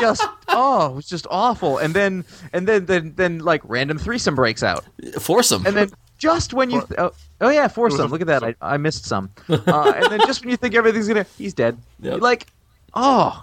Just 0.00 0.22
oh, 0.48 0.90
it 0.90 0.94
was 0.94 1.06
just 1.08 1.26
awful. 1.30 1.78
And 1.78 1.94
then 1.94 2.24
and 2.52 2.66
then 2.66 2.86
then 2.86 3.12
then 3.16 3.38
like 3.40 3.62
random 3.64 3.98
threesome 3.98 4.34
breaks 4.34 4.62
out. 4.62 4.84
Foursome. 5.20 5.66
And 5.66 5.76
then 5.76 5.90
just 6.18 6.54
when 6.54 6.70
you 6.70 6.80
th- 6.80 6.98
oh, 6.98 7.12
oh 7.40 7.48
yeah, 7.50 7.68
foursome. 7.68 8.10
Look 8.10 8.20
at 8.20 8.26
that. 8.28 8.42
I, 8.42 8.54
I 8.60 8.76
missed 8.76 9.04
some. 9.04 9.30
Uh, 9.48 9.92
and 9.96 10.06
then 10.12 10.20
just 10.26 10.40
when 10.42 10.50
you 10.50 10.56
think 10.56 10.74
everything's 10.74 11.08
gonna, 11.08 11.26
he's 11.36 11.54
dead. 11.54 11.78
Yep. 12.00 12.20
Like 12.20 12.46
oh. 12.94 13.42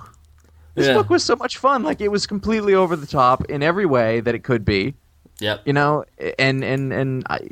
This 0.75 0.87
Yeah. 0.87 0.93
book 0.95 1.09
was 1.11 1.23
so 1.23 1.35
much 1.35 1.57
fun. 1.59 1.83
Like 1.83 2.01
it 2.01 2.07
was 2.07 2.25
completely 2.25 2.73
over 2.73 2.95
the 2.95 3.05
top 3.05 3.45
in 3.45 3.61
every 3.61 3.85
way 3.85 4.21
that 4.21 4.33
it 4.33 4.43
could 4.43 4.65
be. 4.65 4.95
yep 5.39 5.61
You 5.65 5.73
know, 5.73 6.03
and 6.39 6.63
and 6.63 6.91
and 6.91 7.23
I, 7.29 7.49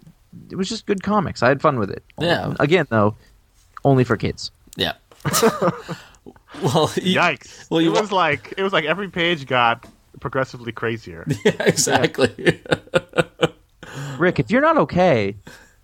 it 0.49 0.55
was 0.55 0.67
just 0.69 0.85
good 0.87 1.03
comics. 1.03 1.43
I 1.43 1.49
had 1.49 1.61
fun 1.61 1.77
with 1.77 1.91
it. 1.91 2.03
Yeah. 2.19 2.55
Again, 2.59 2.87
though, 2.89 3.15
only 3.85 4.03
for 4.03 4.17
kids. 4.17 4.49
Yeah. 4.75 4.93
well, 6.61 6.91
you- 6.95 7.17
Yikes! 7.19 7.69
Well, 7.69 7.81
you 7.81 7.91
it 7.91 7.93
wa- 7.95 8.01
was 8.01 8.11
like 8.11 8.53
it 8.57 8.63
was 8.63 8.73
like 8.73 8.85
every 8.85 9.09
page 9.09 9.45
got 9.45 9.85
progressively 10.19 10.71
crazier. 10.71 11.25
yeah, 11.45 11.63
exactly. 11.63 12.61
Rick, 14.17 14.39
if 14.39 14.51
you're 14.51 14.61
not 14.61 14.77
okay, 14.77 15.35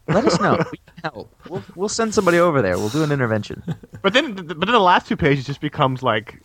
let 0.07 0.25
us 0.25 0.39
know. 0.39 0.57
We 0.71 0.77
can 0.77 0.95
help. 1.03 1.33
We'll, 1.49 1.63
we'll 1.75 1.89
send 1.89 2.13
somebody 2.13 2.37
over 2.39 2.61
there. 2.61 2.77
We'll 2.77 2.89
do 2.89 3.03
an 3.03 3.11
intervention. 3.11 3.63
but 4.01 4.13
then, 4.13 4.35
but 4.35 4.59
then 4.59 4.71
the 4.71 4.79
last 4.79 5.07
two 5.07 5.17
pages 5.17 5.45
just 5.45 5.59
becomes 5.61 6.03
like 6.03 6.39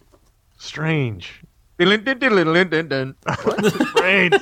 strange. 0.59 1.43
Strange. 3.35 4.41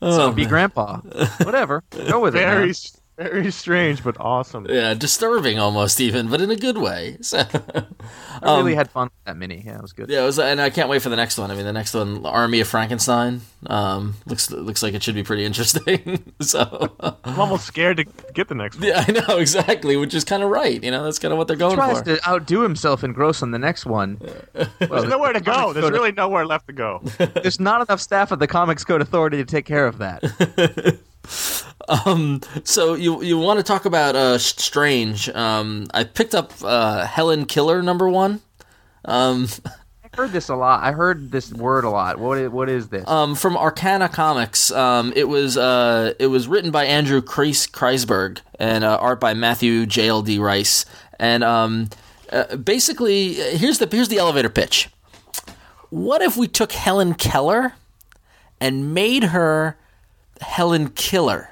Oh, 0.00 0.12
Zombie 0.12 0.46
grandpa. 0.46 0.98
Whatever. 1.42 1.82
Go 2.08 2.20
with 2.20 2.36
it. 2.36 2.38
very, 2.38 2.66
man. 2.66 2.74
Very 3.18 3.50
strange, 3.50 4.04
but 4.04 4.16
awesome. 4.20 4.66
yeah, 4.68 4.94
disturbing 4.94 5.58
almost 5.58 6.00
even, 6.00 6.28
but 6.28 6.40
in 6.40 6.50
a 6.50 6.56
good 6.56 6.78
way. 6.78 7.16
So, 7.28 7.44
I 8.42 8.56
really 8.56 8.74
had 8.74 8.90
fun 8.90 9.06
with 9.08 9.24
that 9.26 9.36
mini. 9.36 9.62
Yeah, 9.66 9.76
it 9.76 9.82
was 9.82 9.92
good. 9.92 10.08
yeah, 10.08 10.22
it 10.22 10.24
was, 10.24 10.38
and 10.38 10.60
I 10.60 10.70
can't 10.70 10.88
wait 10.88 11.02
for 11.02 11.08
the 11.08 11.16
next 11.16 11.36
one. 11.36 11.50
I 11.50 11.54
mean, 11.54 11.64
the 11.64 11.72
next 11.72 11.92
one, 11.92 12.24
Army 12.24 12.60
of 12.60 12.68
Frankenstein, 12.68 13.42
um, 13.66 14.14
looks 14.24 14.50
looks 14.50 14.82
like 14.82 14.94
it 14.94 15.02
should 15.02 15.16
be 15.16 15.24
pretty 15.24 15.44
interesting. 15.44 16.32
so, 16.40 16.94
I'm 17.24 17.38
almost 17.38 17.66
scared 17.66 17.98
to 17.98 18.04
get 18.32 18.48
the 18.48 18.54
next 18.54 18.78
one. 18.78 18.88
yeah, 18.88 19.04
I 19.06 19.12
know 19.12 19.36
exactly, 19.38 19.96
which 19.96 20.14
is 20.14 20.24
kind 20.24 20.42
of 20.42 20.48
right. 20.50 20.82
You 20.82 20.90
know, 20.90 21.04
that's 21.04 21.18
kind 21.18 21.32
of 21.32 21.38
what 21.38 21.48
they're 21.48 21.56
going 21.56 21.76
Tries 21.76 21.98
for. 21.98 22.04
to 22.16 22.28
outdo 22.28 22.60
himself 22.62 23.02
and 23.02 23.14
gross 23.14 23.42
on 23.42 23.50
the 23.50 23.58
next 23.58 23.84
one. 23.84 24.20
There's 24.78 25.04
nowhere 25.04 25.32
to 25.32 25.40
go. 25.40 25.72
There's 25.72 25.90
really 25.90 26.12
nowhere 26.12 26.46
left 26.46 26.68
to 26.68 26.72
go. 26.72 27.02
There's 27.18 27.60
not 27.60 27.82
enough 27.82 28.00
staff 28.00 28.32
at 28.32 28.38
the 28.38 28.46
Comics 28.46 28.84
Code 28.84 29.02
Authority 29.02 29.38
to 29.38 29.44
take 29.44 29.66
care 29.66 29.86
of 29.86 29.98
that. 29.98 30.98
Um, 31.88 32.42
so 32.64 32.92
you 32.92 33.22
you 33.22 33.38
want 33.38 33.60
to 33.60 33.62
talk 33.62 33.86
about 33.86 34.14
uh, 34.14 34.36
Strange? 34.36 35.30
Um, 35.30 35.86
I 35.94 36.04
picked 36.04 36.34
up 36.34 36.52
uh, 36.62 37.06
Helen 37.06 37.46
Killer 37.46 37.82
number 37.82 38.06
one. 38.10 38.42
Um, 39.06 39.48
I 40.04 40.14
heard 40.14 40.32
this 40.32 40.50
a 40.50 40.54
lot. 40.54 40.82
I 40.82 40.92
heard 40.92 41.30
this 41.30 41.50
word 41.50 41.84
a 41.84 41.90
lot. 41.90 42.18
What 42.18 42.36
is, 42.36 42.50
what 42.50 42.68
is 42.68 42.88
this? 42.88 43.08
um, 43.08 43.34
from 43.34 43.56
Arcana 43.56 44.10
Comics. 44.10 44.70
Um, 44.70 45.14
it 45.16 45.28
was 45.28 45.56
uh, 45.56 46.12
it 46.18 46.26
was 46.26 46.46
written 46.46 46.70
by 46.70 46.84
Andrew 46.84 47.22
Kreis, 47.22 47.70
Kreisberg 47.70 48.40
and 48.58 48.84
uh, 48.84 48.98
art 49.00 49.18
by 49.18 49.32
Matthew 49.32 49.86
JLD 49.86 50.40
Rice. 50.40 50.84
And 51.18 51.42
um, 51.42 51.88
uh, 52.30 52.56
basically, 52.56 53.32
here's 53.32 53.78
the 53.78 53.88
here's 53.90 54.08
the 54.08 54.18
elevator 54.18 54.50
pitch. 54.50 54.90
What 55.88 56.20
if 56.20 56.36
we 56.36 56.48
took 56.48 56.72
Helen 56.72 57.14
Keller 57.14 57.72
and 58.60 58.92
made 58.92 59.24
her 59.24 59.78
Helen 60.40 60.88
Killer? 60.90 61.48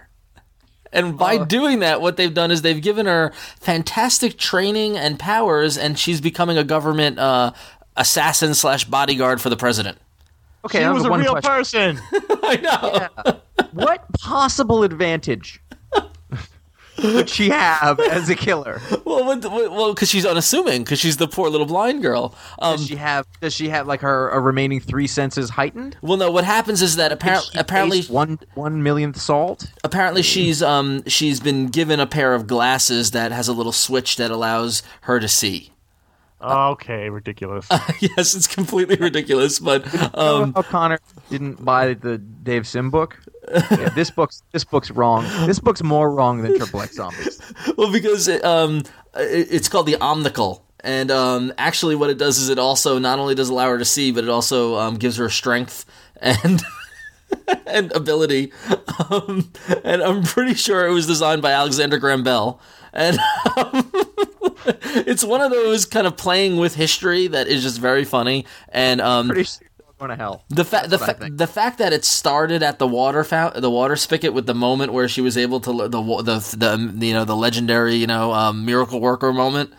And 0.92 1.18
by 1.18 1.44
doing 1.44 1.80
that, 1.80 2.00
what 2.00 2.16
they've 2.16 2.32
done 2.32 2.50
is 2.50 2.62
they've 2.62 2.80
given 2.80 3.06
her 3.06 3.32
fantastic 3.60 4.38
training 4.38 4.96
and 4.96 5.18
powers, 5.18 5.76
and 5.76 5.98
she's 5.98 6.20
becoming 6.20 6.56
a 6.56 6.64
government 6.64 7.18
uh, 7.18 7.52
assassin 7.96 8.54
slash 8.54 8.84
bodyguard 8.84 9.40
for 9.42 9.50
the 9.50 9.56
president. 9.56 9.98
okay, 10.64 10.78
She 10.78 10.84
I 10.84 10.90
was 10.92 11.04
a 11.04 11.10
one 11.10 11.20
real 11.20 11.32
question. 11.32 11.96
person. 11.96 12.20
I 12.42 13.08
know. 13.26 13.34
What 13.72 14.06
possible 14.20 14.84
advantage 14.84 15.60
would 17.02 17.28
she 17.28 17.48
have 17.50 18.00
as 18.00 18.28
a 18.28 18.34
killer? 18.34 18.80
Well, 19.04 19.24
what, 19.24 19.44
what, 19.44 19.70
well, 19.70 19.94
because 19.94 20.08
she's 20.10 20.26
unassuming, 20.26 20.82
because 20.84 20.98
she's 20.98 21.16
the 21.16 21.28
poor 21.28 21.48
little 21.48 21.66
blind 21.66 22.02
girl. 22.02 22.34
Um, 22.58 22.76
Does 22.76 22.86
she 22.86 22.96
have? 22.96 23.26
Does 23.40 23.54
she 23.54 23.68
have 23.68 23.86
like 23.86 24.00
her, 24.00 24.30
her 24.30 24.40
remaining 24.40 24.80
three 24.80 25.06
senses 25.06 25.50
heightened? 25.50 25.96
well, 26.02 26.16
no. 26.16 26.30
What 26.30 26.44
happens 26.44 26.82
is 26.82 26.96
that 26.96 27.12
apparently, 27.12 27.50
she 27.52 27.58
apparently, 27.58 28.02
one 28.04 28.38
one 28.54 28.82
millionth 28.82 29.20
salt. 29.20 29.70
apparently, 29.84 30.22
she's 30.22 30.62
um 30.62 31.02
she's 31.06 31.40
been 31.40 31.68
given 31.68 32.00
a 32.00 32.06
pair 32.06 32.34
of 32.34 32.46
glasses 32.46 33.12
that 33.12 33.32
has 33.32 33.48
a 33.48 33.52
little 33.52 33.72
switch 33.72 34.16
that 34.16 34.30
allows 34.30 34.82
her 35.02 35.20
to 35.20 35.28
see. 35.28 35.72
okay, 36.40 37.08
ridiculous. 37.10 37.66
yes, 38.00 38.34
it's 38.34 38.46
completely 38.46 38.96
ridiculous, 38.96 39.58
but 39.58 39.84
um, 40.16 40.52
how 40.54 40.62
Connor 40.62 40.98
didn't 41.30 41.64
buy 41.64 41.94
the 41.94 42.18
Dave 42.18 42.66
Sim 42.66 42.90
book. 42.90 43.18
Yeah, 43.52 43.88
this 43.90 44.10
book's 44.10 44.42
this 44.52 44.64
book's 44.64 44.90
wrong. 44.90 45.24
This 45.46 45.58
book's 45.58 45.82
more 45.82 46.10
wrong 46.10 46.42
than 46.42 46.56
Triple 46.56 46.82
X 46.82 46.96
Zombies. 46.96 47.40
well, 47.76 47.92
because 47.92 48.28
it, 48.28 48.44
um, 48.44 48.78
it, 49.14 49.48
it's 49.50 49.68
called 49.68 49.86
the 49.86 49.96
Omnicle. 49.96 50.62
And 50.80 51.10
um, 51.10 51.52
actually, 51.58 51.96
what 51.96 52.10
it 52.10 52.18
does 52.18 52.38
is 52.38 52.48
it 52.48 52.58
also 52.58 52.98
not 52.98 53.18
only 53.18 53.34
does 53.34 53.48
allow 53.48 53.68
her 53.70 53.78
to 53.78 53.84
see, 53.84 54.12
but 54.12 54.24
it 54.24 54.30
also 54.30 54.76
um, 54.76 54.96
gives 54.96 55.16
her 55.16 55.28
strength 55.28 55.84
and 56.20 56.62
and 57.66 57.92
ability. 57.92 58.52
Um, 59.10 59.52
and 59.84 60.02
I'm 60.02 60.22
pretty 60.22 60.54
sure 60.54 60.86
it 60.86 60.92
was 60.92 61.06
designed 61.06 61.42
by 61.42 61.52
Alexander 61.52 61.98
Graham 61.98 62.22
Bell. 62.22 62.60
And 62.92 63.18
um, 63.56 63.90
it's 64.64 65.24
one 65.24 65.40
of 65.40 65.50
those 65.50 65.84
kind 65.84 66.06
of 66.06 66.16
playing 66.16 66.56
with 66.56 66.74
history 66.74 67.26
that 67.28 67.46
is 67.46 67.62
just 67.62 67.80
very 67.80 68.04
funny. 68.04 68.46
And 68.68 69.00
um, 69.00 69.28
Pretty 69.28 69.48
going 69.98 70.10
to 70.10 70.16
hell. 70.16 70.44
the 70.48 70.64
fact 70.64 70.90
the, 70.90 70.98
fa- 70.98 71.16
the 71.30 71.46
fact 71.46 71.78
that 71.78 71.92
it 71.92 72.04
started 72.04 72.62
at 72.62 72.78
the 72.78 72.86
water 72.86 73.24
fount- 73.24 73.54
the 73.60 73.70
water 73.70 73.96
spigot 73.96 74.32
with 74.34 74.46
the 74.46 74.54
moment 74.54 74.92
where 74.92 75.08
she 75.08 75.20
was 75.20 75.36
able 75.38 75.60
to 75.60 75.72
the 75.88 75.88
the 75.88 76.56
the 76.98 77.06
you 77.06 77.14
know 77.14 77.24
the 77.24 77.36
legendary 77.36 77.94
you 77.94 78.06
know 78.06 78.32
um, 78.32 78.64
miracle 78.64 79.00
worker 79.00 79.32
moment 79.32 79.72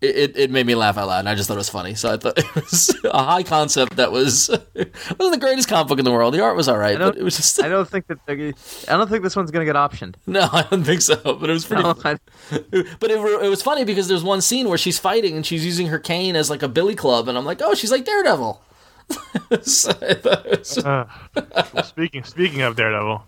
it, 0.00 0.16
it, 0.16 0.36
it 0.38 0.50
made 0.50 0.66
me 0.66 0.74
laugh 0.74 0.96
out 0.96 1.08
loud 1.08 1.18
and 1.18 1.28
I 1.28 1.34
just 1.34 1.46
thought 1.48 1.54
it 1.54 1.58
was 1.58 1.68
funny. 1.68 1.94
So 1.94 2.10
I 2.10 2.16
thought 2.16 2.38
it 2.38 2.54
was 2.54 2.98
a 3.04 3.22
high 3.22 3.42
concept 3.42 3.96
that 3.96 4.10
was 4.10 4.48
wasn't 4.74 5.32
the 5.32 5.38
greatest 5.38 5.68
comic 5.68 5.88
book 5.88 5.98
in 5.98 6.06
the 6.06 6.10
world. 6.10 6.32
The 6.32 6.40
art 6.42 6.56
was 6.56 6.68
all 6.68 6.78
right 6.78 6.98
but 6.98 7.16
it 7.18 7.22
was 7.22 7.36
just 7.36 7.62
I 7.62 7.68
don't 7.68 7.88
think 7.88 8.06
that 8.06 8.18
I 8.26 8.96
don't 8.96 9.08
think 9.10 9.22
this 9.22 9.36
one's 9.36 9.50
going 9.50 9.64
to 9.66 9.70
get 9.72 9.76
optioned. 9.78 10.14
no 10.26 10.48
I 10.50 10.62
don't 10.70 10.84
think 10.84 11.02
so 11.02 11.16
but 11.22 11.48
it 11.48 11.52
was 11.52 11.64
pretty 11.66 11.82
No, 11.82 11.94
I- 12.04 12.18
but 12.98 13.10
it, 13.10 13.18
it 13.44 13.48
was 13.50 13.62
funny 13.62 13.84
because 13.84 14.08
there's 14.08 14.24
one 14.24 14.40
scene 14.40 14.68
where 14.68 14.78
she's 14.78 14.98
fighting 14.98 15.36
and 15.36 15.44
she's 15.46 15.64
using 15.66 15.88
her 15.88 15.98
cane 15.98 16.34
as 16.34 16.48
like 16.50 16.62
a 16.62 16.68
billy 16.68 16.96
club 16.96 17.28
and 17.28 17.36
I'm 17.38 17.44
like 17.44 17.60
oh 17.62 17.74
she's 17.74 17.90
like 17.92 18.04
Daredevil 18.04 18.60
So 19.62 19.90
I 19.90 20.14
thought 20.14 20.46
it 20.46 20.58
was- 20.60 20.78
Uh, 20.78 21.06
speaking 21.82 22.22
speaking 22.24 22.60
of 22.62 22.76
Daredevil, 22.76 23.24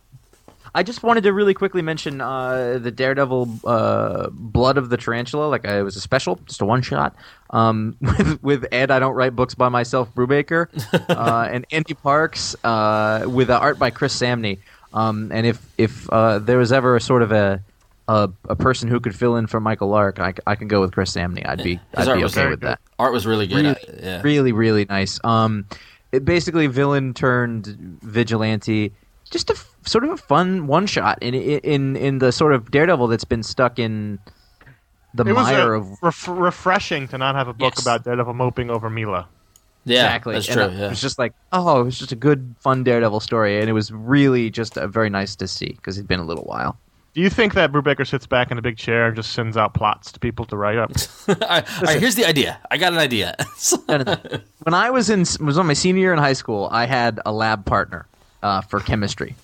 I 0.74 0.82
just 0.82 1.02
wanted 1.02 1.24
to 1.24 1.32
really 1.32 1.52
quickly 1.54 1.82
mention 1.82 2.20
uh, 2.20 2.78
the 2.80 2.90
Daredevil 2.90 3.58
uh, 3.64 4.28
Blood 4.30 4.78
of 4.78 4.88
the 4.88 4.96
Tarantula. 4.96 5.46
Like 5.48 5.66
uh, 5.68 5.72
it 5.72 5.82
was 5.82 5.96
a 5.96 6.00
special, 6.00 6.36
just 6.46 6.60
a 6.60 6.64
one 6.64 6.80
shot. 6.82 7.14
Um, 7.50 7.96
with 8.00 8.42
with 8.42 8.66
Ed, 8.72 8.90
I 8.90 8.98
don't 9.00 9.14
write 9.14 9.34
books 9.36 9.54
by 9.54 9.68
myself, 9.68 10.14
Brubaker, 10.14 10.68
uh, 11.10 11.48
and 11.50 11.66
Ande 11.72 11.96
Parks, 12.02 12.54
uh, 12.64 13.24
with 13.28 13.50
uh, 13.50 13.58
art 13.58 13.78
by 13.78 13.90
Chris 13.90 14.16
Samnee. 14.18 14.58
Um, 14.94 15.30
and 15.32 15.46
if 15.46 15.60
if 15.78 16.08
uh, 16.10 16.38
there 16.38 16.58
was 16.58 16.72
ever 16.72 16.96
a 16.96 17.00
sort 17.00 17.22
of 17.22 17.32
a, 17.32 17.60
a 18.08 18.28
a 18.48 18.56
person 18.56 18.88
who 18.88 18.98
could 19.00 19.14
fill 19.14 19.36
in 19.36 19.46
for 19.46 19.60
Michael 19.60 19.88
Lark, 19.88 20.18
I 20.18 20.54
can 20.56 20.68
go 20.68 20.80
with 20.80 20.92
Chris 20.92 21.12
Samnee. 21.14 21.46
I'd 21.46 21.62
be 21.62 21.74
His 21.74 21.80
I'd 21.94 22.08
art 22.08 22.16
be 22.18 22.22
was 22.24 22.36
okay 22.36 22.48
with 22.50 22.60
good. 22.60 22.68
that. 22.70 22.80
art 22.98 23.12
was 23.12 23.26
really 23.26 23.46
good 23.46 23.64
Really, 23.64 24.00
yeah 24.02 24.22
really, 24.22 24.52
really 24.52 24.84
nice. 24.86 25.20
Um, 25.24 25.66
it 26.10 26.24
basically 26.24 26.66
villain 26.66 27.14
turned 27.14 27.66
vigilante. 28.02 28.92
Just 29.30 29.48
a 29.50 29.54
f- 29.54 29.74
sort 29.86 30.04
of 30.04 30.10
a 30.10 30.16
fun 30.16 30.66
one 30.66 30.86
shot 30.86 31.18
in 31.22 31.34
in 31.34 31.96
in 31.96 32.18
the 32.18 32.32
sort 32.32 32.52
of 32.52 32.70
Daredevil 32.70 33.06
that's 33.08 33.24
been 33.24 33.42
stuck 33.42 33.78
in 33.78 34.18
the 35.14 35.24
it 35.24 35.32
was 35.32 35.46
mire 35.46 35.74
uh, 35.74 35.78
of 35.78 36.02
ref- 36.02 36.28
refreshing 36.28 37.08
to 37.08 37.18
not 37.18 37.34
have 37.34 37.48
a 37.48 37.52
book 37.52 37.74
Yes. 37.76 37.82
about 37.82 38.04
Daredevil 38.04 38.34
moping 38.34 38.70
over 38.70 38.88
Milla. 38.90 39.28
Yeah, 39.84 40.04
exactly. 40.06 40.34
That's 40.34 40.48
And 40.48 40.54
true. 40.56 40.64
it 40.64 40.72
Yeah. 40.80 40.88
was 40.90 41.00
just 41.00 41.18
like, 41.18 41.32
oh, 41.52 41.80
it 41.80 41.84
was 41.84 41.98
just 41.98 42.12
a 42.12 42.16
good, 42.16 42.54
fun 42.60 42.84
Daredevil 42.84 43.20
story, 43.20 43.58
and 43.60 43.68
it 43.68 43.72
was 43.72 43.90
really 43.92 44.48
just 44.48 44.78
uh, 44.78 44.86
very 44.86 45.10
nice 45.10 45.34
to 45.36 45.48
see 45.48 45.72
because 45.76 45.98
it'd 45.98 46.06
been 46.08 46.20
a 46.20 46.24
little 46.24 46.44
while. 46.44 46.78
Do 47.14 47.20
you 47.20 47.28
think 47.28 47.52
that 47.54 47.72
Brubaker 47.72 48.06
sits 48.06 48.26
back 48.26 48.50
in 48.50 48.56
a 48.56 48.62
big 48.62 48.78
chair 48.78 49.06
and 49.06 49.16
just 49.16 49.32
sends 49.32 49.56
out 49.56 49.74
plots 49.74 50.12
to 50.12 50.20
people 50.20 50.46
to 50.46 50.56
write 50.56 50.78
up? 50.78 50.92
all, 51.28 51.34
right, 51.40 51.76
all 51.76 51.82
right, 51.82 52.00
here's 52.00 52.14
the 52.14 52.24
idea. 52.24 52.58
I 52.70 52.76
got 52.78 52.94
an 52.94 52.98
idea. 52.98 53.36
when 53.86 54.72
I 54.74 54.90
was 54.90 55.10
in 55.10 55.20
was 55.44 55.58
on 55.58 55.66
my 55.66 55.74
senior 55.74 56.00
year 56.00 56.12
in 56.14 56.18
high 56.18 56.32
school, 56.32 56.68
I 56.72 56.86
had 56.86 57.20
a 57.26 57.32
lab 57.32 57.66
partner 57.66 58.06
uh, 58.42 58.62
for 58.62 58.80
chemistry, 58.80 59.34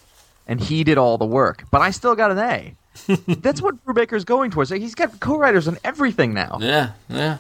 and 0.47 0.61
he 0.61 0.83
did 0.83 0.97
all 0.97 1.19
the 1.19 1.27
work, 1.27 1.65
but 1.71 1.83
I 1.83 1.91
still 1.91 2.15
got 2.15 2.31
an 2.31 2.39
A. 2.39 2.75
That's 3.43 3.61
what 3.61 3.85
Brubaker's 3.85 4.25
going 4.25 4.51
towards. 4.51 4.71
He's 4.71 4.95
got 4.95 5.21
co-writers 5.21 5.69
on 5.69 5.79
everything 5.85 6.33
now. 6.33 6.59
yeah, 6.61 6.93
yeah. 7.09 7.39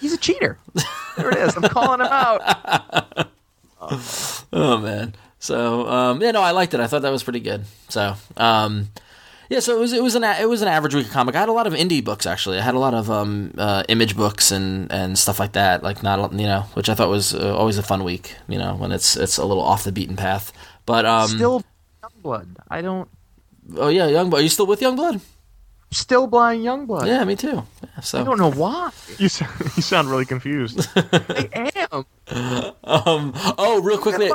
He's 0.00 0.12
a 0.12 0.16
cheater. 0.18 0.56
There 1.16 1.30
it 1.30 1.38
is. 1.38 1.56
I'm 1.56 1.62
calling 1.62 2.00
him 2.00 2.06
out. 2.06 3.28
Oh 3.80 4.78
man. 4.78 5.14
So 5.40 5.88
um, 5.88 6.22
yeah, 6.22 6.30
no, 6.30 6.40
I 6.42 6.52
liked 6.52 6.74
it. 6.74 6.80
I 6.80 6.86
thought 6.86 7.02
that 7.02 7.10
was 7.10 7.24
pretty 7.24 7.40
good. 7.40 7.64
So 7.88 8.14
um, 8.36 8.88
yeah, 9.48 9.60
so 9.60 9.76
it 9.76 9.80
was 9.80 9.92
it 9.92 10.02
was 10.02 10.14
an 10.14 10.24
a- 10.24 10.38
it 10.40 10.48
was 10.48 10.62
an 10.62 10.68
average 10.68 10.94
week 10.94 11.06
of 11.06 11.12
comic. 11.12 11.34
I 11.34 11.40
had 11.40 11.48
a 11.48 11.52
lot 11.52 11.66
of 11.66 11.72
indie 11.72 12.02
books 12.04 12.26
actually. 12.26 12.58
I 12.58 12.62
had 12.62 12.74
a 12.74 12.78
lot 12.78 12.94
of 12.94 13.10
um, 13.10 13.52
uh, 13.58 13.82
image 13.88 14.16
books 14.16 14.50
and, 14.50 14.90
and 14.92 15.18
stuff 15.18 15.40
like 15.40 15.52
that. 15.52 15.82
Like 15.82 16.02
not 16.02 16.32
you 16.32 16.46
know, 16.46 16.62
which 16.74 16.88
I 16.88 16.94
thought 16.94 17.08
was 17.08 17.34
uh, 17.34 17.56
always 17.56 17.78
a 17.78 17.82
fun 17.82 18.04
week. 18.04 18.34
You 18.48 18.58
know, 18.58 18.74
when 18.74 18.92
it's 18.92 19.16
it's 19.16 19.38
a 19.38 19.44
little 19.44 19.62
off 19.62 19.84
the 19.84 19.92
beaten 19.92 20.16
path. 20.16 20.52
But 20.86 21.04
um, 21.06 21.28
Still 21.28 21.62
Youngblood. 22.02 22.56
I 22.70 22.82
don't. 22.82 23.08
oh 23.76 23.88
yeah, 23.88 24.06
Youngblood. 24.08 24.34
Are 24.34 24.40
you 24.42 24.48
still 24.48 24.66
with 24.66 24.80
Youngblood? 24.80 25.20
Still 25.90 26.26
blind 26.26 26.62
Youngblood. 26.64 27.06
Yeah, 27.06 27.24
me 27.24 27.34
too. 27.34 27.62
Yeah, 27.82 28.00
so 28.02 28.20
I 28.20 28.24
don't 28.24 28.38
know 28.38 28.50
why. 28.50 28.90
you, 29.16 29.28
sound, 29.30 29.52
you 29.76 29.82
sound 29.82 30.10
really 30.10 30.26
confused. 30.26 30.86
I 30.94 31.70
am. 31.90 32.04
Um, 32.84 33.32
oh, 33.56 33.80
real 33.82 33.96
quickly, 33.96 34.30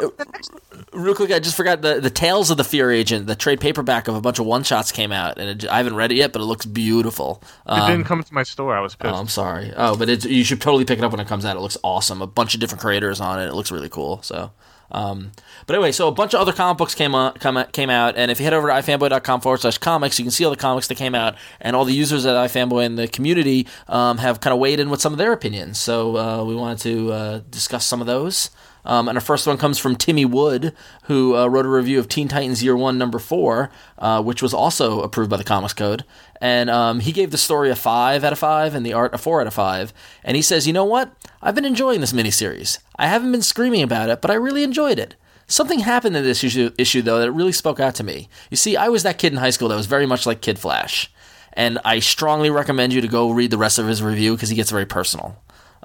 real 0.93 1.13
quick, 1.13 1.31
I 1.31 1.37
just 1.37 1.55
forgot 1.55 1.81
the 1.83 1.99
the 1.99 2.09
Tales 2.09 2.49
of 2.49 2.57
the 2.57 2.63
Fear 2.63 2.89
Agent, 2.91 3.27
the 3.27 3.35
trade 3.35 3.59
paperback 3.61 4.07
of 4.07 4.15
a 4.15 4.21
bunch 4.21 4.39
of 4.39 4.47
one 4.47 4.63
shots 4.63 4.91
came 4.91 5.11
out, 5.11 5.37
and 5.37 5.63
it, 5.63 5.69
I 5.69 5.77
haven't 5.77 5.95
read 5.95 6.11
it 6.11 6.15
yet, 6.15 6.33
but 6.33 6.41
it 6.41 6.45
looks 6.45 6.65
beautiful. 6.65 7.43
it 7.67 7.71
Um, 7.71 7.91
didn't 7.91 8.05
come 8.05 8.23
to 8.23 8.33
my 8.33 8.43
store. 8.43 8.75
I 8.75 8.79
was 8.79 8.95
pissed. 8.95 9.13
oh, 9.13 9.17
I'm 9.17 9.27
sorry. 9.27 9.71
Oh, 9.77 9.95
but 9.95 10.09
it's, 10.09 10.25
you 10.25 10.43
should 10.43 10.59
totally 10.59 10.85
pick 10.85 10.97
it 10.97 11.03
up 11.03 11.11
when 11.11 11.19
it 11.19 11.27
comes 11.27 11.45
out. 11.45 11.55
It 11.55 11.59
looks 11.59 11.77
awesome. 11.83 12.21
A 12.23 12.27
bunch 12.27 12.55
of 12.55 12.61
different 12.61 12.81
creators 12.81 13.21
on 13.21 13.39
it. 13.39 13.45
It 13.45 13.53
looks 13.53 13.71
really 13.71 13.89
cool. 13.89 14.23
So. 14.23 14.51
Um, 14.93 15.31
but 15.65 15.75
anyway, 15.75 15.91
so 15.91 16.07
a 16.07 16.11
bunch 16.11 16.33
of 16.33 16.39
other 16.39 16.53
comic 16.53 16.77
books 16.77 16.95
came 16.95 17.15
out, 17.15 17.39
come 17.39 17.63
came 17.71 17.89
out, 17.89 18.15
and 18.15 18.29
if 18.29 18.39
you 18.39 18.43
head 18.43 18.53
over 18.53 18.67
to 18.67 18.73
ifanboy.com 18.73 19.41
forward 19.41 19.61
slash 19.61 19.77
comics, 19.77 20.19
you 20.19 20.25
can 20.25 20.31
see 20.31 20.45
all 20.45 20.51
the 20.51 20.57
comics 20.57 20.87
that 20.87 20.95
came 20.95 21.15
out, 21.15 21.35
and 21.59 21.75
all 21.75 21.85
the 21.85 21.93
users 21.93 22.25
at 22.25 22.35
ifanboy 22.35 22.85
in 22.85 22.95
the 22.95 23.07
community 23.07 23.67
um, 23.87 24.19
have 24.19 24.39
kind 24.39 24.53
of 24.53 24.59
weighed 24.59 24.79
in 24.79 24.89
with 24.89 25.01
some 25.01 25.13
of 25.13 25.17
their 25.17 25.33
opinions. 25.33 25.79
So 25.79 26.17
uh, 26.17 26.43
we 26.43 26.55
wanted 26.55 26.79
to 26.79 27.11
uh, 27.11 27.41
discuss 27.49 27.85
some 27.85 28.01
of 28.01 28.07
those. 28.07 28.49
Um, 28.85 29.07
and 29.07 29.17
our 29.17 29.21
first 29.21 29.47
one 29.47 29.57
comes 29.57 29.79
from 29.79 29.95
Timmy 29.95 30.25
Wood, 30.25 30.75
who 31.03 31.35
uh, 31.35 31.47
wrote 31.47 31.65
a 31.65 31.69
review 31.69 31.99
of 31.99 32.09
Teen 32.09 32.27
Titans 32.27 32.63
Year 32.63 32.75
One, 32.75 32.97
Number 32.97 33.19
Four, 33.19 33.71
uh, 33.97 34.21
which 34.21 34.41
was 34.41 34.53
also 34.53 35.01
approved 35.01 35.29
by 35.29 35.37
the 35.37 35.43
Comics 35.43 35.73
Code. 35.73 36.03
And 36.41 36.69
um, 36.69 36.99
he 36.99 37.11
gave 37.11 37.31
the 37.31 37.37
story 37.37 37.69
a 37.69 37.75
five 37.75 38.23
out 38.23 38.33
of 38.33 38.39
five 38.39 38.75
and 38.75 38.85
the 38.85 38.93
art 38.93 39.13
a 39.13 39.17
four 39.17 39.39
out 39.39 39.47
of 39.47 39.53
five. 39.53 39.93
And 40.23 40.35
he 40.35 40.41
says, 40.41 40.67
"You 40.67 40.73
know 40.73 40.85
what? 40.85 41.13
I've 41.41 41.55
been 41.55 41.65
enjoying 41.65 42.01
this 42.01 42.13
miniseries. 42.13 42.79
I 42.97 43.07
haven't 43.07 43.31
been 43.31 43.41
screaming 43.41 43.81
about 43.81 44.09
it, 44.09 44.21
but 44.21 44.31
I 44.31 44.35
really 44.35 44.63
enjoyed 44.63 44.99
it." 44.99 45.15
Something 45.47 45.79
happened 45.79 46.15
in 46.15 46.23
this 46.23 46.43
issue, 46.43 46.71
issue 46.77 47.01
though 47.01 47.19
that 47.19 47.31
really 47.31 47.51
spoke 47.51 47.79
out 47.79 47.95
to 47.95 48.03
me. 48.03 48.29
You 48.49 48.57
see, 48.57 48.75
I 48.77 48.89
was 48.89 49.03
that 49.03 49.17
kid 49.17 49.33
in 49.33 49.39
high 49.39 49.49
school 49.49 49.69
that 49.69 49.75
was 49.75 49.87
very 49.87 50.05
much 50.05 50.25
like 50.25 50.41
Kid 50.41 50.57
Flash, 50.57 51.11
and 51.53 51.79
I 51.85 51.99
strongly 51.99 52.49
recommend 52.49 52.93
you 52.93 53.01
to 53.01 53.07
go 53.07 53.29
read 53.29 53.51
the 53.51 53.57
rest 53.57 53.77
of 53.77 53.87
his 53.87 54.01
review 54.01 54.35
because 54.35 54.49
he 54.49 54.55
gets 54.55 54.71
very 54.71 54.85
personal. 54.85 55.37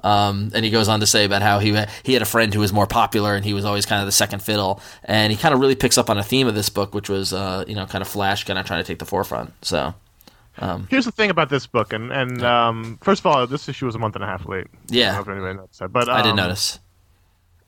Um, 0.03 0.51
and 0.53 0.63
he 0.63 0.71
goes 0.71 0.87
on 0.87 0.99
to 1.01 1.07
say 1.07 1.25
about 1.25 1.41
how 1.41 1.59
he 1.59 1.77
he 2.03 2.13
had 2.13 2.21
a 2.21 2.25
friend 2.25 2.53
who 2.53 2.59
was 2.59 2.71
more 2.71 2.87
popular 2.87 3.35
and 3.35 3.43
he 3.43 3.53
was 3.53 3.65
always 3.65 3.85
kind 3.85 4.01
of 4.01 4.05
the 4.05 4.11
second 4.11 4.41
fiddle. 4.41 4.81
And 5.03 5.31
he 5.31 5.37
kind 5.37 5.53
of 5.53 5.59
really 5.59 5.75
picks 5.75 5.97
up 5.97 6.09
on 6.09 6.17
a 6.17 6.23
theme 6.23 6.47
of 6.47 6.55
this 6.55 6.69
book, 6.69 6.93
which 6.93 7.09
was 7.09 7.33
uh, 7.33 7.65
you 7.67 7.75
know 7.75 7.85
kind 7.85 8.01
of 8.01 8.07
Flash 8.07 8.43
kind 8.45 8.57
of 8.57 8.65
trying 8.65 8.81
to 8.81 8.87
take 8.87 8.99
the 8.99 9.05
forefront. 9.05 9.53
So 9.63 9.93
Here's 10.89 11.05
the 11.05 11.11
thing 11.11 11.29
about 11.29 11.49
this 11.49 11.67
book, 11.67 11.93
and 11.93 12.11
and 12.11 12.43
um, 12.43 12.99
first 13.01 13.21
of 13.21 13.25
all, 13.27 13.47
this 13.47 13.69
issue 13.69 13.85
was 13.85 13.95
a 13.95 13.99
month 13.99 14.15
and 14.15 14.23
a 14.23 14.27
half 14.27 14.45
late. 14.45 14.67
Yeah. 14.89 15.11
I 15.11 15.15
don't 15.15 15.15
know 15.15 15.21
if 15.21 15.37
anybody 15.37 15.57
noticed 15.57 15.79
that, 15.79 15.93
but 15.93 16.09
I 16.09 16.21
did 16.21 16.31
um, 16.31 16.35
notice. 16.35 16.79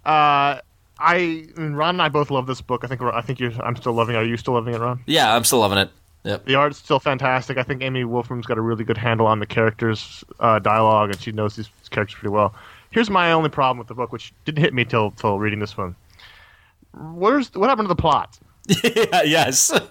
Uh, 0.03 0.59
I 0.99 1.47
Ron 1.55 1.95
and 1.95 2.01
I 2.01 2.09
both 2.09 2.31
love 2.31 2.47
this 2.47 2.61
book. 2.61 2.83
I 2.83 2.87
think 2.87 3.01
I 3.01 3.21
think 3.21 3.39
you're. 3.39 3.53
I'm 3.61 3.75
still 3.75 3.93
loving 3.93 4.15
it. 4.15 4.19
Are 4.19 4.25
you 4.25 4.37
still 4.37 4.55
loving 4.55 4.73
it, 4.73 4.79
Ron? 4.79 5.01
Yeah, 5.05 5.33
I'm 5.33 5.43
still 5.43 5.59
loving 5.59 5.77
it. 5.77 5.89
Yep. 6.23 6.45
The 6.45 6.55
art's 6.55 6.77
still 6.77 6.99
fantastic. 6.99 7.57
I 7.57 7.63
think 7.63 7.81
Amy 7.81 8.03
Wolfram's 8.03 8.45
got 8.45 8.57
a 8.57 8.61
really 8.61 8.83
good 8.83 8.97
handle 8.97 9.25
on 9.25 9.39
the 9.39 9.45
characters' 9.47 10.23
uh, 10.39 10.59
dialogue, 10.59 11.09
and 11.09 11.19
she 11.19 11.31
knows 11.31 11.55
these 11.55 11.69
characters 11.89 12.15
pretty 12.19 12.31
well. 12.31 12.53
Here's 12.91 13.09
my 13.09 13.31
only 13.31 13.49
problem 13.49 13.77
with 13.79 13.87
the 13.87 13.95
book, 13.95 14.11
which 14.11 14.33
didn't 14.45 14.61
hit 14.63 14.73
me 14.73 14.85
till 14.85 15.11
till 15.11 15.39
reading 15.39 15.59
this 15.59 15.75
one. 15.77 15.95
Where's 16.93 17.53
what 17.55 17.69
happened 17.69 17.85
to 17.87 17.93
the 17.95 18.01
plot? 18.01 18.37
yeah, 18.83 19.23
yes. 19.25 19.71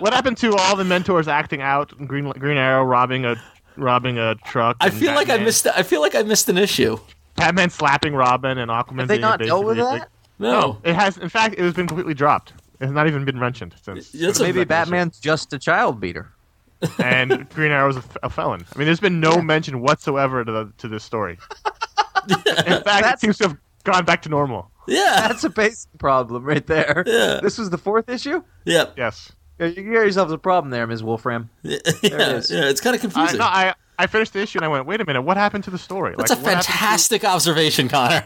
What 0.00 0.12
happened 0.12 0.36
to 0.38 0.54
all 0.54 0.76
the 0.76 0.84
mentors 0.84 1.28
acting 1.28 1.62
out? 1.62 1.96
Green 2.06 2.28
Green 2.32 2.58
Arrow 2.58 2.84
robbing 2.84 3.24
a 3.24 3.36
robbing 3.76 4.18
a 4.18 4.34
truck. 4.34 4.76
I 4.80 4.88
and 4.88 4.94
feel 4.94 5.14
like 5.14 5.30
I 5.30 5.38
missed. 5.38 5.66
I 5.66 5.82
feel 5.82 6.02
like 6.02 6.14
I 6.14 6.22
missed 6.22 6.46
an 6.50 6.58
issue. 6.58 6.98
Batman 7.36 7.70
slapping 7.70 8.14
Robin 8.14 8.58
and 8.58 8.70
Aquaman. 8.70 8.98
Have 9.00 9.08
they 9.08 9.14
being 9.14 9.20
not 9.22 9.40
dealt 9.40 9.64
with 9.64 9.78
basically- 9.78 10.00
that? 10.00 10.08
No. 10.38 10.78
it 10.84 10.94
has. 10.94 11.16
In 11.16 11.30
fact, 11.30 11.54
it 11.54 11.60
has 11.60 11.72
been 11.72 11.86
completely 11.86 12.12
dropped. 12.12 12.52
It 12.84 12.88
has 12.88 12.92
not 12.94 13.06
even 13.06 13.24
been 13.24 13.38
mentioned 13.38 13.74
since. 13.82 14.10
That's 14.10 14.40
a- 14.40 14.42
Maybe 14.42 14.62
Batman's 14.64 15.18
just 15.18 15.52
a 15.54 15.58
child 15.58 16.00
beater. 16.00 16.30
and 17.02 17.48
Green 17.50 17.72
Arrow's 17.72 17.96
a, 17.96 18.00
f- 18.00 18.16
a 18.24 18.28
felon. 18.28 18.66
I 18.74 18.78
mean, 18.78 18.84
there's 18.84 19.00
been 19.00 19.18
no 19.18 19.40
mention 19.40 19.80
whatsoever 19.80 20.44
to 20.44 20.52
the, 20.52 20.72
to 20.78 20.88
this 20.88 21.02
story. 21.02 21.38
In 22.28 22.36
fact, 22.36 22.84
That's- 22.84 23.14
it 23.14 23.20
seems 23.20 23.38
to 23.38 23.48
have 23.48 23.56
gone 23.84 24.04
back 24.04 24.20
to 24.22 24.28
normal. 24.28 24.70
Yeah. 24.86 25.28
That's 25.28 25.44
a 25.44 25.48
basic 25.50 25.88
problem 25.98 26.44
right 26.44 26.66
there. 26.66 27.02
Yeah. 27.06 27.40
This 27.42 27.56
was 27.56 27.70
the 27.70 27.78
fourth 27.78 28.10
issue. 28.10 28.42
Yep. 28.66 28.94
Yes. 28.98 29.32
Yeah, 29.58 29.66
You 29.68 29.82
got 29.84 30.00
yourself 30.02 30.30
a 30.30 30.36
problem 30.36 30.70
there, 30.70 30.86
Ms. 30.86 31.02
Wolfram. 31.02 31.48
Yeah, 31.62 31.78
it 31.86 32.04
is. 32.04 32.50
yeah, 32.50 32.64
it's 32.68 32.82
kind 32.82 32.94
of 32.94 33.00
I, 33.00 33.02
confusing. 33.02 33.38
no, 33.38 33.44
I 33.46 33.74
I 33.98 34.06
finished 34.08 34.32
the 34.34 34.40
issue 34.40 34.58
and 34.58 34.64
I 34.64 34.68
went, 34.68 34.84
wait 34.86 35.00
a 35.00 35.06
minute, 35.06 35.22
what 35.22 35.36
happened 35.38 35.64
to 35.64 35.70
the 35.70 35.78
story? 35.78 36.14
That's 36.18 36.30
like, 36.30 36.38
a 36.38 36.42
what 36.42 36.48
happened 36.54 36.64
to- 36.66 36.72
fantastic 36.72 37.24
observation, 37.24 37.88
Connor. 37.88 38.22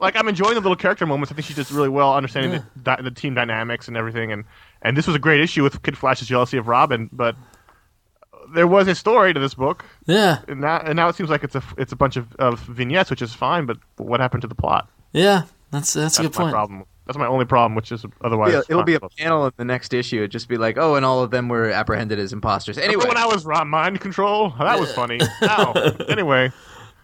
It's- 0.00 0.14
like 0.14 0.16
I'm 0.16 0.28
enjoying 0.28 0.54
the 0.54 0.60
little 0.60 0.76
character 0.76 1.06
moments. 1.06 1.30
I 1.30 1.34
think 1.34 1.46
she 1.46 1.54
does 1.54 1.70
really 1.70 1.88
well 1.88 2.14
understanding 2.14 2.62
the, 2.76 2.96
the 3.02 3.10
team 3.10 3.34
dynamics 3.34 3.88
and 3.88 3.96
everything. 3.96 4.32
And 4.32 4.44
and 4.82 4.96
this 4.96 5.06
was 5.06 5.14
a 5.16 5.18
great 5.18 5.40
issue 5.40 5.62
with 5.62 5.82
Kid 5.82 5.96
Flash's 5.98 6.28
jealousy 6.28 6.56
of 6.56 6.66
Robin, 6.68 7.08
but 7.12 7.36
there 8.54 8.66
was 8.66 8.88
a 8.88 8.94
story 8.94 9.32
to 9.32 9.38
this 9.40 9.54
book, 9.54 9.84
yeah, 10.06 10.38
and 10.48 10.60
now 10.60 10.78
and 10.78 10.96
now 10.96 11.08
it 11.08 11.14
seems 11.16 11.30
like 11.30 11.44
it's 11.44 11.54
a 11.54 11.62
it's 11.76 11.92
a 11.92 11.96
bunch 11.96 12.16
of, 12.16 12.34
of 12.36 12.58
vignettes, 12.60 13.10
which 13.10 13.22
is 13.22 13.32
fine. 13.34 13.66
But 13.66 13.76
what 13.96 14.20
happened 14.20 14.42
to 14.42 14.48
the 14.48 14.54
plot? 14.54 14.88
yeah. 15.12 15.42
That's 15.72 15.92
that's 15.92 16.18
a 16.18 16.22
good 16.22 16.32
my 16.34 16.36
point. 16.42 16.52
problem. 16.52 16.84
That's 17.06 17.16
my 17.16 17.28
only 17.28 17.44
problem, 17.44 17.76
which 17.76 17.92
is 17.92 18.04
otherwise. 18.22 18.52
Yeah, 18.52 18.62
it'll 18.68 18.82
be 18.82 18.94
a 18.94 19.00
panel 19.00 19.46
in 19.46 19.52
the 19.56 19.64
next 19.64 19.94
issue. 19.94 20.16
It'd 20.16 20.32
just 20.32 20.48
be 20.48 20.56
like, 20.56 20.76
oh, 20.78 20.96
and 20.96 21.04
all 21.06 21.22
of 21.22 21.30
them 21.30 21.48
were 21.48 21.70
apprehended 21.70 22.18
as 22.18 22.32
imposters. 22.32 22.76
Anyway, 22.76 22.94
Remember 23.04 23.14
when 23.14 23.16
I 23.18 23.26
was 23.26 23.44
ra- 23.44 23.64
mind 23.64 24.00
control? 24.00 24.50
That 24.58 24.80
was 24.80 24.92
funny. 24.92 25.20
Ow. 25.42 25.72
anyway, 26.08 26.50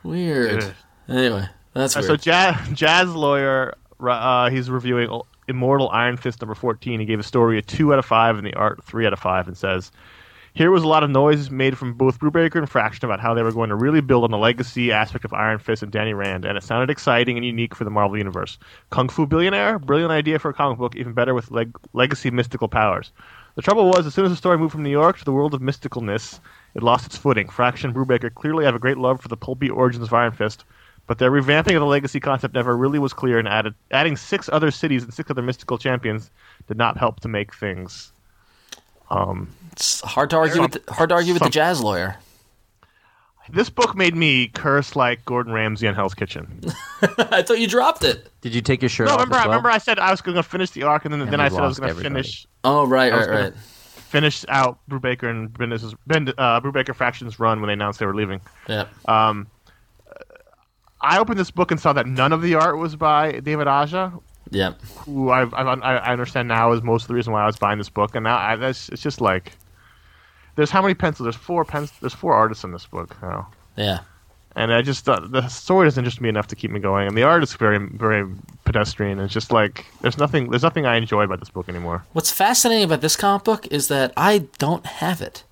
Weird. 0.02 0.64
Yeah. 1.08 1.16
Anyway, 1.16 1.48
that's 1.76 1.96
uh, 1.96 2.02
so 2.02 2.16
Jazz, 2.16 2.56
Jazz 2.72 3.14
Lawyer, 3.14 3.74
uh, 4.00 4.50
he's 4.50 4.70
reviewing 4.70 5.20
Immortal 5.48 5.88
Iron 5.90 6.16
Fist 6.16 6.40
number 6.40 6.54
14. 6.54 7.00
He 7.00 7.06
gave 7.06 7.20
a 7.20 7.24
story 7.24 7.58
a 7.58 7.62
2 7.62 7.92
out 7.92 7.98
of 7.98 8.06
5 8.06 8.38
and 8.38 8.46
the 8.46 8.54
art 8.54 8.82
3 8.84 9.06
out 9.06 9.12
of 9.12 9.18
5 9.18 9.48
and 9.48 9.56
says, 9.56 9.92
Here 10.54 10.70
was 10.70 10.82
a 10.82 10.88
lot 10.88 11.04
of 11.04 11.10
noise 11.10 11.50
made 11.50 11.78
from 11.78 11.94
both 11.94 12.18
Brubaker 12.18 12.56
and 12.56 12.68
Fraction 12.68 13.04
about 13.04 13.20
how 13.20 13.34
they 13.34 13.42
were 13.42 13.52
going 13.52 13.70
to 13.70 13.76
really 13.76 14.00
build 14.00 14.24
on 14.24 14.30
the 14.30 14.38
legacy 14.38 14.90
aspect 14.92 15.24
of 15.24 15.32
Iron 15.32 15.58
Fist 15.58 15.82
and 15.82 15.92
Danny 15.92 16.14
Rand, 16.14 16.44
and 16.44 16.56
it 16.58 16.64
sounded 16.64 16.90
exciting 16.90 17.36
and 17.36 17.46
unique 17.46 17.74
for 17.74 17.84
the 17.84 17.90
Marvel 17.90 18.18
Universe. 18.18 18.58
Kung 18.90 19.08
Fu 19.08 19.26
Billionaire? 19.26 19.78
Brilliant 19.78 20.12
idea 20.12 20.38
for 20.38 20.50
a 20.50 20.54
comic 20.54 20.78
book, 20.78 20.96
even 20.96 21.12
better 21.12 21.34
with 21.34 21.50
leg- 21.50 21.76
legacy 21.92 22.30
mystical 22.30 22.68
powers. 22.68 23.12
The 23.54 23.62
trouble 23.62 23.86
was, 23.88 24.06
as 24.06 24.12
soon 24.12 24.26
as 24.26 24.30
the 24.30 24.36
story 24.36 24.58
moved 24.58 24.72
from 24.72 24.82
New 24.82 24.90
York 24.90 25.18
to 25.18 25.24
the 25.24 25.32
world 25.32 25.54
of 25.54 25.62
mysticalness, 25.62 26.40
it 26.74 26.82
lost 26.82 27.06
its 27.06 27.16
footing. 27.16 27.48
Fraction 27.48 27.88
and 27.88 27.96
Brubaker 27.96 28.34
clearly 28.34 28.66
have 28.66 28.74
a 28.74 28.78
great 28.78 28.98
love 28.98 29.20
for 29.20 29.28
the 29.28 29.36
pulpy 29.36 29.70
origins 29.70 30.04
of 30.04 30.12
Iron 30.12 30.32
Fist, 30.32 30.64
but 31.06 31.18
their 31.18 31.30
revamping 31.30 31.74
of 31.74 31.80
the 31.80 31.86
legacy 31.86 32.20
concept 32.20 32.54
never 32.54 32.76
really 32.76 32.98
was 32.98 33.12
clear, 33.12 33.38
and 33.38 33.46
added 33.48 33.74
adding 33.90 34.16
six 34.16 34.48
other 34.52 34.70
cities 34.70 35.04
and 35.04 35.12
six 35.14 35.30
other 35.30 35.42
mystical 35.42 35.78
champions 35.78 36.30
did 36.68 36.76
not 36.76 36.96
help 36.96 37.20
to 37.20 37.28
make 37.28 37.54
things. 37.54 38.12
Um, 39.10 39.48
It's 39.72 40.00
hard 40.00 40.30
to 40.30 40.36
argue 40.36 40.62
with 40.62 40.72
the, 40.84 40.92
hard 40.92 41.10
to 41.10 41.14
argue 41.14 41.32
with 41.32 41.42
the 41.42 41.50
jazz 41.50 41.80
lawyer. 41.80 42.16
this 43.48 43.70
book 43.70 43.94
made 43.94 44.16
me 44.16 44.48
curse 44.48 44.96
like 44.96 45.24
Gordon 45.24 45.52
Ramsay 45.52 45.86
on 45.86 45.94
Hell's 45.94 46.14
Kitchen. 46.14 46.60
I 47.02 47.42
thought 47.42 47.60
you 47.60 47.68
dropped 47.68 48.02
it. 48.02 48.28
did 48.40 48.52
you 48.54 48.60
take 48.60 48.82
your 48.82 48.88
shirt 48.88 49.06
no, 49.06 49.12
off? 49.14 49.20
remember, 49.20 49.36
as 49.36 49.40
I 49.42 49.44
well? 49.46 49.50
remember 49.50 49.70
I 49.70 49.78
said 49.78 50.00
I 50.00 50.10
was 50.10 50.20
going 50.20 50.34
to 50.34 50.42
finish 50.42 50.70
the 50.70 50.82
arc, 50.82 51.04
and 51.04 51.14
then, 51.14 51.30
then 51.30 51.40
I 51.40 51.48
said 51.48 51.60
I 51.62 51.66
was 51.68 51.78
going 51.78 51.94
to 51.94 52.00
finish 52.00 52.46
Oh 52.64 52.84
right, 52.86 53.12
I 53.12 53.16
right, 53.18 53.26
gonna- 53.26 53.40
right. 53.42 53.54
finish 53.54 54.44
out 54.48 54.80
Brubaker 54.90 55.30
and 55.30 55.52
Bendis' 55.52 55.94
Ben, 56.08 56.28
uh, 56.36 56.60
Brubaker 56.60 56.94
Fraction's 56.96 57.38
run 57.38 57.60
when 57.60 57.68
they 57.68 57.74
announced 57.74 58.00
they 58.00 58.06
were 58.06 58.14
leaving. 58.16 58.40
Yeah. 58.68 58.86
I 61.06 61.18
opened 61.18 61.38
this 61.38 61.50
book 61.50 61.70
and 61.70 61.80
saw 61.80 61.92
that 61.94 62.06
none 62.06 62.32
of 62.32 62.42
the 62.42 62.54
art 62.56 62.78
was 62.78 62.96
by 62.96 63.32
David 63.40 63.66
Aja, 63.68 64.12
Yeah. 64.50 64.72
who 64.98 65.30
I've, 65.30 65.54
I've, 65.54 65.66
I 65.82 66.12
understand 66.12 66.48
now 66.48 66.72
is 66.72 66.82
most 66.82 67.02
of 67.04 67.08
the 67.08 67.14
reason 67.14 67.32
why 67.32 67.42
I 67.42 67.46
was 67.46 67.56
buying 67.56 67.78
this 67.78 67.88
book. 67.88 68.14
And 68.14 68.24
now 68.24 68.36
I, 68.38 68.56
that's, 68.56 68.88
it's 68.90 69.02
just 69.02 69.20
like 69.20 69.52
there's 70.56 70.70
how 70.70 70.82
many 70.82 70.94
pencils? 70.94 71.24
There's 71.26 71.36
four 71.36 71.64
pens. 71.64 71.92
There's 72.00 72.14
four 72.14 72.32
artists 72.34 72.64
in 72.64 72.72
this 72.72 72.86
book 72.86 73.14
now, 73.22 73.48
Yeah. 73.76 73.98
and 74.56 74.72
I 74.72 74.80
just 74.82 75.06
uh, 75.08 75.20
the 75.20 75.46
story 75.48 75.86
doesn't 75.86 76.02
interest 76.02 76.20
me 76.22 76.28
enough 76.30 76.46
to 76.48 76.56
keep 76.56 76.70
me 76.70 76.80
going, 76.80 77.06
and 77.08 77.16
the 77.16 77.24
art 77.24 77.42
is 77.42 77.52
very 77.54 77.78
very 77.78 78.26
pedestrian. 78.64 79.18
It's 79.20 79.34
just 79.34 79.52
like 79.52 79.84
there's 80.00 80.16
nothing 80.16 80.48
there's 80.50 80.62
nothing 80.62 80.86
I 80.86 80.96
enjoy 80.96 81.24
about 81.24 81.40
this 81.40 81.50
book 81.50 81.68
anymore. 81.68 82.04
What's 82.14 82.30
fascinating 82.32 82.84
about 82.84 83.02
this 83.02 83.16
comic 83.16 83.44
book 83.44 83.66
is 83.66 83.88
that 83.88 84.12
I 84.16 84.46
don't 84.58 84.86
have 84.86 85.20
it. 85.20 85.44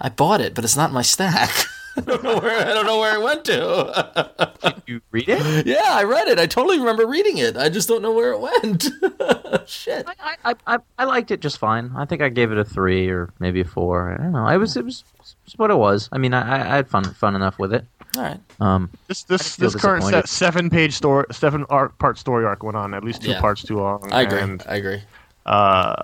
I 0.00 0.08
bought 0.08 0.40
it, 0.40 0.52
but 0.54 0.64
it's 0.64 0.76
not 0.76 0.90
in 0.90 0.94
my 0.94 1.02
stack. 1.02 1.50
I 1.96 2.00
don't 2.00 2.22
know 2.24 2.38
where 2.38 2.60
I 2.68 2.74
don't 2.74 2.86
know 2.86 2.98
where 2.98 3.14
it 3.16 3.22
went 3.22 3.44
to. 3.46 4.74
you 4.86 5.00
read 5.10 5.28
it. 5.28 5.66
yeah, 5.66 5.82
I 5.90 6.02
read 6.04 6.28
it. 6.28 6.38
I 6.38 6.46
totally 6.46 6.78
remember 6.78 7.06
reading 7.06 7.38
it. 7.38 7.56
I 7.56 7.68
just 7.68 7.88
don't 7.88 8.02
know 8.02 8.12
where 8.12 8.32
it 8.32 8.40
went. 8.40 8.88
Shit. 9.68 10.06
I, 10.20 10.36
I, 10.44 10.54
I, 10.66 10.78
I 10.98 11.04
liked 11.04 11.30
it 11.30 11.40
just 11.40 11.58
fine. 11.58 11.92
I 11.96 12.04
think 12.04 12.20
I 12.22 12.28
gave 12.28 12.50
it 12.52 12.58
a 12.58 12.64
three 12.64 13.08
or 13.08 13.30
maybe 13.38 13.60
a 13.60 13.64
four. 13.64 14.12
I 14.12 14.22
don't 14.22 14.32
know. 14.32 14.44
I 14.46 14.56
was 14.56 14.76
it 14.76 14.84
was 14.84 15.04
it's 15.46 15.56
what 15.56 15.70
it 15.70 15.76
was. 15.76 16.08
I 16.12 16.18
mean, 16.18 16.34
I, 16.34 16.72
I 16.72 16.76
had 16.76 16.88
fun 16.88 17.04
fun 17.14 17.36
enough 17.36 17.58
with 17.58 17.72
it. 17.72 17.84
All 18.16 18.22
right. 18.22 18.40
Um, 18.60 18.90
This 19.08 19.22
this 19.24 19.56
this 19.56 19.74
current 19.74 20.04
se- 20.04 20.22
seven 20.26 20.70
page 20.70 20.94
story 20.94 21.26
seven 21.32 21.64
arc 21.70 21.96
part 21.98 22.18
story 22.18 22.44
arc 22.44 22.62
went 22.62 22.76
on 22.76 22.94
at 22.94 23.02
least 23.04 23.22
two 23.22 23.30
Yeah. 23.30 23.40
parts 23.40 23.62
too 23.62 23.78
long. 23.78 24.08
I 24.12 24.22
agree. 24.22 24.40
And 24.40 24.62
I 24.68 24.76
agree. 24.76 25.02
uh, 25.46 26.00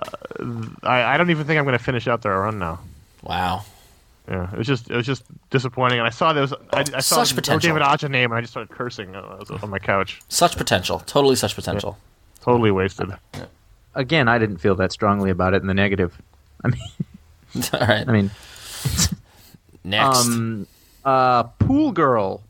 I 0.83 1.03
I 1.03 1.17
don't 1.17 1.29
even 1.29 1.45
think 1.47 1.57
I'm 1.59 1.65
going 1.65 1.77
to 1.77 1.83
finish 1.83 2.07
out 2.07 2.21
their 2.21 2.37
run 2.39 2.59
now. 2.59 2.79
Wow. 3.23 3.63
Yeah, 4.27 4.51
it 4.51 4.57
was 4.57 4.67
just 4.67 4.89
it 4.89 4.95
was 4.95 5.05
just 5.05 5.23
disappointing, 5.49 5.99
and 5.99 6.07
I 6.07 6.11
saw 6.11 6.31
there 6.31 6.41
was 6.41 6.53
I, 6.71 6.79
I 6.93 6.99
saw 7.01 7.23
Such 7.23 7.35
potential. 7.35 7.69
David 7.69 7.81
Aja 7.81 8.07
name, 8.07 8.31
and 8.31 8.37
I 8.37 8.41
just 8.41 8.53
started 8.53 8.73
cursing 8.73 9.15
uh, 9.15 9.21
I 9.21 9.35
was 9.35 9.49
on 9.51 9.69
my 9.69 9.79
couch. 9.79 10.21
Such 10.29 10.55
potential. 10.57 10.99
Totally 11.05 11.35
such 11.35 11.55
potential. 11.55 11.97
Totally 12.41 12.71
wasted. 12.71 13.09
again, 13.95 14.27
I 14.27 14.37
didn't 14.37 14.57
feel 14.57 14.75
that 14.75 14.91
strongly 14.91 15.31
about 15.31 15.53
it 15.53 15.61
in 15.61 15.67
the 15.67 15.73
negative. 15.73 16.17
I 16.63 16.67
mean, 16.69 16.81
All 17.73 17.79
right. 17.87 18.07
I 18.07 18.11
mean, 18.11 18.31
Next. 19.83 20.19
um, 20.27 20.67
uh, 21.03 21.43
Pool 21.43 21.91
Girl, 21.91 22.41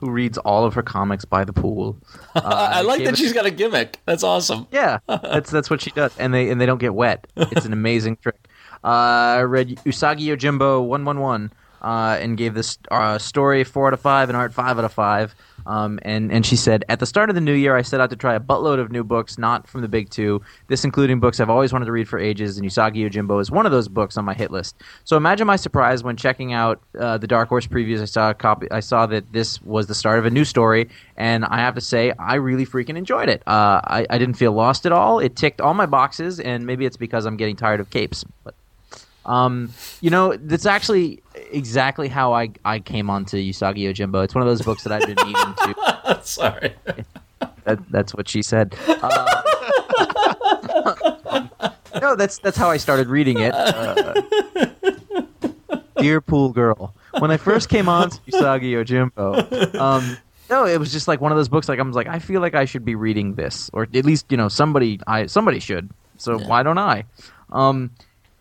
who 0.00 0.10
reads 0.10 0.38
all 0.38 0.64
of 0.64 0.74
her 0.74 0.82
comics 0.82 1.24
by 1.24 1.44
the 1.44 1.52
pool. 1.52 1.96
Uh, 2.38 2.70
I 2.72 2.82
like 2.82 3.02
that 3.02 3.14
it- 3.14 3.18
she's 3.18 3.32
got 3.32 3.46
a 3.46 3.50
gimmick. 3.50 3.98
That's 4.04 4.22
awesome. 4.22 4.68
Yeah, 4.70 4.98
that's 5.08 5.50
that's 5.50 5.68
what 5.70 5.80
she 5.80 5.90
does, 5.90 6.16
and 6.18 6.32
they 6.32 6.50
and 6.50 6.60
they 6.60 6.66
don't 6.66 6.78
get 6.78 6.94
wet. 6.94 7.26
It's 7.36 7.66
an 7.66 7.72
amazing 7.72 8.16
trick. 8.16 8.36
Uh, 8.84 9.38
I 9.38 9.42
read 9.42 9.68
Usagi 9.84 10.26
Yojimbo 10.26 10.86
one 10.86 11.04
one 11.04 11.20
one, 11.20 11.52
and 11.82 12.36
gave 12.36 12.54
this 12.54 12.78
uh, 12.90 13.18
story 13.18 13.64
four 13.64 13.88
out 13.88 13.94
of 13.94 14.00
five 14.00 14.28
and 14.28 14.36
art 14.36 14.52
five 14.52 14.78
out 14.78 14.84
of 14.84 14.92
five. 14.92 15.34
Um, 15.66 15.98
and 16.00 16.32
and 16.32 16.46
she 16.46 16.56
said 16.56 16.82
at 16.88 16.98
the 16.98 17.04
start 17.04 17.28
of 17.28 17.34
the 17.34 17.42
new 17.42 17.52
year, 17.52 17.76
I 17.76 17.82
set 17.82 18.00
out 18.00 18.08
to 18.08 18.16
try 18.16 18.34
a 18.34 18.40
buttload 18.40 18.78
of 18.80 18.90
new 18.90 19.04
books, 19.04 19.36
not 19.36 19.68
from 19.68 19.82
the 19.82 19.88
big 19.88 20.08
two. 20.08 20.40
This 20.68 20.82
including 20.82 21.20
books 21.20 21.40
I've 21.40 21.50
always 21.50 21.74
wanted 21.74 21.84
to 21.86 21.92
read 21.92 22.08
for 22.08 22.18
ages, 22.18 22.56
and 22.56 22.66
Usagi 22.66 23.06
Yojimbo 23.06 23.38
is 23.38 23.50
one 23.50 23.66
of 23.66 23.72
those 23.72 23.86
books 23.86 24.16
on 24.16 24.24
my 24.24 24.32
hit 24.32 24.50
list. 24.50 24.76
So 25.04 25.18
imagine 25.18 25.46
my 25.46 25.56
surprise 25.56 26.02
when 26.02 26.16
checking 26.16 26.54
out 26.54 26.80
uh, 26.98 27.18
the 27.18 27.26
Dark 27.26 27.50
Horse 27.50 27.66
previews. 27.66 28.00
I 28.00 28.06
saw 28.06 28.30
a 28.30 28.34
copy. 28.34 28.70
I 28.70 28.80
saw 28.80 29.04
that 29.06 29.30
this 29.32 29.60
was 29.60 29.88
the 29.88 29.94
start 29.94 30.18
of 30.18 30.24
a 30.24 30.30
new 30.30 30.46
story, 30.46 30.88
and 31.18 31.44
I 31.44 31.58
have 31.58 31.74
to 31.74 31.82
say, 31.82 32.12
I 32.18 32.36
really 32.36 32.64
freaking 32.64 32.96
enjoyed 32.96 33.28
it. 33.28 33.42
Uh, 33.46 33.82
I, 33.84 34.06
I 34.08 34.16
didn't 34.16 34.36
feel 34.36 34.52
lost 34.52 34.86
at 34.86 34.92
all. 34.92 35.18
It 35.18 35.36
ticked 35.36 35.60
all 35.60 35.74
my 35.74 35.86
boxes, 35.86 36.40
and 36.40 36.64
maybe 36.64 36.86
it's 36.86 36.96
because 36.96 37.26
I'm 37.26 37.36
getting 37.36 37.56
tired 37.56 37.80
of 37.80 37.90
capes. 37.90 38.24
But 38.42 38.54
um, 39.28 39.72
you 40.00 40.10
know, 40.10 40.36
that's 40.36 40.66
actually 40.66 41.22
exactly 41.52 42.08
how 42.08 42.32
I 42.32 42.50
I 42.64 42.80
came 42.80 43.08
onto 43.10 43.36
Usagi 43.36 43.78
Yojimbo. 43.84 44.24
It's 44.24 44.34
one 44.34 44.42
of 44.42 44.48
those 44.48 44.62
books 44.62 44.82
that 44.84 44.92
I've 44.92 45.06
been 45.06 45.16
meaning 45.24 45.54
to. 45.62 46.20
Sorry. 46.24 46.74
That, 47.64 47.78
that's 47.90 48.14
what 48.14 48.28
she 48.28 48.42
said. 48.42 48.74
Uh, 48.88 49.42
no, 52.00 52.16
that's 52.16 52.38
that's 52.38 52.56
how 52.56 52.70
I 52.70 52.76
started 52.78 53.08
reading 53.08 53.38
it. 53.38 53.52
Uh, 53.54 54.14
Dear 55.98 56.20
Pool 56.20 56.50
Girl. 56.50 56.94
When 57.18 57.30
I 57.30 57.36
first 57.36 57.68
came 57.68 57.88
on 57.88 58.10
to 58.10 58.18
Usagi 58.30 58.70
Yojimbo, 58.72 59.74
um, 59.76 60.16
no, 60.48 60.64
it 60.64 60.78
was 60.78 60.92
just 60.92 61.08
like 61.08 61.20
one 61.20 61.32
of 61.32 61.36
those 61.38 61.48
books. 61.48 61.68
Like 61.68 61.78
I 61.78 61.82
was 61.82 61.96
like, 61.96 62.06
I 62.06 62.18
feel 62.20 62.40
like 62.40 62.54
I 62.54 62.64
should 62.64 62.84
be 62.84 62.94
reading 62.94 63.34
this, 63.34 63.68
or 63.72 63.82
at 63.82 64.04
least 64.04 64.26
you 64.30 64.36
know 64.36 64.48
somebody 64.48 65.00
I 65.06 65.26
somebody 65.26 65.58
should. 65.60 65.90
So 66.16 66.38
Yeah. 66.38 66.46
why 66.48 66.62
don't 66.62 66.78
I? 66.78 67.04
Um, 67.50 67.90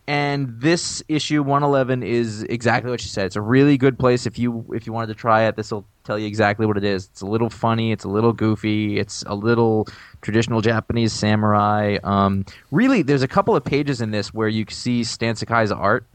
and 0.08 0.62
this 0.62 1.04
issue 1.10 1.44
111 1.44 2.02
is 2.02 2.44
exactly 2.44 2.90
what 2.90 3.02
she 3.02 3.10
said. 3.10 3.26
It's 3.26 3.36
a 3.36 3.42
really 3.42 3.78
good 3.78 4.00
place 4.00 4.26
if 4.26 4.40
you 4.40 4.66
if 4.74 4.88
you 4.88 4.94
wanted 4.94 5.08
to 5.08 5.16
try 5.16 5.44
it. 5.44 5.58
This 5.58 5.72
will 5.72 5.86
tell 6.06 6.18
you 6.18 6.26
exactly 6.26 6.66
what 6.66 6.78
it 6.78 6.86
is. 6.86 7.10
It's 7.12 7.22
a 7.22 7.26
little 7.26 7.50
funny. 7.50 7.92
It's 7.92 8.06
a 8.06 8.10
little 8.10 8.32
goofy. 8.32 9.00
It's 9.00 9.24
a 9.24 9.36
little 9.36 9.88
traditional 10.22 10.62
Japanese 10.62 11.12
samurai. 11.12 11.98
Um, 12.06 12.46
really, 12.72 13.02
there's 13.02 13.22
a 13.22 13.28
couple 13.28 13.56
of 13.56 13.66
pages 13.66 14.00
in 14.00 14.12
this 14.12 14.34
where 14.34 14.48
you 14.48 14.66
see 14.70 15.04
Stan 15.04 15.36
Sakai's 15.36 15.72
art. 15.72 16.06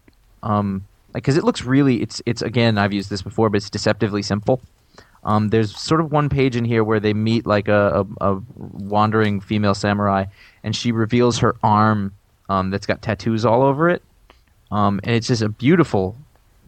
Um, 0.43 0.84
because 1.12 1.36
it 1.36 1.45
looks 1.45 1.62
really 1.62 2.01
it's 2.01 2.22
it's 2.24 2.40
again 2.40 2.78
I've 2.78 2.95
used 2.95 3.11
this 3.11 3.20
before, 3.20 3.51
but 3.51 3.59
it's 3.59 3.70
deceptively 3.70 4.22
simple. 4.22 4.62
Um, 5.24 5.51
there's 5.51 5.76
sort 5.78 6.01
of 6.01 6.11
one 6.11 6.28
page 6.28 6.57
in 6.57 6.64
here 6.64 6.82
where 6.82 6.99
they 6.99 7.14
meet 7.14 7.47
like 7.47 7.68
a, 7.68 8.07
a, 8.20 8.32
a 8.32 8.43
wandering 8.57 9.40
female 9.40 9.74
samurai, 9.74 10.24
and 10.64 10.74
she 10.74 10.90
reveals 10.90 11.38
her 11.38 11.55
arm 11.62 12.12
um, 12.53 12.70
that's 12.70 12.86
got 12.86 13.00
tattoos 13.03 13.44
all 13.44 13.62
over 13.62 13.88
it, 13.88 14.03
um, 14.70 15.00
and 15.05 15.14
it's 15.16 15.28
just 15.28 15.42
a 15.42 15.48
beautiful 15.48 16.16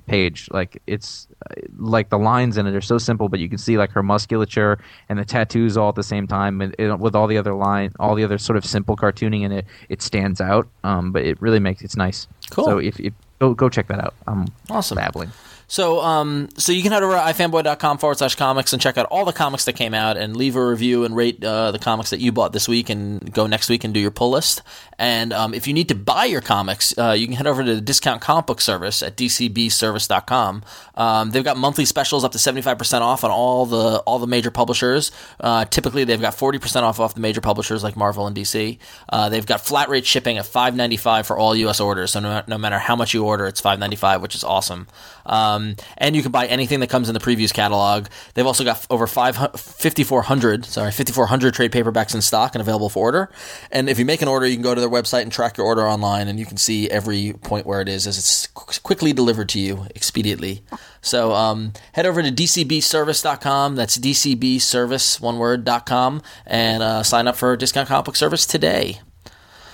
page. 0.07 0.49
Like 0.53 0.81
it's 0.87 1.29
uh, 1.51 1.55
like 1.79 2.09
the 2.11 2.19
lines 2.19 2.57
in 2.59 2.67
it 2.67 2.75
are 2.75 2.81
so 2.81 2.99
simple, 2.99 3.29
but 3.29 3.41
you 3.41 3.49
can 3.49 3.59
see 3.59 3.79
like 3.79 3.91
her 3.93 4.03
musculature 4.03 4.79
and 5.09 5.19
the 5.19 5.25
tattoos 5.25 5.77
all 5.77 5.89
at 5.89 5.95
the 5.95 6.03
same 6.03 6.27
time, 6.27 6.61
and 6.61 6.75
it, 6.79 6.99
with 6.99 7.15
all 7.15 7.27
the 7.27 7.39
other 7.39 7.55
line, 7.55 7.93
all 7.99 8.15
the 8.15 8.25
other 8.25 8.39
sort 8.39 8.57
of 8.57 8.65
simple 8.65 8.97
cartooning 8.97 9.43
in 9.43 9.53
it, 9.53 9.67
it 9.89 10.03
stands 10.03 10.41
out. 10.41 10.67
Um, 10.83 11.13
but 11.13 11.23
it 11.25 11.41
really 11.41 11.61
makes 11.61 11.83
it's 11.83 11.97
nice. 11.97 12.27
Cool. 12.51 12.65
So 12.65 12.79
if, 12.79 13.01
if 13.01 13.13
go 13.39 13.55
go 13.55 13.69
check 13.69 13.89
that 13.89 14.01
out. 14.01 14.15
I'm 14.27 14.47
Awesome. 14.71 14.97
babbling. 14.97 15.33
So, 15.67 16.01
um, 16.01 16.49
so 16.57 16.73
you 16.73 16.83
can 16.83 16.93
head 16.93 17.03
over 17.03 17.15
to 17.15 17.21
ifanboy.com 17.21 17.99
forward 17.99 18.19
slash 18.19 18.35
comics 18.35 18.73
and 18.73 18.81
check 18.81 18.99
out 18.99 19.07
all 19.07 19.25
the 19.25 19.33
comics 19.33 19.65
that 19.65 19.75
came 19.75 19.95
out 19.95 20.17
and 20.17 20.37
leave 20.37 20.57
a 20.57 20.65
review 20.65 21.05
and 21.05 21.17
rate 21.17 21.43
uh, 21.43 21.71
the 21.71 21.79
comics 21.79 22.11
that 22.11 22.21
you 22.21 22.33
bought 22.33 22.53
this 22.53 22.69
week 22.69 22.91
and 22.91 23.33
go 23.33 23.47
next 23.47 23.69
week 23.69 23.85
and 23.85 23.95
do 23.95 24.01
your 24.01 24.11
pull 24.11 24.31
list. 24.31 24.63
And 24.99 25.33
um, 25.33 25.55
if 25.55 25.67
you 25.67 25.75
need 25.75 25.89
to 25.89 25.95
buy 25.95 26.25
your 26.25 26.41
comics, 26.41 26.97
uh, 26.99 27.13
you 27.13 27.27
can 27.27 27.37
head 27.37 27.47
over 27.47 27.65
to 27.65 27.75
the 27.75 27.81
discount 27.81 28.21
comic 28.21 28.47
book 28.47 28.61
service 28.61 29.03
at 29.03 29.17
dcbservice.com. 29.17 30.63
Um, 30.95 31.31
they've 31.31 31.45
got 31.45 31.57
monthly 31.57 31.85
specials 31.85 32.25
up 32.25 32.33
to 32.33 32.39
75% 32.39 33.01
off 33.01 33.25
on 33.25 33.31
all 33.31 33.67
the 33.67 33.99
all 34.07 34.19
the 34.19 34.27
major 34.27 34.51
publishers. 34.51 35.11
Uh, 35.41 35.65
typically, 35.65 36.05
they've 36.05 36.21
got 36.21 36.35
40% 36.35 36.83
off 36.83 37.01
off 37.01 37.15
the 37.15 37.21
major 37.21 37.41
publishers 37.41 37.83
like 37.83 37.97
Marvel 37.97 38.27
and 38.27 38.37
DC. 38.37 38.79
Uh, 39.09 39.29
they've 39.29 39.47
got 39.47 39.61
flat 39.61 39.89
rate 39.89 40.07
shipping 40.07 40.39
at 40.39 40.45
5.95 40.45 41.27
for 41.27 41.37
all 41.37 41.55
U.S. 41.57 41.81
orders. 41.81 42.13
So 42.13 42.21
no, 42.21 42.43
no 42.47 42.59
matter 42.59 42.79
how 42.79 42.97
much 42.97 43.15
you 43.15 43.25
order, 43.25 43.47
it's 43.47 43.61
5.95, 43.61 44.21
which 44.21 44.35
is 44.35 44.45
awesome. 44.45 44.87
Um, 45.27 45.54
and 45.99 46.17
you 46.17 46.23
can 46.23 46.33
buy 46.33 46.47
anything 46.47 46.81
that 46.81 46.91
comes 46.91 47.09
in 47.09 47.15
the 47.15 47.21
previews 47.21 47.53
catalog. 47.53 48.07
They've 48.35 48.47
also 48.47 48.65
got 48.65 48.87
over 48.91 49.07
5,400, 49.07 50.65
sorry, 50.65 50.91
5,400 50.91 51.55
trade 51.55 51.73
paperbacks 51.73 52.15
in 52.15 52.23
stock 52.23 52.55
and 52.55 52.61
available 52.61 52.89
for 52.89 53.05
order. 53.05 53.31
And 53.71 53.89
if 53.89 53.99
you 53.99 54.05
make 54.05 54.23
an 54.23 54.29
order, 54.29 54.47
you 54.47 54.55
can 54.55 54.63
go 54.63 54.75
to 54.75 54.81
their 54.81 54.91
website 54.91 55.23
and 55.23 55.33
track 55.33 55.57
your 55.57 55.67
order 55.67 55.87
online, 55.87 56.29
and 56.29 56.39
you 56.39 56.47
can 56.47 56.57
see 56.57 56.91
every 56.91 57.33
point 57.33 57.67
where 57.67 57.81
it 57.81 57.89
is 57.89 58.07
as 58.07 58.19
it's 58.19 58.47
qu- 58.49 58.81
quickly 58.83 59.13
delivered 59.13 59.49
to 59.51 59.61
you 59.61 59.87
expediently. 59.95 60.63
So 61.01 61.33
um, 61.33 61.73
head 61.93 62.07
over 62.07 62.23
to 62.23 62.31
dcbservice.com. 62.31 63.77
That's 63.77 63.99
dcbservice, 63.99 65.21
one 65.21 65.39
word, 65.39 65.65
dot 65.65 65.87
com, 65.87 66.23
and 66.47 66.83
uh, 66.83 67.03
sign 67.03 67.29
up 67.29 67.37
for 67.37 67.57
discount 67.57 67.89
book 68.05 68.17
service 68.17 68.47
today. 68.47 69.01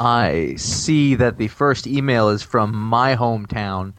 I 0.00 0.54
see 0.56 1.14
that 1.16 1.36
the 1.36 1.48
first 1.48 1.86
email 1.86 2.30
is 2.30 2.42
from 2.42 2.74
my 2.74 3.16
hometown, 3.16 3.92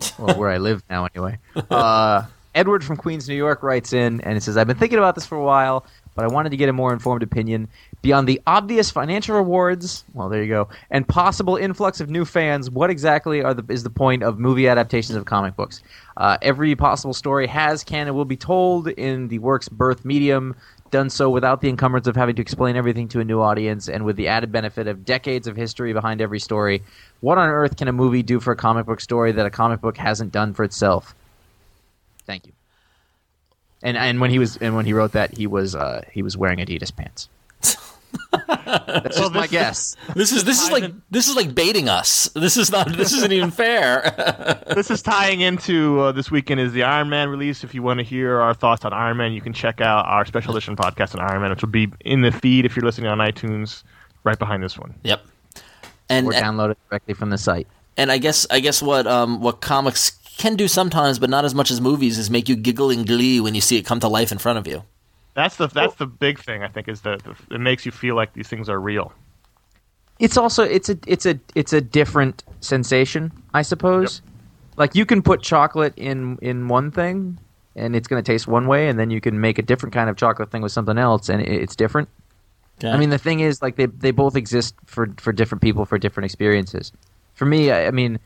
well, 0.18 0.38
where 0.38 0.50
I 0.50 0.58
live 0.58 0.82
now, 0.88 1.06
anyway. 1.06 1.38
Uh, 1.70 2.22
Edward 2.54 2.84
from 2.84 2.96
Queens, 2.96 3.28
New 3.28 3.34
York, 3.36 3.62
writes 3.62 3.92
in 3.92 4.20
and 4.22 4.36
it 4.36 4.42
says, 4.42 4.56
"I've 4.56 4.66
been 4.66 4.76
thinking 4.76 4.98
about 4.98 5.14
this 5.14 5.26
for 5.26 5.36
a 5.36 5.44
while, 5.44 5.86
but 6.14 6.24
I 6.24 6.28
wanted 6.28 6.50
to 6.50 6.56
get 6.56 6.68
a 6.68 6.72
more 6.72 6.92
informed 6.92 7.22
opinion. 7.22 7.68
Beyond 8.02 8.28
the 8.28 8.40
obvious 8.46 8.90
financial 8.90 9.36
rewards, 9.36 10.04
well, 10.14 10.28
there 10.28 10.42
you 10.42 10.48
go, 10.48 10.68
and 10.90 11.06
possible 11.06 11.56
influx 11.56 12.00
of 12.00 12.10
new 12.10 12.24
fans, 12.24 12.70
what 12.70 12.90
exactly 12.90 13.42
are 13.42 13.54
the, 13.54 13.64
is 13.72 13.82
the 13.82 13.90
point 13.90 14.22
of 14.22 14.38
movie 14.38 14.68
adaptations 14.68 15.16
of 15.16 15.24
comic 15.24 15.56
books? 15.56 15.82
Uh, 16.16 16.38
every 16.42 16.74
possible 16.74 17.14
story 17.14 17.46
has, 17.46 17.84
can, 17.84 18.06
and 18.06 18.16
will 18.16 18.24
be 18.24 18.36
told 18.36 18.88
in 18.88 19.28
the 19.28 19.38
work's 19.38 19.68
birth 19.68 20.04
medium." 20.04 20.56
Done 20.90 21.10
so 21.10 21.28
without 21.28 21.60
the 21.60 21.68
encumbrance 21.68 22.06
of 22.06 22.16
having 22.16 22.36
to 22.36 22.42
explain 22.42 22.76
everything 22.76 23.08
to 23.08 23.20
a 23.20 23.24
new 23.24 23.40
audience, 23.40 23.88
and 23.88 24.04
with 24.04 24.16
the 24.16 24.28
added 24.28 24.50
benefit 24.50 24.86
of 24.86 25.04
decades 25.04 25.46
of 25.46 25.56
history 25.56 25.92
behind 25.92 26.20
every 26.20 26.40
story. 26.40 26.82
What 27.20 27.36
on 27.36 27.48
earth 27.48 27.76
can 27.76 27.88
a 27.88 27.92
movie 27.92 28.22
do 28.22 28.40
for 28.40 28.52
a 28.52 28.56
comic 28.56 28.86
book 28.86 29.00
story 29.00 29.32
that 29.32 29.44
a 29.44 29.50
comic 29.50 29.80
book 29.80 29.98
hasn't 29.98 30.32
done 30.32 30.54
for 30.54 30.64
itself? 30.64 31.14
Thank 32.26 32.46
you. 32.46 32.52
And 33.82 33.96
and 33.96 34.20
when 34.20 34.30
he 34.30 34.38
was 34.38 34.56
and 34.56 34.74
when 34.74 34.86
he 34.86 34.92
wrote 34.92 35.12
that, 35.12 35.36
he 35.36 35.46
was 35.46 35.74
uh, 35.74 36.02
he 36.12 36.22
was 36.22 36.36
wearing 36.36 36.58
Adidas 36.58 36.94
pants. 36.94 37.28
That's 38.46 39.16
just 39.16 39.32
my 39.32 39.42
this- 39.42 39.50
guess. 39.50 39.96
This 40.14 40.32
is 40.32 40.44
this 40.44 40.62
is 40.62 40.70
like 40.70 40.92
this 41.10 41.28
is 41.28 41.36
like 41.36 41.54
baiting 41.54 41.88
us. 41.88 42.28
This 42.34 42.56
is 42.56 42.70
not. 42.70 42.88
This 42.96 43.12
isn't 43.12 43.32
even 43.32 43.50
fair. 43.50 44.02
this 44.74 44.90
is 44.90 45.02
tying 45.02 45.40
into 45.40 46.00
uh, 46.00 46.12
this 46.12 46.30
weekend 46.30 46.60
is 46.60 46.72
the 46.72 46.82
Iron 46.82 47.08
Man 47.08 47.28
release. 47.28 47.64
If 47.64 47.74
you 47.74 47.82
want 47.82 47.98
to 47.98 48.04
hear 48.04 48.40
our 48.40 48.54
thoughts 48.54 48.84
on 48.84 48.92
Iron 48.92 49.16
Man, 49.16 49.32
you 49.32 49.40
can 49.40 49.52
check 49.52 49.80
out 49.80 50.06
our 50.06 50.24
special 50.24 50.52
edition 50.56 50.76
podcast 50.76 51.14
on 51.18 51.20
Iron 51.30 51.40
Man, 51.42 51.50
which 51.50 51.62
will 51.62 51.68
be 51.70 51.88
in 52.00 52.20
the 52.22 52.30
feed 52.32 52.64
if 52.64 52.76
you're 52.76 52.84
listening 52.84 53.08
on 53.08 53.18
iTunes, 53.18 53.82
right 54.24 54.38
behind 54.38 54.62
this 54.62 54.78
one. 54.78 54.94
yep. 55.02 55.24
And 56.10 56.26
Or 56.28 56.32
download 56.32 56.70
it 56.70 56.78
directly 56.88 57.14
from 57.14 57.30
the 57.30 57.38
site. 57.38 57.66
and 57.96 58.10
I 58.10 58.16
guess 58.18 58.46
I 58.50 58.60
guess 58.60 58.82
what 58.82 59.06
um 59.06 59.40
what 59.40 59.60
comics 59.60 60.10
can 60.38 60.54
do 60.56 60.68
sometimes, 60.68 61.18
but 61.18 61.28
not 61.30 61.44
as 61.44 61.54
much 61.54 61.70
as 61.70 61.80
movies, 61.80 62.16
is 62.16 62.30
make 62.30 62.48
you 62.48 62.56
giggle 62.56 62.90
in 62.90 63.04
glee 63.04 63.40
when 63.40 63.54
you 63.54 63.60
see 63.60 63.76
it 63.76 63.82
come 63.84 64.00
to 64.00 64.08
life 64.08 64.30
in 64.32 64.38
front 64.38 64.58
of 64.58 64.66
you. 64.66 64.84
That's 65.38 65.54
the 65.54 65.68
that's 65.68 65.94
the 65.94 66.06
big 66.06 66.40
thing 66.40 66.64
I 66.64 66.66
think 66.66 66.88
is 66.88 67.02
that 67.02 67.22
it 67.48 67.60
makes 67.60 67.86
you 67.86 67.92
feel 67.92 68.16
like 68.16 68.32
these 68.32 68.48
things 68.48 68.68
are 68.68 68.80
real. 68.80 69.12
It's 70.18 70.36
also 70.36 70.64
it's 70.64 70.88
a 70.88 70.98
it's 71.06 71.26
a 71.26 71.38
it's 71.54 71.72
a 71.72 71.80
different 71.80 72.42
sensation, 72.58 73.30
I 73.54 73.62
suppose. 73.62 74.20
Like 74.76 74.96
you 74.96 75.06
can 75.06 75.22
put 75.22 75.40
chocolate 75.40 75.94
in 75.96 76.38
in 76.42 76.66
one 76.66 76.90
thing, 76.90 77.38
and 77.76 77.94
it's 77.94 78.08
going 78.08 78.20
to 78.20 78.32
taste 78.32 78.48
one 78.48 78.66
way, 78.66 78.88
and 78.88 78.98
then 78.98 79.10
you 79.10 79.20
can 79.20 79.40
make 79.40 79.60
a 79.60 79.62
different 79.62 79.92
kind 79.92 80.10
of 80.10 80.16
chocolate 80.16 80.50
thing 80.50 80.60
with 80.60 80.72
something 80.72 80.98
else, 80.98 81.28
and 81.28 81.40
it, 81.40 81.48
it's 81.48 81.76
different. 81.76 82.08
I 82.82 82.96
mean, 82.96 83.10
the 83.10 83.18
thing 83.18 83.38
is, 83.38 83.62
like 83.62 83.76
they 83.76 83.86
they 83.86 84.10
both 84.10 84.34
exist 84.34 84.74
for 84.86 85.08
for 85.18 85.32
different 85.32 85.62
people 85.62 85.84
for 85.84 85.98
different 85.98 86.24
experiences. 86.24 86.90
For 87.34 87.46
me, 87.46 87.70
I, 87.70 87.86
I 87.86 87.90
mean, 87.92 88.18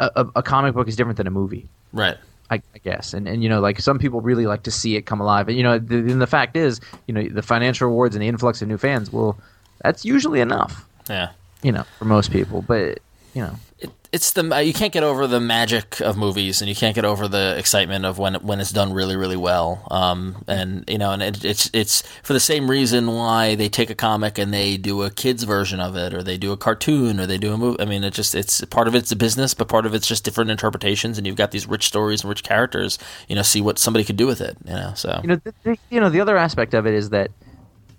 a, 0.00 0.10
a, 0.16 0.26
a 0.34 0.42
comic 0.42 0.74
book 0.74 0.88
is 0.88 0.96
different 0.96 1.16
than 1.16 1.28
a 1.28 1.30
movie. 1.30 1.68
right. 1.92 2.16
I, 2.50 2.56
I 2.74 2.78
guess, 2.82 3.12
and 3.14 3.28
and 3.28 3.42
you 3.42 3.48
know, 3.48 3.60
like 3.60 3.80
some 3.80 3.98
people 3.98 4.20
really 4.20 4.46
like 4.46 4.62
to 4.62 4.70
see 4.70 4.96
it 4.96 5.02
come 5.02 5.20
alive, 5.20 5.48
and 5.48 5.56
you 5.56 5.62
know, 5.62 5.78
the, 5.78 5.96
and 5.96 6.20
the 6.22 6.26
fact 6.26 6.56
is, 6.56 6.80
you 7.06 7.12
know, 7.14 7.22
the 7.28 7.42
financial 7.42 7.88
rewards 7.88 8.14
and 8.14 8.22
the 8.22 8.28
influx 8.28 8.62
of 8.62 8.68
new 8.68 8.78
fans, 8.78 9.12
well, 9.12 9.38
that's 9.82 10.04
usually 10.04 10.40
enough, 10.40 10.86
Yeah. 11.10 11.30
you 11.62 11.72
know, 11.72 11.84
for 11.98 12.06
most 12.06 12.30
people. 12.32 12.62
But 12.62 13.00
you 13.38 13.44
know, 13.44 13.54
It, 13.78 13.90
it's 14.10 14.32
the 14.32 14.42
uh, 14.52 14.58
you 14.58 14.72
can't 14.72 14.92
get 14.92 15.04
over 15.04 15.28
the 15.28 15.38
magic 15.38 16.00
of 16.00 16.16
movies, 16.16 16.60
and 16.60 16.68
you 16.68 16.74
can't 16.74 16.96
get 16.96 17.04
over 17.04 17.28
the 17.28 17.54
excitement 17.56 18.04
of 18.04 18.18
when 18.18 18.34
when 18.34 18.58
it's 18.58 18.72
done 18.72 18.92
really 18.92 19.14
really 19.14 19.36
well. 19.36 19.86
Um, 19.92 20.42
and 20.48 20.82
you 20.88 20.98
know, 20.98 21.12
and 21.12 21.22
it, 21.22 21.44
it's 21.44 21.70
it's 21.72 22.02
for 22.24 22.32
the 22.32 22.40
same 22.40 22.68
reason 22.68 23.06
why 23.06 23.54
they 23.54 23.68
take 23.68 23.90
a 23.90 23.94
comic 23.94 24.36
and 24.36 24.52
they 24.52 24.76
do 24.76 25.04
a 25.04 25.10
kids 25.10 25.44
version 25.44 25.78
of 25.78 25.94
it, 25.94 26.12
or 26.12 26.24
they 26.24 26.36
do 26.36 26.50
a 26.50 26.56
cartoon, 26.56 27.20
or 27.20 27.26
they 27.26 27.38
do 27.38 27.52
a 27.52 27.56
movie. 27.56 27.80
I 27.80 27.84
mean, 27.84 28.02
it 28.02 28.12
just 28.12 28.34
it's 28.34 28.64
part 28.64 28.88
of 28.88 28.96
it's 28.96 29.12
a 29.12 29.16
business, 29.16 29.54
but 29.54 29.68
part 29.68 29.86
of 29.86 29.94
it's 29.94 30.08
just 30.08 30.24
different 30.24 30.50
interpretations, 30.50 31.16
and 31.16 31.24
you've 31.24 31.36
got 31.36 31.52
these 31.52 31.68
rich 31.68 31.84
stories 31.84 32.22
and 32.22 32.28
rich 32.28 32.42
characters. 32.42 32.98
You 33.28 33.36
know, 33.36 33.42
see 33.42 33.60
what 33.60 33.78
somebody 33.78 34.04
could 34.04 34.16
do 34.16 34.26
with 34.26 34.40
it. 34.40 34.56
You 34.64 34.74
know, 34.74 34.92
so 34.96 35.20
you 35.22 35.28
know, 35.28 35.36
the, 35.36 35.54
the, 35.62 35.78
you 35.90 36.00
know, 36.00 36.10
the 36.10 36.20
other 36.20 36.36
aspect 36.36 36.74
of 36.74 36.86
it 36.88 36.94
is 36.94 37.10
that, 37.10 37.30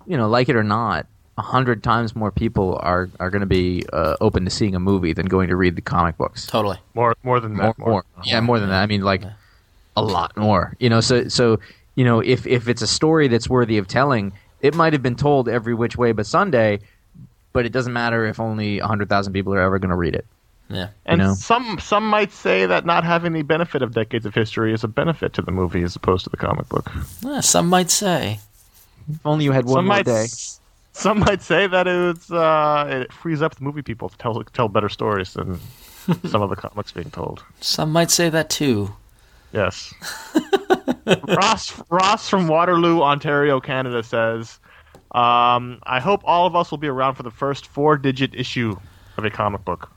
you 0.06 0.18
know, 0.18 0.28
like 0.28 0.50
it 0.50 0.56
or 0.56 0.64
not, 0.64 1.06
a 1.40 1.42
hundred 1.42 1.82
times 1.82 2.14
more 2.14 2.30
people 2.30 2.78
are 2.82 3.08
are 3.18 3.30
going 3.30 3.40
to 3.40 3.46
be 3.46 3.82
uh, 3.94 4.14
open 4.20 4.44
to 4.44 4.50
seeing 4.50 4.74
a 4.74 4.80
movie 4.80 5.14
than 5.14 5.24
going 5.24 5.48
to 5.48 5.56
read 5.56 5.74
the 5.74 5.80
comic 5.80 6.18
books. 6.18 6.46
totally. 6.46 6.76
More 6.92 7.14
more 7.22 7.40
than 7.40 7.54
more, 7.54 7.74
that. 7.78 7.78
more, 7.78 8.04
yeah, 8.24 8.40
more 8.40 8.60
than 8.60 8.68
that. 8.68 8.82
I 8.82 8.86
mean, 8.86 9.00
like 9.00 9.22
a 9.96 10.02
lot 10.02 10.36
more. 10.36 10.76
You 10.78 10.90
know, 10.90 11.00
so 11.00 11.28
so 11.28 11.58
you 11.94 12.04
know, 12.04 12.20
if 12.20 12.46
if 12.46 12.68
it's 12.68 12.82
a 12.82 12.86
story 12.86 13.26
that's 13.28 13.48
worthy 13.48 13.78
of 13.78 13.88
telling, 13.88 14.32
it 14.60 14.74
might 14.74 14.92
have 14.92 15.02
been 15.02 15.16
told 15.16 15.48
every 15.48 15.72
which 15.72 15.96
way 15.96 16.12
but 16.12 16.26
Sunday, 16.26 16.80
but 17.54 17.64
it 17.64 17.72
doesn't 17.72 17.94
matter 17.94 18.26
if 18.26 18.38
only 18.38 18.78
hundred 18.78 19.08
thousand 19.08 19.32
people 19.32 19.54
are 19.54 19.62
ever 19.62 19.78
going 19.78 19.90
to 19.90 19.96
read 19.96 20.14
it. 20.14 20.26
Yeah. 20.68 20.88
And 21.06 21.22
you 21.22 21.26
know? 21.28 21.34
some 21.34 21.78
some 21.80 22.06
might 22.06 22.32
say 22.32 22.66
that 22.66 22.84
not 22.84 23.04
having 23.04 23.32
the 23.32 23.42
benefit 23.42 23.80
of 23.80 23.94
decades 23.94 24.26
of 24.26 24.34
history 24.34 24.74
is 24.74 24.84
a 24.84 24.88
benefit 24.88 25.32
to 25.34 25.42
the 25.42 25.52
movie 25.52 25.82
as 25.82 25.96
opposed 25.96 26.24
to 26.24 26.30
the 26.30 26.36
comic 26.36 26.68
book. 26.68 26.92
Yeah, 27.22 27.40
some 27.40 27.66
might 27.66 27.90
say. 27.90 28.40
If 29.08 29.24
only 29.24 29.46
you 29.46 29.52
had 29.52 29.64
one 29.64 29.76
some 29.76 29.86
more 29.86 29.96
might 29.96 30.04
day. 30.04 30.26
some 31.04 31.20
might 31.20 31.40
say 31.40 31.66
that 31.66 31.86
it's 31.86 32.30
uh, 32.30 32.86
it 32.88 33.12
frees 33.12 33.40
up 33.40 33.54
the 33.54 33.64
movie 33.64 33.80
people 33.80 34.10
to 34.10 34.18
tell 34.18 34.42
tell 34.44 34.68
better 34.68 34.90
stories 34.90 35.32
than 35.32 35.58
some 36.26 36.42
of 36.42 36.50
the 36.50 36.56
comics 36.56 36.92
being 36.92 37.10
told. 37.10 37.42
Some 37.60 37.90
might 37.90 38.10
say 38.10 38.28
that 38.28 38.50
too. 38.50 38.94
Yes. 39.52 39.94
Ross 41.28 41.82
Ross 41.88 42.28
from 42.28 42.48
Waterloo, 42.48 43.00
Ontario, 43.00 43.60
Canada 43.60 44.02
says, 44.02 44.58
um, 45.12 45.80
"I 45.84 46.00
hope 46.00 46.20
all 46.24 46.46
of 46.46 46.54
us 46.54 46.70
will 46.70 46.78
be 46.78 46.88
around 46.88 47.14
for 47.14 47.22
the 47.22 47.30
first 47.30 47.66
four-digit 47.66 48.34
issue 48.34 48.76
of 49.16 49.24
a 49.24 49.30
comic 49.30 49.64
book, 49.64 49.90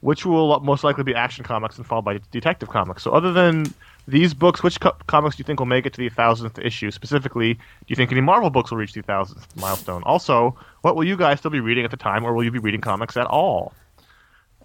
which 0.00 0.26
will 0.26 0.58
most 0.60 0.82
likely 0.82 1.04
be 1.04 1.14
Action 1.14 1.44
Comics 1.44 1.78
and 1.78 1.86
followed 1.86 2.04
by 2.04 2.18
Detective 2.32 2.70
Comics. 2.70 3.04
So, 3.04 3.12
other 3.12 3.32
than 3.32 3.72
these 4.08 4.34
books, 4.34 4.62
which 4.62 4.80
co- 4.80 4.96
comics 5.06 5.36
do 5.36 5.40
you 5.40 5.44
think 5.44 5.58
will 5.58 5.66
make 5.66 5.86
it 5.86 5.92
to 5.94 5.98
the 5.98 6.08
thousandth 6.08 6.58
issue? 6.58 6.90
Specifically, 6.90 7.54
do 7.54 7.60
you 7.88 7.96
think 7.96 8.10
any 8.10 8.20
Marvel 8.20 8.50
books 8.50 8.70
will 8.70 8.78
reach 8.78 8.92
the 8.92 9.02
thousandth 9.02 9.46
milestone? 9.56 10.02
Also, 10.04 10.56
what 10.82 10.96
will 10.96 11.04
you 11.04 11.16
guys 11.16 11.38
still 11.38 11.50
be 11.50 11.60
reading 11.60 11.84
at 11.84 11.90
the 11.90 11.96
time, 11.96 12.24
or 12.24 12.32
will 12.34 12.44
you 12.44 12.50
be 12.50 12.58
reading 12.58 12.80
comics 12.80 13.16
at 13.16 13.26
all?" 13.26 13.72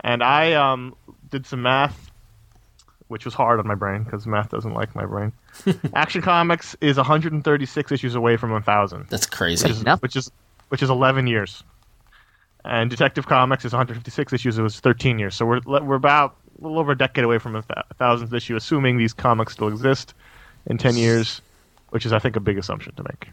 And 0.02 0.24
I 0.24 0.54
um, 0.54 0.96
did 1.30 1.46
some 1.46 1.62
math, 1.62 2.12
which 3.08 3.26
was 3.26 3.34
hard 3.34 3.60
on 3.60 3.68
my 3.68 3.76
brain 3.76 4.04
because 4.04 4.26
math 4.28 4.50
doesn't 4.50 4.74
like 4.74 4.94
my 4.96 5.06
brain. 5.06 5.32
Action 5.94 6.22
Comics 6.22 6.76
is 6.82 6.98
136 6.98 7.92
issues 7.92 8.14
away 8.16 8.36
from 8.38 8.52
1,000, 8.52 9.08
That's 9.10 9.26
which 9.26 9.32
crazy. 9.32 9.70
is, 9.70 9.82
Enough. 9.82 10.02
which 10.02 10.16
is 10.16 10.32
which 10.70 10.82
is 10.84 10.90
11 10.90 11.28
years. 11.28 11.64
And 12.66 12.90
Detective 12.90 13.28
Comics 13.28 13.64
is 13.64 13.72
156 13.74 14.34
issues. 14.34 14.58
It 14.58 14.64
was 14.64 14.80
13 14.80 15.20
years. 15.20 15.36
So 15.36 15.46
we're 15.46 15.62
we're 15.66 15.96
about 15.96 16.36
a 16.60 16.64
little 16.64 16.80
over 16.80 16.92
a 16.94 16.98
decade 16.98 17.24
away 17.24 17.38
from 17.38 17.56
a 17.56 17.62
th- 17.62 17.86
thousandth 17.98 18.34
issue, 18.34 18.56
assuming 18.56 18.98
these 18.98 19.14
comics 19.14 19.54
still 19.54 19.68
exist 19.68 20.14
in 20.68 20.78
10 20.78 20.96
years, 20.98 21.42
which 21.90 22.06
is 22.06 22.14
I 22.14 22.20
think 22.20 22.36
a 22.36 22.40
big 22.40 22.58
assumption 22.58 22.94
to 22.96 23.04
make. 23.04 23.30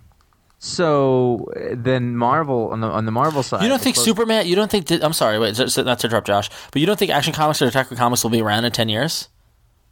So 0.59 1.51
then 1.73 2.17
Marvel 2.17 2.69
on 2.71 2.81
the 2.81 2.87
on 2.87 3.05
the 3.05 3.11
Marvel 3.11 3.43
side. 3.43 3.63
You 3.65 3.69
don't 3.69 3.83
think 3.83 3.97
suppose- 3.97 4.05
Superman? 4.07 4.47
You 4.47 4.55
don't 4.55 4.71
think? 4.71 4.89
I'm 5.03 5.13
sorry, 5.13 5.39
wait, 5.41 5.57
so, 5.57 5.67
so 5.67 5.83
not 5.83 5.99
to 6.01 6.07
interrupt, 6.07 6.29
Josh, 6.29 6.51
but 6.71 6.79
you 6.81 6.87
don't 6.87 6.97
think 6.99 7.11
Action 7.11 7.33
Comics 7.33 7.61
or 7.61 7.65
Detective 7.65 7.99
Comics 7.99 8.23
will 8.23 8.31
be 8.31 8.41
around 8.41 8.65
in 8.65 8.71
ten 8.71 8.89
years? 8.89 9.29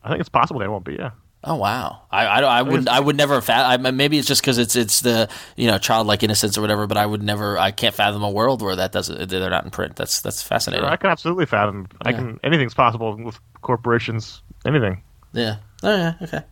I 0.04 0.08
think 0.08 0.20
it's 0.20 0.28
possible 0.28 0.60
they 0.60 0.68
won't 0.68 0.84
be. 0.84 0.94
Yeah. 0.94 1.10
Oh 1.42 1.54
wow, 1.56 2.02
I 2.10 2.26
I, 2.26 2.40
I 2.40 2.62
would 2.62 2.86
I 2.86 3.00
would 3.00 3.16
never 3.16 3.40
fathom. 3.40 3.86
I, 3.86 3.90
maybe 3.92 4.18
it's 4.18 4.28
just 4.28 4.42
because 4.42 4.58
it's 4.58 4.76
it's 4.76 5.00
the 5.00 5.28
you 5.56 5.66
know 5.68 5.78
childlike 5.78 6.22
innocence 6.22 6.58
or 6.58 6.60
whatever. 6.60 6.86
But 6.86 6.98
I 6.98 7.06
would 7.06 7.22
never. 7.22 7.56
I 7.58 7.70
can't 7.70 7.94
fathom 7.94 8.22
a 8.22 8.30
world 8.30 8.60
where 8.60 8.76
that 8.76 8.92
doesn't. 8.92 9.30
They're 9.30 9.48
not 9.48 9.64
in 9.64 9.70
print. 9.70 9.96
That's 9.96 10.20
that's 10.20 10.42
fascinating. 10.42 10.84
I 10.84 10.96
can 10.96 11.08
absolutely 11.08 11.46
fathom. 11.46 11.88
I 12.04 12.10
Yeah. 12.10 12.16
can. 12.16 12.40
Anything's 12.44 12.74
possible 12.74 13.16
with 13.16 13.38
corporations. 13.62 14.42
Anything. 14.66 15.02
Yeah. 15.32 15.56
Oh 15.82 15.96
yeah. 15.96 16.14
Okay. 16.20 16.42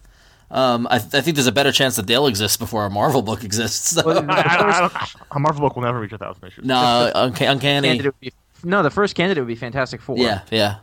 Um, 0.50 0.88
I, 0.90 0.96
th- 0.98 1.12
I 1.12 1.20
think 1.20 1.36
there's 1.36 1.46
a 1.46 1.52
better 1.52 1.72
chance 1.72 1.96
that 1.96 2.06
they'll 2.06 2.26
exist 2.26 2.58
before 2.58 2.86
a 2.86 2.90
Marvel 2.90 3.20
book 3.20 3.44
exists. 3.44 3.90
So. 3.90 4.02
Well, 4.06 4.18
I, 4.30 4.42
I, 4.46 4.56
don't- 4.56 4.70
I 4.72 4.80
don't, 4.80 4.92
a 5.32 5.38
Marvel 5.38 5.60
book 5.60 5.76
will 5.76 5.82
never 5.82 6.00
reach 6.00 6.12
a 6.12 6.16
thousand 6.16 6.42
issues. 6.46 6.64
no, 6.64 7.12
unca- 7.14 7.50
uncanny. 7.52 7.88
candidate 7.88 8.18
be, 8.20 8.32
no, 8.64 8.82
the 8.82 8.88
first 8.88 9.14
candidate 9.14 9.42
would 9.42 9.48
be 9.48 9.54
Fantastic 9.56 10.00
Four. 10.00 10.16
Yeah, 10.16 10.40
yeah. 10.50 10.76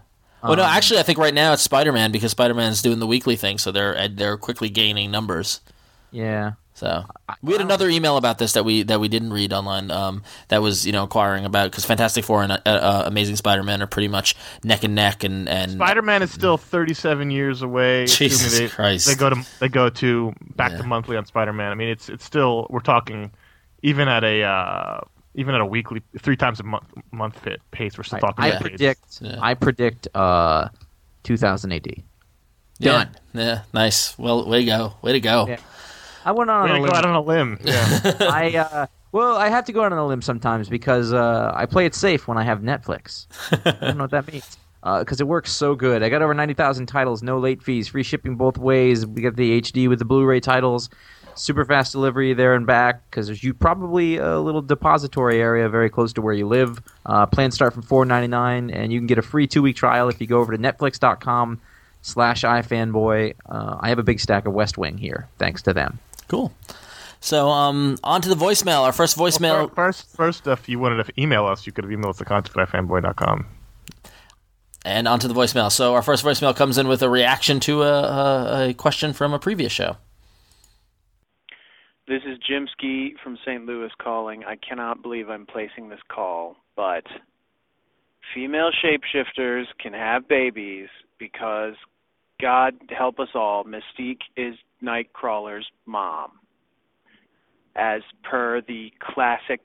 Well, 0.48 0.58
no, 0.58 0.64
Um, 0.64 0.70
actually, 0.70 1.00
I 1.00 1.04
think 1.04 1.18
right 1.20 1.34
now 1.34 1.54
it's 1.54 1.62
Spider 1.62 1.92
Man 1.92 2.12
because 2.12 2.32
Spider 2.32 2.54
Man's 2.54 2.82
doing 2.82 3.00
the 3.00 3.08
weekly 3.08 3.36
thing, 3.36 3.58
so 3.58 3.72
they're 3.72 4.08
they're 4.10 4.38
quickly 4.38 4.70
gaining 4.70 5.12
numbers. 5.12 5.62
yeah. 6.12 6.54
So 6.78 7.06
we 7.42 7.54
had 7.54 7.62
another 7.62 7.88
email 7.88 8.18
about 8.18 8.38
this 8.38 8.52
that 8.52 8.66
we 8.66 8.84
that 8.84 9.00
we 9.00 9.08
didn't 9.08 9.32
read 9.32 9.54
online. 9.54 9.90
Um, 9.92 10.24
that 10.50 10.62
was 10.62 10.86
you 10.86 10.92
know 10.92 11.04
inquiring 11.04 11.46
about 11.46 11.72
because 11.72 11.86
Fantastic 11.86 12.26
Four 12.26 12.44
and 12.44 12.52
uh, 12.52 12.60
uh, 12.66 13.04
Amazing 13.06 13.38
Spider 13.38 13.64
Man 13.64 13.82
are 13.82 13.88
pretty 13.88 14.10
much 14.10 14.36
neck 14.62 14.84
and 14.84 14.94
neck, 14.94 15.24
and 15.24 15.48
and 15.48 15.72
Spider 15.72 16.02
Man 16.02 16.22
is 16.22 16.32
still 16.32 16.58
thirty 16.58 16.94
seven 16.94 17.32
years 17.32 17.62
away. 17.62 18.08
Jesus 18.08 18.48
assuming 18.48 18.68
they, 18.68 18.76
Christ. 18.76 19.08
They 19.08 19.16
go 19.16 19.30
to 19.30 19.46
they 19.62 19.70
go 19.70 19.88
to 19.90 20.34
back 20.58 20.72
Yeah. 20.74 20.80
to 20.80 20.84
monthly 20.84 21.16
on 21.16 21.26
Spider 21.26 21.54
Man. 21.54 21.72
I 21.72 21.76
mean, 21.76 21.88
it's 21.88 22.10
it's 22.10 22.26
still 22.26 22.68
we're 22.70 22.82
talking 22.82 23.32
even 23.82 24.10
at 24.10 24.26
a 24.26 24.44
uh, 24.44 25.00
even 25.36 25.54
at 25.56 25.62
a 25.62 25.66
weekly 25.66 26.02
three 26.20 26.36
times 26.38 26.60
a 26.60 26.64
month 26.64 26.92
month 27.12 27.40
fit 27.40 27.62
pace. 27.72 27.98
We're 27.98 28.04
still 28.04 28.18
I, 28.18 28.20
talking. 28.22 28.44
I 28.46 28.50
decades. 28.52 28.62
predict. 28.70 29.20
Yeah. 29.22 29.38
I 29.42 29.54
predict. 29.54 30.08
Uh, 30.16 30.70
2000 31.24 31.72
AD. 31.74 31.88
done. 32.80 33.10
Yeah, 33.34 33.64
nice. 33.74 34.18
Well, 34.18 34.48
way 34.48 34.60
to 34.60 34.66
go, 34.66 34.94
way 35.02 35.14
to 35.14 35.20
go. 35.20 35.48
Yeah. 35.48 35.58
I 36.24 36.32
went 36.32 36.50
on 36.50 36.66
Way 36.66 36.70
a 36.70 36.74
to 36.76 36.82
limb. 36.82 36.92
go 36.92 36.98
out 36.98 37.06
on 37.06 37.16
a 37.16 37.22
limb. 37.22 37.60
Yeah. 37.66 38.14
I 38.22 38.56
uh, 38.58 38.88
well, 39.12 39.36
I 39.36 39.50
have 39.50 39.66
to 39.66 39.72
go 39.74 39.84
out 39.84 39.92
on 39.92 39.98
a 39.98 40.06
limb 40.06 40.22
sometimes 40.22 40.70
because 40.70 41.14
uh, 41.14 41.52
I 41.56 41.66
play 41.66 41.86
it 41.86 41.96
safe 41.96 42.28
when 42.28 42.38
I 42.38 42.44
have 42.44 42.60
Netflix. 42.62 43.28
I 43.66 43.86
don't 43.88 43.98
know 43.98 44.04
what 44.04 44.12
that 44.12 44.32
means 44.32 44.58
because 44.84 45.20
it 45.20 45.28
works 45.28 45.52
so 45.52 45.74
good. 45.74 46.04
I 46.04 46.10
got 46.10 46.22
over 46.22 46.34
ninety 46.34 46.54
thousand 46.54 46.86
titles, 46.88 47.24
no 47.24 47.40
late 47.40 47.62
fees, 47.64 47.88
free 47.88 48.04
shipping 48.04 48.36
both 48.36 48.58
ways. 48.58 49.06
We 49.06 49.22
get 49.22 49.36
the 49.36 49.62
HD 49.62 49.90
with 49.90 50.00
the 50.00 50.06
Blu-ray 50.06 50.40
titles, 50.42 50.90
super 51.36 51.66
fast 51.66 51.92
delivery 51.92 52.34
there 52.34 52.56
and 52.56 52.66
back 52.66 53.02
because 53.10 53.28
there's 53.28 53.44
you 53.44 53.54
probably 53.54 54.18
a 54.18 54.40
little 54.40 54.62
depository 54.62 55.40
area 55.40 55.68
very 55.70 55.90
close 55.90 56.14
to 56.14 56.22
where 56.22 56.34
you 56.34 56.48
live. 56.48 56.82
Uh, 57.06 57.26
plans 57.26 57.56
start 57.56 57.74
from 57.74 57.84
four 57.84 58.06
ninety 58.06 58.28
nine, 58.28 58.70
and 58.70 58.92
you 58.92 59.00
can 59.00 59.08
get 59.08 59.18
a 59.18 59.22
free 59.22 59.48
two 59.48 59.62
week 59.62 59.76
trial 59.76 60.10
if 60.10 60.20
you 60.22 60.28
go 60.28 60.40
over 60.40 60.52
to 60.56 60.58
Netflix.com. 60.62 61.60
Slash 62.02 62.44
iFanboy. 62.44 63.34
Uh, 63.50 63.78
I 63.80 63.90
have 63.90 63.98
a 63.98 64.04
big 64.04 64.20
stack 64.20 64.46
of 64.46 64.54
West 64.54 64.78
Wing 64.78 64.96
here, 64.96 65.28
thanks 65.40 65.64
to 65.64 65.74
them. 65.74 65.98
Cool. 66.28 66.54
So, 67.20 67.50
um, 67.50 67.98
on 68.04 68.22
to 68.22 68.30
the 68.30 68.36
voicemail. 68.36 68.82
Our 68.82 68.92
first 68.92 69.18
voicemail. 69.18 69.70
Fir- 69.70 69.74
First, 69.74 70.16
first, 70.16 70.46
if 70.46 70.70
you 70.70 70.78
wanted 70.78 71.04
to 71.04 71.20
email 71.20 71.48
us, 71.48 71.66
you 71.66 71.72
could 71.72 71.84
have 71.84 71.92
emailed 71.92 72.12
us 72.12 72.22
at 72.22 72.28
contact 72.28 72.56
at 72.56 72.70
fanboy.com. 72.70 73.48
And 74.86 75.08
onto 75.08 75.28
the 75.28 75.34
voicemail. 75.34 75.72
So 75.72 75.96
our 75.96 76.04
first 76.04 76.24
voicemail 76.24 76.56
comes 76.56 76.78
in 76.78 76.88
with 76.88 77.02
a 77.02 77.10
reaction 77.10 77.60
to 77.62 77.82
a, 77.82 78.04
a, 78.04 78.70
a 78.70 78.74
question 78.76 79.12
from 79.12 79.34
a 79.34 79.40
previous 79.40 79.72
show. 79.72 79.98
This 82.08 82.22
is 82.28 82.38
Jim 82.48 82.68
Ski 82.72 83.16
from 83.24 83.36
St. 83.44 83.66
Louis 83.66 83.90
calling. 84.00 84.44
I 84.44 84.58
cannot 84.58 85.02
believe 85.02 85.28
I'm 85.28 85.48
placing 85.48 85.90
this 85.90 86.00
call, 86.08 86.56
but 86.76 87.04
female 88.36 88.70
shapeshifters 88.84 89.64
can 89.82 89.92
have 89.94 90.28
babies 90.28 90.88
because 91.18 91.74
God 92.40 92.76
help 92.96 93.20
us 93.20 93.30
all, 93.34 93.64
Mystique 93.64 94.22
is 94.38 94.54
Nightcrawler's 94.84 95.66
mom. 95.88 96.34
As 97.76 98.02
per 98.24 98.62
the 98.62 98.92
classic 99.02 99.62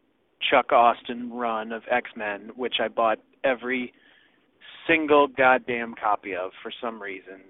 Chuck 0.51 0.73
Austen 0.73 1.31
run 1.31 1.73
of 1.73 1.83
X-Men, 1.91 2.53
which 2.57 2.77
I 2.81 2.89
bought 2.89 3.19
every 3.45 3.93
single 4.87 5.29
goddamn 5.29 5.95
copy 6.03 6.35
of 6.35 6.53
for 6.63 6.73
some 6.81 7.03
reason. 7.03 7.43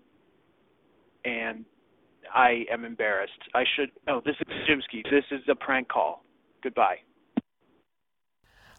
And 1.25 1.65
I 2.35 2.65
am 2.73 2.85
embarrassed. 2.85 3.33
I 3.55 3.65
should. 3.77 3.91
Oh, 4.09 4.21
this 4.25 4.37
is 4.41 4.47
Jimsky. 4.69 5.03
This 5.11 5.25
is 5.31 5.41
a 5.49 5.55
prank 5.55 5.89
call. 5.89 6.25
Goodbye. 6.63 6.99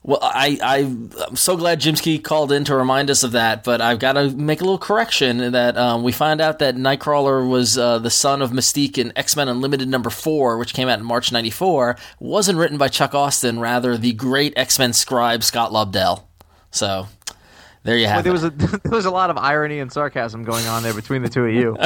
Well, 0.04 0.20
I, 0.20 0.58
I 0.64 0.78
I'm 1.28 1.36
so 1.36 1.56
glad 1.56 1.80
Jimsky 1.80 2.24
called 2.24 2.52
in 2.52 2.64
to 2.66 2.76
remind 2.76 3.12
us 3.12 3.22
of 3.22 3.34
that, 3.34 3.64
but 3.64 3.82
I've 3.82 4.00
got 4.00 4.14
to 4.14 4.32
make 4.32 4.60
a 4.60 4.64
little 4.64 4.80
correction 4.80 5.52
that 5.52 5.78
um, 5.78 6.02
we 6.02 6.12
find 6.12 6.42
out 6.42 6.58
that 6.58 6.76
Nightcrawler 6.76 7.48
was 7.48 7.78
uh, 7.78 8.00
the 8.00 8.10
son 8.10 8.42
of 8.42 8.50
Mystique 8.50 8.98
in 8.98 9.16
X 9.16 9.36
Men 9.36 9.48
Unlimited 9.48 9.88
number 9.88 10.10
four, 10.10 10.58
which 10.58 10.74
came 10.74 10.88
out 10.88 10.98
in 10.98 11.06
March 11.06 11.32
'94. 11.32 11.98
Wasn't 12.20 12.58
written 12.58 12.80
by 12.80 12.88
Chuck 12.88 13.14
Austen, 13.14 13.60
rather 13.60 13.96
the 13.96 14.14
great 14.14 14.54
X 14.56 14.80
Men 14.80 14.94
scribe 14.94 15.44
Scott 15.44 15.72
Lobdell. 15.72 16.24
So 16.72 17.08
there 17.84 17.98
you 17.98 18.06
Well, 18.06 18.14
have 18.16 18.24
there 18.24 18.32
it. 18.32 18.34
was 18.34 18.44
a 18.44 18.50
there 18.84 18.92
was 18.92 19.06
a 19.06 19.12
lot 19.12 19.30
of 19.30 19.38
irony 19.38 19.80
and 19.80 19.92
sarcasm 19.92 20.44
going 20.44 20.66
on 20.68 20.84
there 20.84 20.94
between 20.94 21.22
the 21.24 21.30
two 21.30 21.46
of 21.46 21.54
you. 21.54 21.74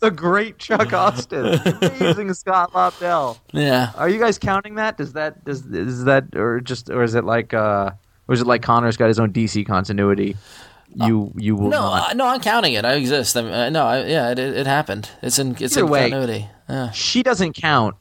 the 0.00 0.12
great 0.14 0.58
Chuck 0.58 0.92
Austen, 0.92 1.46
amazing 1.82 2.32
Scott 2.34 2.72
Lobdell. 2.72 3.38
yeah. 3.52 3.90
Are 3.96 4.08
you 4.08 4.18
guys 4.18 4.38
counting 4.38 4.76
that? 4.76 4.96
Does 4.96 5.12
that 5.14 5.44
does 5.44 5.64
is 5.66 6.04
that 6.04 6.34
or 6.36 6.60
just 6.60 6.90
or 6.90 7.02
is 7.02 7.14
it 7.14 7.24
like 7.24 7.52
uh 7.54 7.90
or 8.28 8.34
is 8.34 8.40
it 8.40 8.46
like 8.46 8.62
Connor's 8.62 8.96
got 8.96 9.08
his 9.08 9.18
own 9.20 9.32
DC 9.32 9.66
continuity? 9.66 10.36
You 10.94 11.32
you 11.36 11.56
will 11.56 11.70
No, 11.70 11.80
not. 11.80 12.10
uh, 12.10 12.14
no, 12.14 12.26
I'm 12.26 12.40
counting 12.40 12.74
it. 12.74 12.84
I 12.84 12.94
exist. 12.94 13.36
I 13.36 13.42
mean, 13.42 13.52
uh, 13.52 13.68
no, 13.70 13.84
I, 13.84 14.04
yeah, 14.04 14.30
it, 14.30 14.38
it 14.38 14.56
it 14.58 14.66
happened. 14.66 15.10
It's 15.22 15.38
in 15.40 15.52
it's 15.58 15.76
Either 15.76 15.86
in 15.86 15.90
way. 15.90 16.10
continuity. 16.10 16.48
Yeah. 16.68 16.90
She 16.92 17.22
doesn't 17.24 17.54
count 17.54 17.96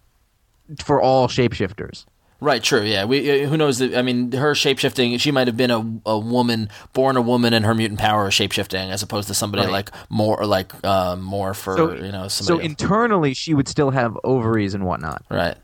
for 0.83 1.01
all 1.01 1.27
shapeshifters. 1.27 2.05
Right, 2.43 2.61
true. 2.61 2.81
Yeah, 2.81 3.05
we 3.05 3.43
uh, 3.43 3.47
who 3.47 3.55
knows? 3.55 3.81
I 3.81 4.01
mean, 4.01 4.33
her 4.33 4.51
shapeshifting. 4.53 5.17
She 5.19 5.31
might 5.31 5.47
have 5.47 5.55
been 5.55 5.71
a, 5.71 5.79
a 6.05 6.19
woman, 6.19 6.67
born 6.91 7.15
a 7.15 7.21
woman, 7.21 7.53
and 7.53 7.63
her 7.65 7.73
mutant 7.73 8.01
power 8.01 8.27
is 8.27 8.33
shapeshifting, 8.33 8.89
as 8.91 9.01
opposed 9.01 9.29
to 9.29 9.33
somebody 9.33 9.63
Right. 9.63 9.71
like 9.71 9.91
more, 10.09 10.37
or 10.41 10.45
like 10.45 10.73
uh, 10.83 11.15
more 11.15 11.53
for 11.53 11.77
So 11.77 11.93
you 11.95 12.11
know 12.11 12.27
so 12.27 12.59
internally 12.59 13.33
she 13.33 13.53
would 13.53 13.69
still 13.69 13.91
have 13.91 14.17
ovaries 14.25 14.73
and 14.73 14.83
whatnot. 14.85 15.23
right. 15.31 15.55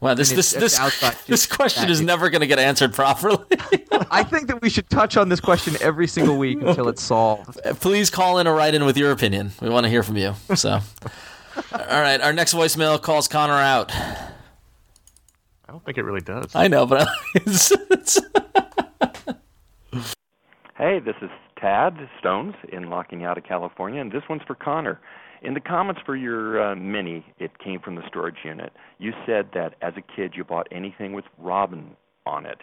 Well, 0.00 0.14
this 0.16 0.30
And 0.30 0.38
this 0.38 0.52
it's- 0.52 0.76
this 0.78 1.02
it's 1.04 1.24
this 1.26 1.46
question 1.46 1.88
is 1.88 2.00
never 2.02 2.28
going 2.28 2.40
to 2.42 2.46
get 2.48 2.58
answered 2.58 2.92
properly. 2.92 3.38
I 4.10 4.24
think 4.24 4.48
that 4.48 4.60
we 4.60 4.68
should 4.68 4.90
touch 4.90 5.16
on 5.16 5.28
this 5.30 5.40
question 5.40 5.74
every 5.80 6.06
single 6.08 6.36
week 6.36 6.60
until 6.60 6.88
it's 6.88 7.02
solved. 7.02 7.58
Please 7.80 8.10
call 8.10 8.38
in 8.38 8.46
or 8.48 8.54
write 8.54 8.74
in 8.74 8.84
with 8.84 8.96
your 8.98 9.10
opinion. 9.12 9.52
We 9.62 9.68
want 9.70 9.84
to 9.84 9.90
hear 9.90 10.02
from 10.02 10.16
you. 10.18 10.34
So, 10.54 10.80
all 11.72 12.00
right, 12.02 12.20
our 12.20 12.32
next 12.34 12.52
voicemail 12.52 13.00
calls 13.00 13.28
Connor 13.28 13.54
out. 13.54 13.90
I 15.68 15.72
don't 15.72 15.84
think 15.84 15.98
it 15.98 16.04
really 16.04 16.20
does. 16.20 16.54
I 16.54 16.68
know, 16.68 16.86
but 16.86 17.08
it's, 17.34 17.72
it's, 17.90 18.20
Hey, 20.78 21.00
this 21.00 21.16
is 21.22 21.30
Tad 21.58 21.96
Stones 22.20 22.54
in 22.70 22.90
Locking 22.90 23.24
Out 23.24 23.38
of 23.38 23.44
California, 23.44 24.00
and 24.00 24.12
this 24.12 24.22
one's 24.28 24.42
for 24.46 24.54
Connor. 24.54 25.00
In 25.42 25.54
the 25.54 25.60
comments 25.60 26.00
for 26.04 26.14
your 26.14 26.62
uh, 26.62 26.76
mini, 26.76 27.24
it 27.38 27.58
came 27.58 27.80
from 27.80 27.94
the 27.94 28.06
storage 28.06 28.36
unit. 28.44 28.72
You 28.98 29.12
said 29.24 29.48
that 29.54 29.74
as 29.80 29.94
a 29.96 30.02
kid 30.02 30.34
you 30.36 30.44
bought 30.44 30.68
anything 30.70 31.14
with 31.14 31.24
Robin 31.38 31.96
on 32.26 32.44
it. 32.46 32.58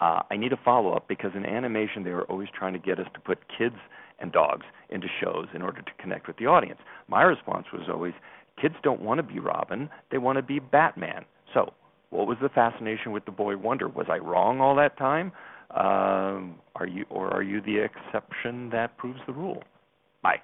Uh, 0.00 0.22
I 0.30 0.36
need 0.36 0.52
a 0.52 0.56
follow 0.64 0.94
up 0.94 1.08
because 1.08 1.32
in 1.34 1.44
animation 1.44 2.04
they 2.04 2.12
were 2.12 2.24
always 2.24 2.48
trying 2.56 2.72
to 2.72 2.78
get 2.78 2.98
us 2.98 3.06
to 3.14 3.20
put 3.20 3.38
kids 3.56 3.76
and 4.18 4.32
dogs 4.32 4.64
into 4.90 5.08
shows 5.20 5.46
in 5.54 5.62
order 5.62 5.82
to 5.82 5.90
connect 6.00 6.26
with 6.26 6.38
the 6.38 6.46
audience. 6.46 6.80
My 7.06 7.22
response 7.22 7.66
was 7.72 7.82
always, 7.88 8.14
kids 8.60 8.76
don't 8.82 9.02
want 9.02 9.18
to 9.18 9.22
be 9.22 9.38
Robin, 9.40 9.90
they 10.10 10.18
want 10.18 10.36
to 10.36 10.42
be 10.42 10.58
Batman. 10.58 11.24
So, 11.52 11.72
what 12.10 12.26
was 12.26 12.38
the 12.40 12.48
fascination 12.48 13.12
with 13.12 13.24
the 13.24 13.30
boy 13.30 13.56
Wonder? 13.56 13.88
Was 13.88 14.06
I 14.08 14.18
wrong 14.18 14.60
all 14.60 14.74
that 14.76 14.96
time? 14.96 15.32
Um, 15.70 16.56
are 16.76 16.86
you, 16.86 17.04
or 17.10 17.28
are 17.32 17.42
you 17.42 17.60
the 17.60 17.78
exception 17.78 18.70
that 18.70 18.96
proves 18.96 19.20
the 19.26 19.32
rule? 19.32 19.62
Bye. 20.22 20.40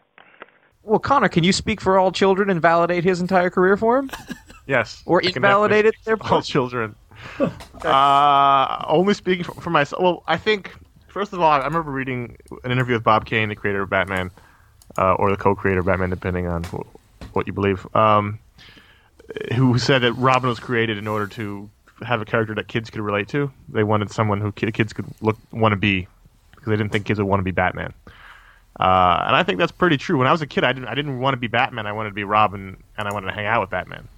Well, 0.82 0.98
Connor, 0.98 1.28
can 1.28 1.44
you 1.44 1.52
speak 1.52 1.80
for 1.80 1.98
all 1.98 2.12
children 2.12 2.50
and 2.50 2.60
validate 2.60 3.04
his 3.04 3.20
entire 3.20 3.50
career 3.50 3.76
for 3.76 3.98
him? 3.98 4.10
Yes. 4.66 5.02
Or 5.04 5.22
I 5.22 5.28
invalidate 5.28 5.84
it, 5.84 5.94
definitely 5.94 6.02
therefore? 6.04 6.36
All 6.36 6.42
children. 6.42 6.94
uh, 7.84 8.84
only 8.88 9.12
speaking 9.12 9.44
for, 9.44 9.60
for 9.60 9.68
myself. 9.68 10.02
Well, 10.02 10.22
I 10.26 10.38
think 10.38 10.74
first 11.08 11.32
of 11.34 11.40
all, 11.40 11.50
I 11.50 11.58
remember 11.58 11.90
reading 11.90 12.36
an 12.64 12.72
interview 12.72 12.94
with 12.94 13.04
Bob 13.04 13.26
Kane, 13.26 13.50
the 13.50 13.56
creator 13.56 13.82
of 13.82 13.90
Batman, 13.90 14.30
uh, 14.96 15.14
or 15.14 15.30
the 15.30 15.36
co-creator 15.36 15.80
of 15.80 15.86
Batman, 15.86 16.10
depending 16.10 16.46
on 16.46 16.64
wh- 16.64 17.36
what 17.36 17.46
you 17.46 17.52
believe. 17.52 17.86
Um, 17.94 18.38
who 19.54 19.78
said 19.78 20.00
that 20.02 20.12
Robin 20.14 20.48
was 20.48 20.60
created 20.60 20.98
in 20.98 21.06
order 21.06 21.26
to 21.28 21.70
have 22.02 22.20
a 22.20 22.24
character 22.24 22.54
that 22.54 22.68
kids 22.68 22.90
could 22.90 23.00
relate 23.00 23.28
to. 23.28 23.50
They 23.68 23.84
wanted 23.84 24.10
someone 24.10 24.40
who 24.40 24.52
ki- 24.52 24.72
kids 24.72 24.92
could 24.92 25.06
look 25.20 25.36
want 25.52 25.72
to 25.72 25.76
be 25.76 26.06
because 26.50 26.66
they 26.70 26.76
didn't 26.76 26.92
think 26.92 27.06
kids 27.06 27.18
would 27.18 27.26
want 27.26 27.40
to 27.40 27.44
be 27.44 27.50
Batman. 27.50 27.92
Uh, 28.78 29.22
and 29.26 29.36
I 29.36 29.42
think 29.44 29.58
that's 29.58 29.72
pretty 29.72 29.96
true. 29.96 30.18
When 30.18 30.26
I 30.26 30.32
was 30.32 30.42
a 30.42 30.46
kid, 30.46 30.64
I 30.64 30.72
didn't 30.72 30.88
I 30.88 30.94
didn't 30.94 31.20
want 31.20 31.34
to 31.34 31.38
be 31.38 31.46
Batman. 31.46 31.86
I 31.86 31.92
wanted 31.92 32.10
to 32.10 32.14
be 32.14 32.24
Robin, 32.24 32.76
and 32.98 33.08
I 33.08 33.12
wanted 33.12 33.28
to 33.28 33.32
hang 33.32 33.46
out 33.46 33.60
with 33.60 33.70
Batman. 33.70 34.08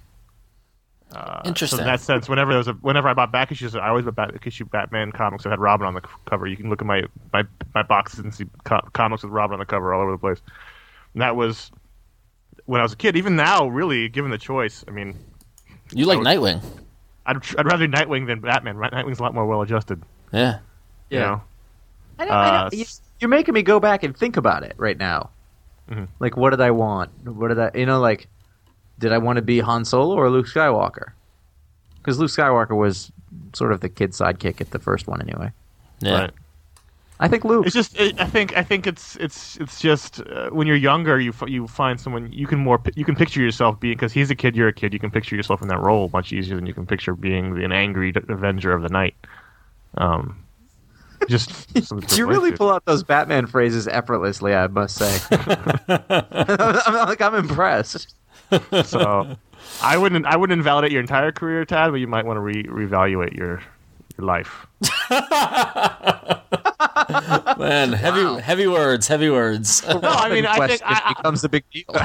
Uh, 1.11 1.41
Interesting. 1.45 1.77
So 1.77 1.83
in 1.83 1.87
that 1.87 2.01
sense, 2.01 2.27
whenever 2.27 2.51
there 2.51 2.57
was 2.57 2.67
a, 2.67 2.73
whenever 2.73 3.07
I 3.07 3.13
bought 3.13 3.31
back 3.31 3.51
issues, 3.51 3.75
I 3.75 3.87
always 3.87 4.03
bought 4.03 4.15
back 4.15 4.45
issue 4.45 4.65
Batman 4.65 5.11
comics 5.11 5.43
that 5.43 5.51
had 5.51 5.59
Robin 5.59 5.87
on 5.87 5.93
the 5.93 6.01
cover. 6.25 6.47
You 6.47 6.57
can 6.57 6.69
look 6.69 6.81
at 6.81 6.87
my 6.87 7.03
my, 7.31 7.43
my 7.73 7.83
boxes 7.83 8.19
and 8.19 8.33
see 8.33 8.45
co- 8.65 8.85
comics 8.93 9.23
with 9.23 9.31
Robin 9.31 9.53
on 9.53 9.59
the 9.59 9.65
cover 9.65 9.93
all 9.93 10.01
over 10.01 10.11
the 10.11 10.17
place. 10.17 10.41
And 11.13 11.21
that 11.21 11.35
was 11.35 11.71
when 12.67 12.79
I 12.79 12.83
was 12.83 12.93
a 12.93 12.95
kid. 12.95 13.15
Even 13.17 13.35
now, 13.35 13.67
really, 13.67 14.07
given 14.09 14.29
the 14.29 14.37
choice, 14.37 14.85
I 14.87 14.91
mean, 14.91 15.17
You 15.91 16.05
like 16.05 16.19
would- 16.19 16.27
Nightwing? 16.27 16.61
I'd, 17.25 17.37
I'd 17.57 17.65
rather 17.65 17.87
Nightwing 17.87 18.27
than 18.27 18.39
Batman. 18.39 18.77
Right? 18.77 18.91
Nightwing's 18.91 19.19
a 19.19 19.23
lot 19.23 19.33
more 19.33 19.45
well 19.45 19.61
adjusted. 19.61 20.01
Yeah. 20.31 20.59
You 21.09 21.19
know? 21.19 21.41
I 22.19 22.25
don't, 22.25 22.33
I 22.33 22.47
Uh, 22.47 22.61
don't, 22.69 22.73
you, 22.73 22.85
you're 23.19 23.29
making 23.29 23.53
me 23.53 23.63
go 23.63 23.79
back 23.79 24.03
and 24.03 24.15
think 24.15 24.37
about 24.37 24.63
it 24.63 24.73
right 24.77 24.97
now. 24.97 25.31
Mhm. 25.89 26.07
Like, 26.19 26.37
what 26.37 26.51
did 26.51 26.61
I 26.61 26.71
want? 26.71 27.09
What 27.27 27.47
did 27.49 27.59
I, 27.59 27.71
you 27.75 27.85
know, 27.85 27.99
like, 27.99 28.27
did 28.99 29.11
I 29.13 29.17
want 29.17 29.37
to 29.37 29.41
be 29.41 29.59
Han 29.59 29.83
Solo 29.85 30.15
or 30.15 30.29
Luke 30.29 30.47
Skywalker? 30.47 31.11
Because 31.97 32.17
Luke 32.19 32.31
Skywalker 32.31 32.75
was 32.77 33.11
sort 33.53 33.71
of 33.73 33.81
the 33.81 33.89
kid 33.89 34.11
sidekick 34.11 34.59
at 34.61 34.71
the 34.71 34.79
first 34.79 35.07
one, 35.07 35.21
anyway. 35.21 35.51
Yeah. 35.99 36.19
Right. 36.21 36.31
I 37.19 37.27
think 37.27 37.43
Luke. 37.43 37.65
It's 37.65 37.73
just 37.73 37.99
it, 37.99 38.19
I 38.19 38.25
think 38.25 38.55
I 38.55 38.63
think 38.63 38.85
it's 38.85 39.15
it's 39.15 39.57
it's 39.57 39.79
just 39.79 40.21
uh, 40.21 40.49
when 40.49 40.67
you're 40.67 40.75
younger 40.75 41.19
you 41.19 41.31
f- 41.31 41.49
you 41.49 41.67
find 41.67 41.99
someone 41.99 42.31
you 42.31 42.45
can 42.45 42.59
more 42.59 42.79
you 42.95 43.05
can 43.05 43.15
picture 43.15 43.41
yourself 43.41 43.79
being 43.79 43.95
because 43.95 44.13
he's 44.13 44.29
a 44.29 44.35
kid 44.35 44.55
you're 44.55 44.67
a 44.67 44.73
kid 44.73 44.93
you 44.93 44.99
can 44.99 45.09
picture 45.09 45.35
yourself 45.35 45.61
in 45.61 45.67
that 45.67 45.79
role 45.79 46.09
much 46.13 46.31
easier 46.31 46.55
than 46.55 46.67
you 46.67 46.73
can 46.73 46.85
picture 46.85 47.15
being 47.15 47.63
an 47.63 47.71
angry 47.71 48.13
avenger 48.29 48.71
of 48.71 48.83
the 48.83 48.89
night. 48.89 49.15
Um, 49.97 50.43
just 51.27 51.67
you 52.17 52.27
really 52.27 52.51
pull 52.51 52.71
out 52.71 52.85
those 52.85 53.03
Batman 53.03 53.47
phrases 53.47 53.87
effortlessly, 53.87 54.53
I 54.53 54.67
must 54.67 54.95
say. 54.95 55.19
I'm, 55.87 56.93
like, 57.07 57.21
I'm 57.21 57.33
impressed. 57.33 58.13
so 58.85 59.35
I 59.81 59.97
wouldn't 59.97 60.25
I 60.27 60.37
wouldn't 60.37 60.57
invalidate 60.57 60.91
your 60.91 61.01
entire 61.01 61.31
career, 61.31 61.65
Tad, 61.65 61.91
but 61.91 61.97
you 61.97 62.07
might 62.07 62.25
want 62.25 62.37
to 62.37 62.41
re 62.41 62.63
reevaluate 62.63 63.35
your 63.35 63.61
life. 64.19 64.67
Man, 67.57 67.93
heavy 67.93 68.41
heavy 68.41 68.67
words, 68.67 69.07
heavy 69.07 69.29
words. 69.29 69.85
No, 69.87 69.99
I 70.03 70.29
mean 70.29 70.45
I 70.45 70.67
think 70.67 70.81
I, 70.83 71.01
I- 71.05 71.13
becomes 71.13 71.43
a 71.43 71.49
big 71.49 71.63
deal. 71.71 71.85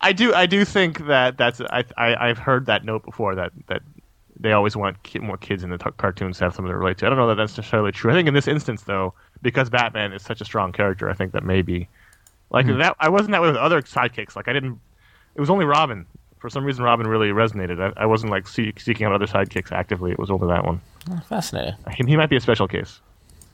I 0.00 0.12
do 0.12 0.34
I 0.34 0.46
do 0.46 0.64
think 0.64 1.06
that 1.06 1.36
that's 1.36 1.60
I, 1.60 1.84
I 1.96 2.28
I've 2.28 2.38
heard 2.38 2.66
that 2.66 2.84
note 2.84 3.04
before 3.04 3.34
that 3.34 3.52
that 3.68 3.82
they 4.38 4.52
always 4.52 4.74
want 4.74 5.02
ki- 5.02 5.18
more 5.18 5.36
kids 5.36 5.62
in 5.62 5.70
the 5.70 5.76
t- 5.76 5.90
cartoons 5.98 6.38
to 6.38 6.44
have 6.44 6.54
something 6.54 6.70
to 6.70 6.76
relate 6.76 6.98
to. 6.98 7.06
I 7.06 7.10
don't 7.10 7.18
know 7.18 7.28
that 7.28 7.34
that's 7.34 7.56
necessarily 7.56 7.92
true. 7.92 8.10
I 8.10 8.14
think 8.14 8.26
in 8.26 8.32
this 8.32 8.48
instance 8.48 8.82
though, 8.82 9.12
because 9.42 9.68
Batman 9.68 10.12
is 10.12 10.22
such 10.22 10.40
a 10.40 10.44
strong 10.44 10.72
character, 10.72 11.10
I 11.10 11.12
think 11.12 11.32
that 11.32 11.44
maybe 11.44 11.88
like 12.50 12.66
hmm. 12.66 12.78
that 12.78 12.96
I 12.98 13.08
wasn't 13.08 13.32
that 13.32 13.42
way 13.42 13.48
with 13.48 13.56
other 13.56 13.82
sidekicks. 13.82 14.36
Like 14.36 14.48
I 14.48 14.52
didn't. 14.52 14.80
It 15.34 15.40
was 15.40 15.50
only 15.50 15.64
Robin. 15.64 16.06
For 16.40 16.48
some 16.50 16.64
reason, 16.64 16.82
Robin 16.84 17.06
really 17.06 17.28
resonated. 17.28 17.80
I, 17.96 18.02
I 18.02 18.06
wasn't 18.06 18.32
like 18.32 18.48
see, 18.48 18.72
seeking 18.78 19.06
out 19.06 19.12
other 19.12 19.26
sidekicks 19.26 19.72
actively. 19.72 20.10
It 20.10 20.18
was 20.18 20.30
only 20.30 20.48
that 20.48 20.64
one. 20.64 20.80
Fascinating. 21.28 21.74
He, 21.94 22.04
he 22.04 22.16
might 22.16 22.30
be 22.30 22.36
a 22.36 22.40
special 22.40 22.66
case. 22.66 23.00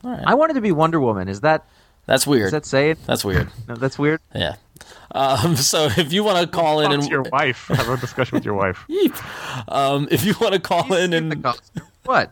I 0.03 0.33
wanted 0.35 0.53
to 0.53 0.61
be 0.61 0.71
Wonder 0.71 0.99
Woman. 0.99 1.27
Is 1.27 1.41
that 1.41 1.65
That's 2.05 2.25
weird. 2.25 2.45
is 2.47 2.51
that 2.51 2.65
say 2.65 2.91
it? 2.91 2.97
That's 3.05 3.25
weird. 3.25 3.49
No, 3.67 3.75
that's 3.75 3.99
weird. 3.99 4.21
Yeah. 4.33 4.55
Um, 5.11 5.55
so 5.57 5.89
if 5.97 6.13
you 6.13 6.23
want 6.23 6.39
to 6.39 6.47
call 6.47 6.79
in 6.79 6.91
and 6.93 7.05
your 7.09 7.23
wife. 7.23 7.67
Have 7.73 7.89
a 7.89 7.97
discussion 7.97 8.35
with 8.35 8.45
your 8.45 8.53
wife. 8.53 8.85
um, 9.67 10.07
if 10.09 10.23
you 10.23 10.33
want 10.39 10.53
to 10.53 10.59
call 10.59 10.93
in 10.93 11.13
and. 11.13 11.45
What? 12.05 12.31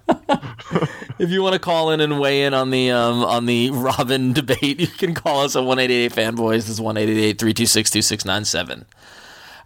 if 1.20 1.30
you 1.30 1.44
want 1.44 1.52
to 1.52 1.60
call 1.60 1.92
in 1.92 2.00
and 2.00 2.18
weigh 2.18 2.44
in 2.44 2.54
on 2.54 2.70
the 2.70 2.92
um, 2.92 3.26
on 3.26 3.46
the 3.46 3.72
Robin 3.72 4.32
debate, 4.32 4.80
you 4.80 4.88
can 4.88 5.14
call 5.14 5.42
us 5.42 5.58
at 5.58 5.66
one 5.66 5.80
eight 5.80 5.92
eight 5.92 6.06
eight 6.06 6.12
fanboys. 6.14 6.56
This 6.60 6.70
is 6.70 6.80
one 6.82 6.96
eight 6.96 7.10
eight 7.10 7.18
eight 7.22 7.40
three 7.40 7.54
two 7.54 7.66
six 7.66 7.90
two 7.90 8.02
six 8.02 8.24
nine 8.24 8.46
seven. 8.46 8.86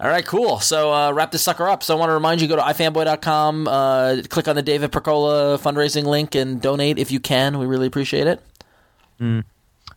All 0.01 0.07
right, 0.07 0.25
cool. 0.25 0.59
So 0.61 0.93
uh, 0.93 1.11
wrap 1.11 1.31
this 1.31 1.41
sucker 1.41 1.67
up. 1.67 1.83
So 1.83 1.93
I 1.95 1.99
want 1.99 2.09
to 2.09 2.13
remind 2.13 2.39
you, 2.39 2.47
go 2.47 2.55
to 2.55 2.61
ifanboy.com, 2.61 3.67
uh, 3.67 4.21
click 4.29 4.47
on 4.47 4.55
the 4.55 4.61
David 4.61 4.91
Percola 4.93 5.57
fundraising 5.57 6.05
link, 6.05 6.35
and 6.35 6.61
donate 6.61 6.97
if 6.97 7.11
you 7.11 7.19
can. 7.19 7.57
We 7.59 7.65
really 7.65 7.87
appreciate 7.87 8.25
it. 8.27 8.41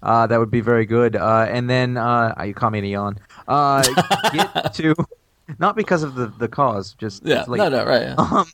Uh, 0.02 0.26
that 0.26 0.38
would 0.40 0.50
be 0.50 0.60
very 0.60 0.86
good. 0.86 1.14
Uh, 1.14 1.46
and 1.48 1.70
then 1.70 1.96
uh, 1.96 2.34
you 2.44 2.52
call 2.54 2.70
me 2.70 2.80
a 2.80 2.82
yawn. 2.82 3.18
Uh, 3.46 3.82
get 4.32 4.74
to 4.74 4.94
not 5.58 5.76
because 5.76 6.02
of 6.02 6.14
the 6.16 6.26
the 6.38 6.48
cause, 6.48 6.94
just 6.94 7.24
Yeah, 7.24 7.44
late. 7.46 7.58
no, 7.58 7.68
no, 7.68 7.86
right. 7.86 8.02
yeah. 8.02 8.14
Um, 8.16 8.46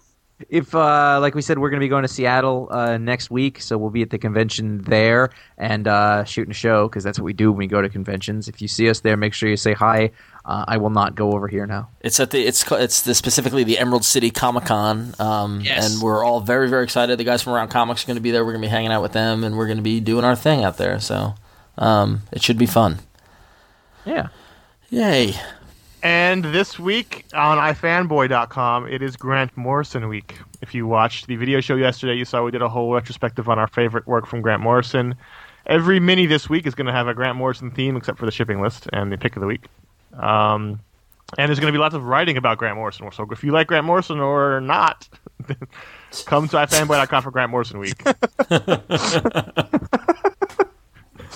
if 0.48 0.74
uh, 0.74 1.18
like 1.20 1.34
we 1.34 1.42
said, 1.42 1.58
we're 1.58 1.70
going 1.70 1.80
to 1.80 1.84
be 1.84 1.88
going 1.88 2.02
to 2.02 2.08
Seattle 2.08 2.68
uh, 2.70 2.96
next 2.98 3.30
week, 3.30 3.60
so 3.60 3.76
we'll 3.76 3.90
be 3.90 4.02
at 4.02 4.10
the 4.10 4.18
convention 4.18 4.82
there 4.82 5.30
and 5.56 5.88
uh, 5.88 6.24
shooting 6.24 6.52
a 6.52 6.54
show 6.54 6.88
because 6.88 7.02
that's 7.04 7.18
what 7.18 7.24
we 7.24 7.32
do 7.32 7.50
when 7.50 7.58
we 7.58 7.66
go 7.66 7.82
to 7.82 7.88
conventions. 7.88 8.46
If 8.48 8.62
you 8.62 8.68
see 8.68 8.88
us 8.88 9.00
there, 9.00 9.16
make 9.16 9.34
sure 9.34 9.48
you 9.48 9.56
say 9.56 9.72
hi. 9.74 10.10
Uh, 10.44 10.64
I 10.68 10.76
will 10.78 10.90
not 10.90 11.14
go 11.14 11.32
over 11.32 11.48
here 11.48 11.66
now. 11.66 11.90
It's 12.00 12.20
at 12.20 12.30
the 12.30 12.40
it's 12.46 12.64
it's 12.72 13.02
the 13.02 13.14
specifically 13.14 13.64
the 13.64 13.78
Emerald 13.78 14.04
City 14.04 14.30
Comic 14.30 14.64
Con, 14.66 15.14
um, 15.18 15.60
Yes. 15.60 15.92
and 15.92 16.02
we're 16.02 16.24
all 16.24 16.40
very 16.40 16.68
very 16.68 16.84
excited. 16.84 17.18
The 17.18 17.24
guys 17.24 17.42
from 17.42 17.52
Around 17.54 17.68
Comics 17.68 18.04
are 18.04 18.06
going 18.06 18.16
to 18.16 18.22
be 18.22 18.30
there. 18.30 18.44
We're 18.44 18.52
going 18.52 18.62
to 18.62 18.66
be 18.68 18.70
hanging 18.70 18.92
out 18.92 19.02
with 19.02 19.12
them, 19.12 19.44
and 19.44 19.56
we're 19.58 19.66
going 19.66 19.76
to 19.78 19.82
be 19.82 20.00
doing 20.00 20.24
our 20.24 20.36
thing 20.36 20.64
out 20.64 20.76
there. 20.78 21.00
So 21.00 21.34
um, 21.76 22.22
it 22.32 22.42
should 22.42 22.58
be 22.58 22.66
fun. 22.66 22.98
Yeah. 24.06 24.28
Yay! 24.90 25.34
And 26.02 26.44
this 26.44 26.78
week 26.78 27.24
on 27.34 27.58
ifanboy.com, 27.58 28.88
it 28.88 29.02
is 29.02 29.16
Grant 29.16 29.56
Morrison 29.56 30.08
week. 30.08 30.38
If 30.62 30.74
you 30.74 30.86
watched 30.86 31.26
the 31.26 31.36
video 31.36 31.60
show 31.60 31.74
yesterday, 31.74 32.14
you 32.14 32.24
saw 32.24 32.44
we 32.44 32.52
did 32.52 32.62
a 32.62 32.68
whole 32.68 32.94
retrospective 32.94 33.48
on 33.48 33.58
our 33.58 33.66
favorite 33.66 34.06
work 34.06 34.26
from 34.26 34.40
Grant 34.40 34.62
Morrison. 34.62 35.16
Every 35.66 35.98
mini 35.98 36.26
this 36.26 36.48
week 36.48 36.66
is 36.66 36.74
going 36.74 36.86
to 36.86 36.92
have 36.92 37.08
a 37.08 37.14
Grant 37.14 37.36
Morrison 37.36 37.70
theme, 37.70 37.96
except 37.96 38.18
for 38.18 38.26
the 38.26 38.32
shipping 38.32 38.60
list 38.60 38.88
and 38.92 39.10
the 39.10 39.18
pick 39.18 39.36
of 39.36 39.40
the 39.40 39.46
week. 39.46 39.66
Um, 40.14 40.80
and 41.36 41.48
there's 41.48 41.58
going 41.58 41.72
to 41.72 41.76
be 41.76 41.80
lots 41.80 41.94
of 41.94 42.04
writing 42.04 42.36
about 42.36 42.58
Grant 42.58 42.76
Morrison. 42.76 43.10
So 43.12 43.26
if 43.30 43.42
you 43.42 43.50
like 43.50 43.66
Grant 43.66 43.84
Morrison 43.84 44.20
or 44.20 44.60
not, 44.60 45.08
come 46.26 46.48
to 46.48 46.56
ifanboy.com 46.56 47.22
for 47.22 47.30
Grant 47.32 47.50
Morrison 47.50 47.80
week. 47.80 48.02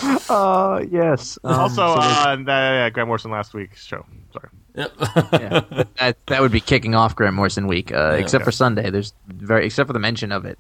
Uh, 0.30 0.84
yes. 0.90 1.38
Um, 1.44 1.60
also, 1.60 1.74
so 1.94 2.00
there's- 2.00 2.26
uh, 2.26 2.36
that, 2.36 2.44
yeah, 2.46 2.90
Grant 2.90 3.06
Morrison 3.08 3.30
last 3.30 3.52
week's 3.54 3.84
show. 3.84 4.04
Sorry. 4.32 4.48
Yep. 4.74 4.92
yeah, 5.32 5.84
that, 5.98 6.16
that 6.26 6.40
would 6.40 6.52
be 6.52 6.60
kicking 6.60 6.94
off 6.94 7.14
Grant 7.14 7.34
Morrison 7.34 7.66
week, 7.66 7.92
uh, 7.92 8.16
except 8.18 8.40
Yeah. 8.42 8.44
for 8.46 8.52
Sunday. 8.52 8.88
There's 8.90 9.12
very 9.28 9.66
except 9.66 9.86
for 9.88 9.92
the 9.92 9.98
mention 9.98 10.32
of 10.32 10.44
it 10.46 10.58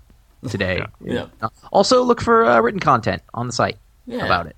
today. 0.48 0.84
Yeah. 1.02 1.26
Uh, 1.40 1.48
Also, 1.72 2.02
look 2.02 2.20
for 2.20 2.44
uh, 2.44 2.60
written 2.60 2.80
content 2.80 3.22
on 3.32 3.46
the 3.46 3.52
site 3.52 3.78
Yeah. 4.06 4.24
about 4.26 4.46
it. 4.46 4.56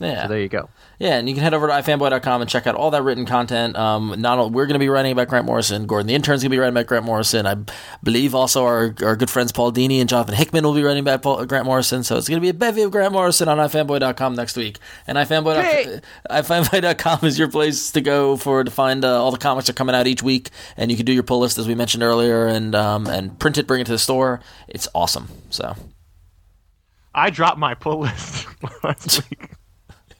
Yeah. 0.00 0.22
So 0.22 0.28
there 0.28 0.40
you 0.40 0.48
go. 0.48 0.68
Yeah, 0.98 1.16
and 1.18 1.28
you 1.28 1.34
can 1.34 1.42
head 1.42 1.54
over 1.54 1.66
to 1.68 1.72
ifanboy.com 1.72 2.40
and 2.40 2.50
check 2.50 2.66
out 2.66 2.74
all 2.74 2.90
that 2.92 3.02
written 3.02 3.26
content. 3.26 3.76
Um, 3.76 4.14
not 4.18 4.38
all, 4.38 4.50
we're 4.50 4.66
going 4.66 4.74
to 4.74 4.78
be 4.80 4.88
writing 4.88 5.12
about 5.12 5.28
Grant 5.28 5.46
Morrison. 5.46 5.86
Gordon, 5.86 6.06
the 6.06 6.14
intern's 6.14 6.42
going 6.42 6.50
to 6.50 6.54
be 6.54 6.58
writing 6.58 6.74
about 6.74 6.86
Grant 6.86 7.04
Morrison. 7.04 7.46
I 7.46 7.56
believe 8.02 8.34
also 8.34 8.64
our, 8.64 8.94
our 9.02 9.16
good 9.16 9.30
friends 9.30 9.52
Paul 9.52 9.72
Dini 9.72 10.00
and 10.00 10.08
Jonathan 10.08 10.34
Hickman 10.34 10.64
will 10.64 10.74
be 10.74 10.82
writing 10.82 11.00
about 11.00 11.22
Paul, 11.22 11.44
Grant 11.46 11.66
Morrison. 11.66 12.02
So 12.04 12.16
it's 12.16 12.28
going 12.28 12.38
to 12.38 12.40
be 12.40 12.48
a 12.48 12.54
bevy 12.54 12.82
of 12.82 12.90
Grant 12.90 13.12
Morrison 13.12 13.48
on 13.48 13.58
ifanboy.com 13.58 14.34
next 14.34 14.56
week. 14.56 14.78
And 15.06 15.18
ifanboy, 15.18 15.62
Hey! 15.62 16.00
ifanboy.com 16.30 17.20
is 17.26 17.38
your 17.38 17.48
place 17.48 17.92
to 17.92 18.00
go 18.00 18.36
for 18.36 18.64
to 18.64 18.70
find 18.70 19.04
uh, 19.04 19.22
all 19.22 19.30
the 19.30 19.38
comics 19.38 19.66
that 19.66 19.74
are 19.74 19.76
coming 19.76 19.94
out 19.94 20.06
each 20.06 20.22
week. 20.22 20.50
And 20.76 20.90
you 20.90 20.96
can 20.96 21.06
do 21.06 21.12
your 21.12 21.22
pull 21.22 21.40
list 21.40 21.58
as 21.58 21.68
we 21.68 21.74
mentioned 21.74 22.02
earlier, 22.02 22.46
and 22.46 22.74
um, 22.74 23.06
and 23.06 23.38
print 23.38 23.58
it, 23.58 23.66
bring 23.66 23.80
it 23.80 23.84
to 23.86 23.92
the 23.92 23.98
store. 23.98 24.40
It's 24.68 24.88
awesome. 24.94 25.28
So 25.50 25.76
I 27.14 27.30
dropped 27.30 27.58
my 27.58 27.74
pull 27.74 28.00
list 28.00 28.46
last 28.84 29.22
week. 29.30 29.50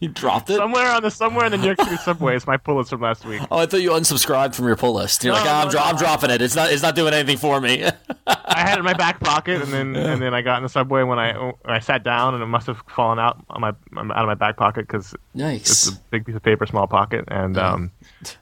You 0.05 0.11
dropped 0.11 0.51
it. 0.51 0.57
Somewhere 0.57 0.91
on 0.93 1.03
the 1.03 1.11
somewhere 1.11 1.47
in 1.47 1.53
the 1.53 1.59
New 1.59 1.65
York 1.67 1.81
City 1.81 1.97
subway 1.97 2.37
is 2.37 2.47
my 2.47 2.57
pull 2.57 2.77
list 2.77 2.91
from 2.91 3.01
last 3.01 3.25
week. 3.25 3.41
Oh, 3.51 3.59
I 3.59 3.67
thought 3.67 3.81
you 3.81 3.91
unsubscribed 3.91 4.55
from 4.55 4.67
your 4.67 4.77
pull 4.77 4.95
list. 4.95 5.25
You're 5.25 5.33
No, 5.35 5.41
like, 5.41 5.49
"Ah, 5.49 5.63
I'm, 5.65 5.71
dro- 5.71 5.81
no. 5.81 5.87
I'm 5.87 5.97
dropping 5.97 6.31
it. 6.31 6.43
It's 6.43 6.55
not. 6.55 6.71
It's 6.73 6.83
not 6.83 6.95
doing 6.95 7.13
anything 7.15 7.39
for 7.39 7.61
me. 7.61 7.85
I 8.27 8.61
had 8.61 8.75
it 8.77 8.79
in 8.81 8.85
my 8.85 8.95
back 8.95 9.21
pocket, 9.21 9.63
and 9.63 9.73
then 9.73 9.97
and 9.97 10.21
then 10.23 10.35
I 10.35 10.43
got 10.43 10.59
in 10.59 10.63
the 10.63 10.69
subway 10.69 11.03
when 11.03 11.19
I 11.19 11.33
when 11.37 11.55
I 11.65 11.79
sat 11.81 12.03
down, 12.05 12.35
and 12.35 12.43
it 12.43 12.47
must 12.47 12.67
have 12.67 12.83
fallen 12.89 13.19
out 13.19 13.45
on 13.51 13.61
my 13.61 13.69
out 13.69 14.23
of 14.23 14.27
my 14.27 14.35
back 14.35 14.57
pocket 14.57 14.87
because 14.87 15.15
it's 15.35 15.89
a 15.89 15.93
big 16.11 16.25
piece 16.27 16.37
of 16.37 16.43
paper, 16.43 16.67
small 16.67 16.87
pocket, 16.87 17.25
and 17.29 17.57
um, 17.59 17.91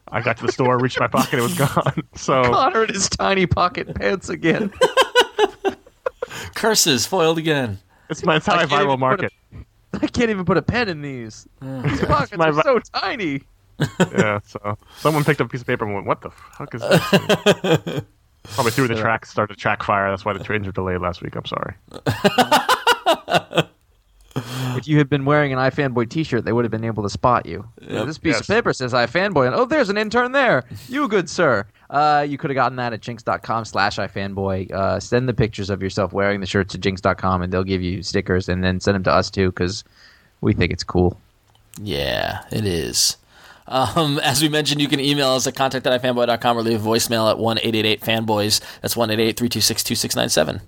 I 0.08 0.20
got 0.20 0.36
to 0.38 0.46
the 0.46 0.52
store, 0.52 0.78
reached 0.78 1.00
my 1.00 1.06
pocket, 1.08 1.38
it 1.38 1.42
was 1.42 1.54
gone. 1.56 2.02
So 2.14 2.42
Connor 2.44 2.84
in 2.84 2.92
his 2.92 3.08
tiny 3.08 3.46
pocket 3.46 3.94
pants 3.94 4.28
again. 4.28 4.72
Curses 6.54 7.06
foiled 7.06 7.38
again. 7.38 7.78
it's 8.10 8.24
my 8.24 8.36
it's 8.36 8.46
how 8.46 8.54
I, 8.54 8.62
I 8.62 8.66
viral 8.66 8.90
put 8.92 8.98
market. 9.00 9.32
I 10.04 10.06
can't 10.08 10.30
even 10.30 10.44
put 10.44 10.56
a 10.56 10.62
pen 10.62 10.88
in 10.88 11.00
these. 11.02 11.46
These 11.60 12.00
pockets 12.06 12.36
my 12.36 12.48
are 12.50 12.62
so 12.62 12.78
tiny. 12.80 13.42
yeah. 14.12 14.40
So 14.44 14.76
someone 14.98 15.24
picked 15.24 15.40
up 15.40 15.46
a 15.46 15.50
piece 15.50 15.60
of 15.62 15.66
paper 15.66 15.84
and 15.84 15.94
went, 15.94 16.06
"What 16.06 16.20
the 16.20 16.30
fuck 16.30 16.74
is 16.74 16.80
this?" 16.82 18.02
Probably 18.54 18.72
threw 18.72 18.88
the 18.88 18.96
track, 18.96 19.24
started 19.24 19.56
track 19.56 19.82
fire. 19.84 20.10
That's 20.10 20.24
why 20.24 20.32
the 20.32 20.42
trains 20.42 20.66
were 20.66 20.72
delayed 20.72 21.00
last 21.00 21.22
week. 21.22 21.36
I'm 21.36 21.44
sorry. 21.46 21.74
if 24.76 24.88
you 24.88 24.98
had 24.98 25.08
been 25.08 25.24
wearing 25.24 25.52
an 25.52 25.58
iFanboy 25.58 26.08
T-shirt, 26.08 26.44
they 26.44 26.52
would 26.52 26.64
have 26.64 26.70
been 26.72 26.84
able 26.84 27.02
to 27.02 27.10
spot 27.10 27.46
you. 27.46 27.68
This 27.80 28.18
piece 28.18 28.34
Yes. 28.34 28.40
of 28.40 28.46
paper 28.48 28.72
says 28.72 28.92
iFanboy, 28.92 29.46
and 29.46 29.54
oh, 29.54 29.64
there's 29.64 29.90
an 29.90 29.98
intern 29.98 30.32
there. 30.32 30.64
You 30.88 31.06
good 31.08 31.28
sir. 31.30 31.66
Uh, 31.92 32.24
you 32.26 32.38
could 32.38 32.48
have 32.48 32.54
gotten 32.54 32.76
that 32.76 32.94
at 32.94 33.02
jinx.com 33.02 33.66
slash 33.66 33.96
iFanboy. 33.96 34.70
Uh, 34.72 34.98
send 34.98 35.28
the 35.28 35.34
pictures 35.34 35.68
of 35.68 35.82
yourself 35.82 36.14
wearing 36.14 36.40
the 36.40 36.46
shirt 36.46 36.70
to 36.70 36.78
jinx.com, 36.78 37.42
and 37.42 37.52
they'll 37.52 37.62
give 37.62 37.82
you 37.82 38.02
stickers, 38.02 38.48
and 38.48 38.64
then 38.64 38.80
send 38.80 38.94
them 38.94 39.02
to 39.04 39.12
us 39.12 39.30
too, 39.30 39.50
because 39.50 39.84
we 40.40 40.54
think 40.54 40.72
it's 40.72 40.84
cool. 40.84 41.20
Yeah, 41.80 42.44
it 42.50 42.64
is. 42.64 43.18
Um, 43.68 44.18
as 44.20 44.40
we 44.40 44.48
mentioned, 44.48 44.80
you 44.80 44.88
can 44.88 45.00
email 45.00 45.28
us 45.28 45.46
at 45.46 45.54
contact 45.54 45.86
at 45.86 46.02
ifanboy.com 46.02 46.56
or 46.56 46.62
leave 46.62 46.84
a 46.84 46.88
voicemail 46.88 47.30
at 47.30 47.38
1 47.38 47.58
fanboys 47.58 48.60
That's 48.80 48.96
1 48.96 49.08
326 49.08 49.84
2697. 49.84 50.60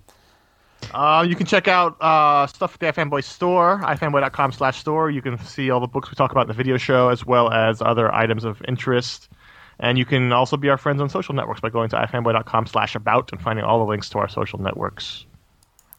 Uh, 0.92 1.24
you 1.26 1.34
can 1.34 1.46
check 1.46 1.66
out 1.68 1.96
uh, 2.02 2.46
stuff 2.46 2.74
at 2.74 2.80
the 2.80 2.86
iFanboy 2.86 3.24
store, 3.24 3.80
ifanboy.com 3.84 4.52
slash 4.52 4.78
store. 4.78 5.10
You 5.10 5.22
can 5.22 5.38
see 5.38 5.70
all 5.70 5.80
the 5.80 5.86
books 5.86 6.10
we 6.10 6.14
talk 6.14 6.30
about 6.30 6.42
in 6.42 6.48
the 6.48 6.54
video 6.54 6.76
show, 6.76 7.08
as 7.08 7.24
well 7.24 7.50
as 7.50 7.80
other 7.80 8.14
items 8.14 8.44
of 8.44 8.62
interest. 8.68 9.28
And 9.80 9.98
you 9.98 10.04
can 10.04 10.32
also 10.32 10.56
be 10.56 10.68
our 10.68 10.78
friends 10.78 11.00
on 11.00 11.08
social 11.08 11.34
networks 11.34 11.60
by 11.60 11.70
going 11.70 11.88
to 11.90 11.96
ifanboy.com 11.96 12.66
slash 12.66 12.94
about 12.94 13.32
and 13.32 13.40
finding 13.40 13.64
all 13.64 13.78
the 13.78 13.86
links 13.86 14.08
to 14.10 14.18
our 14.18 14.28
social 14.28 14.60
networks. 14.60 15.26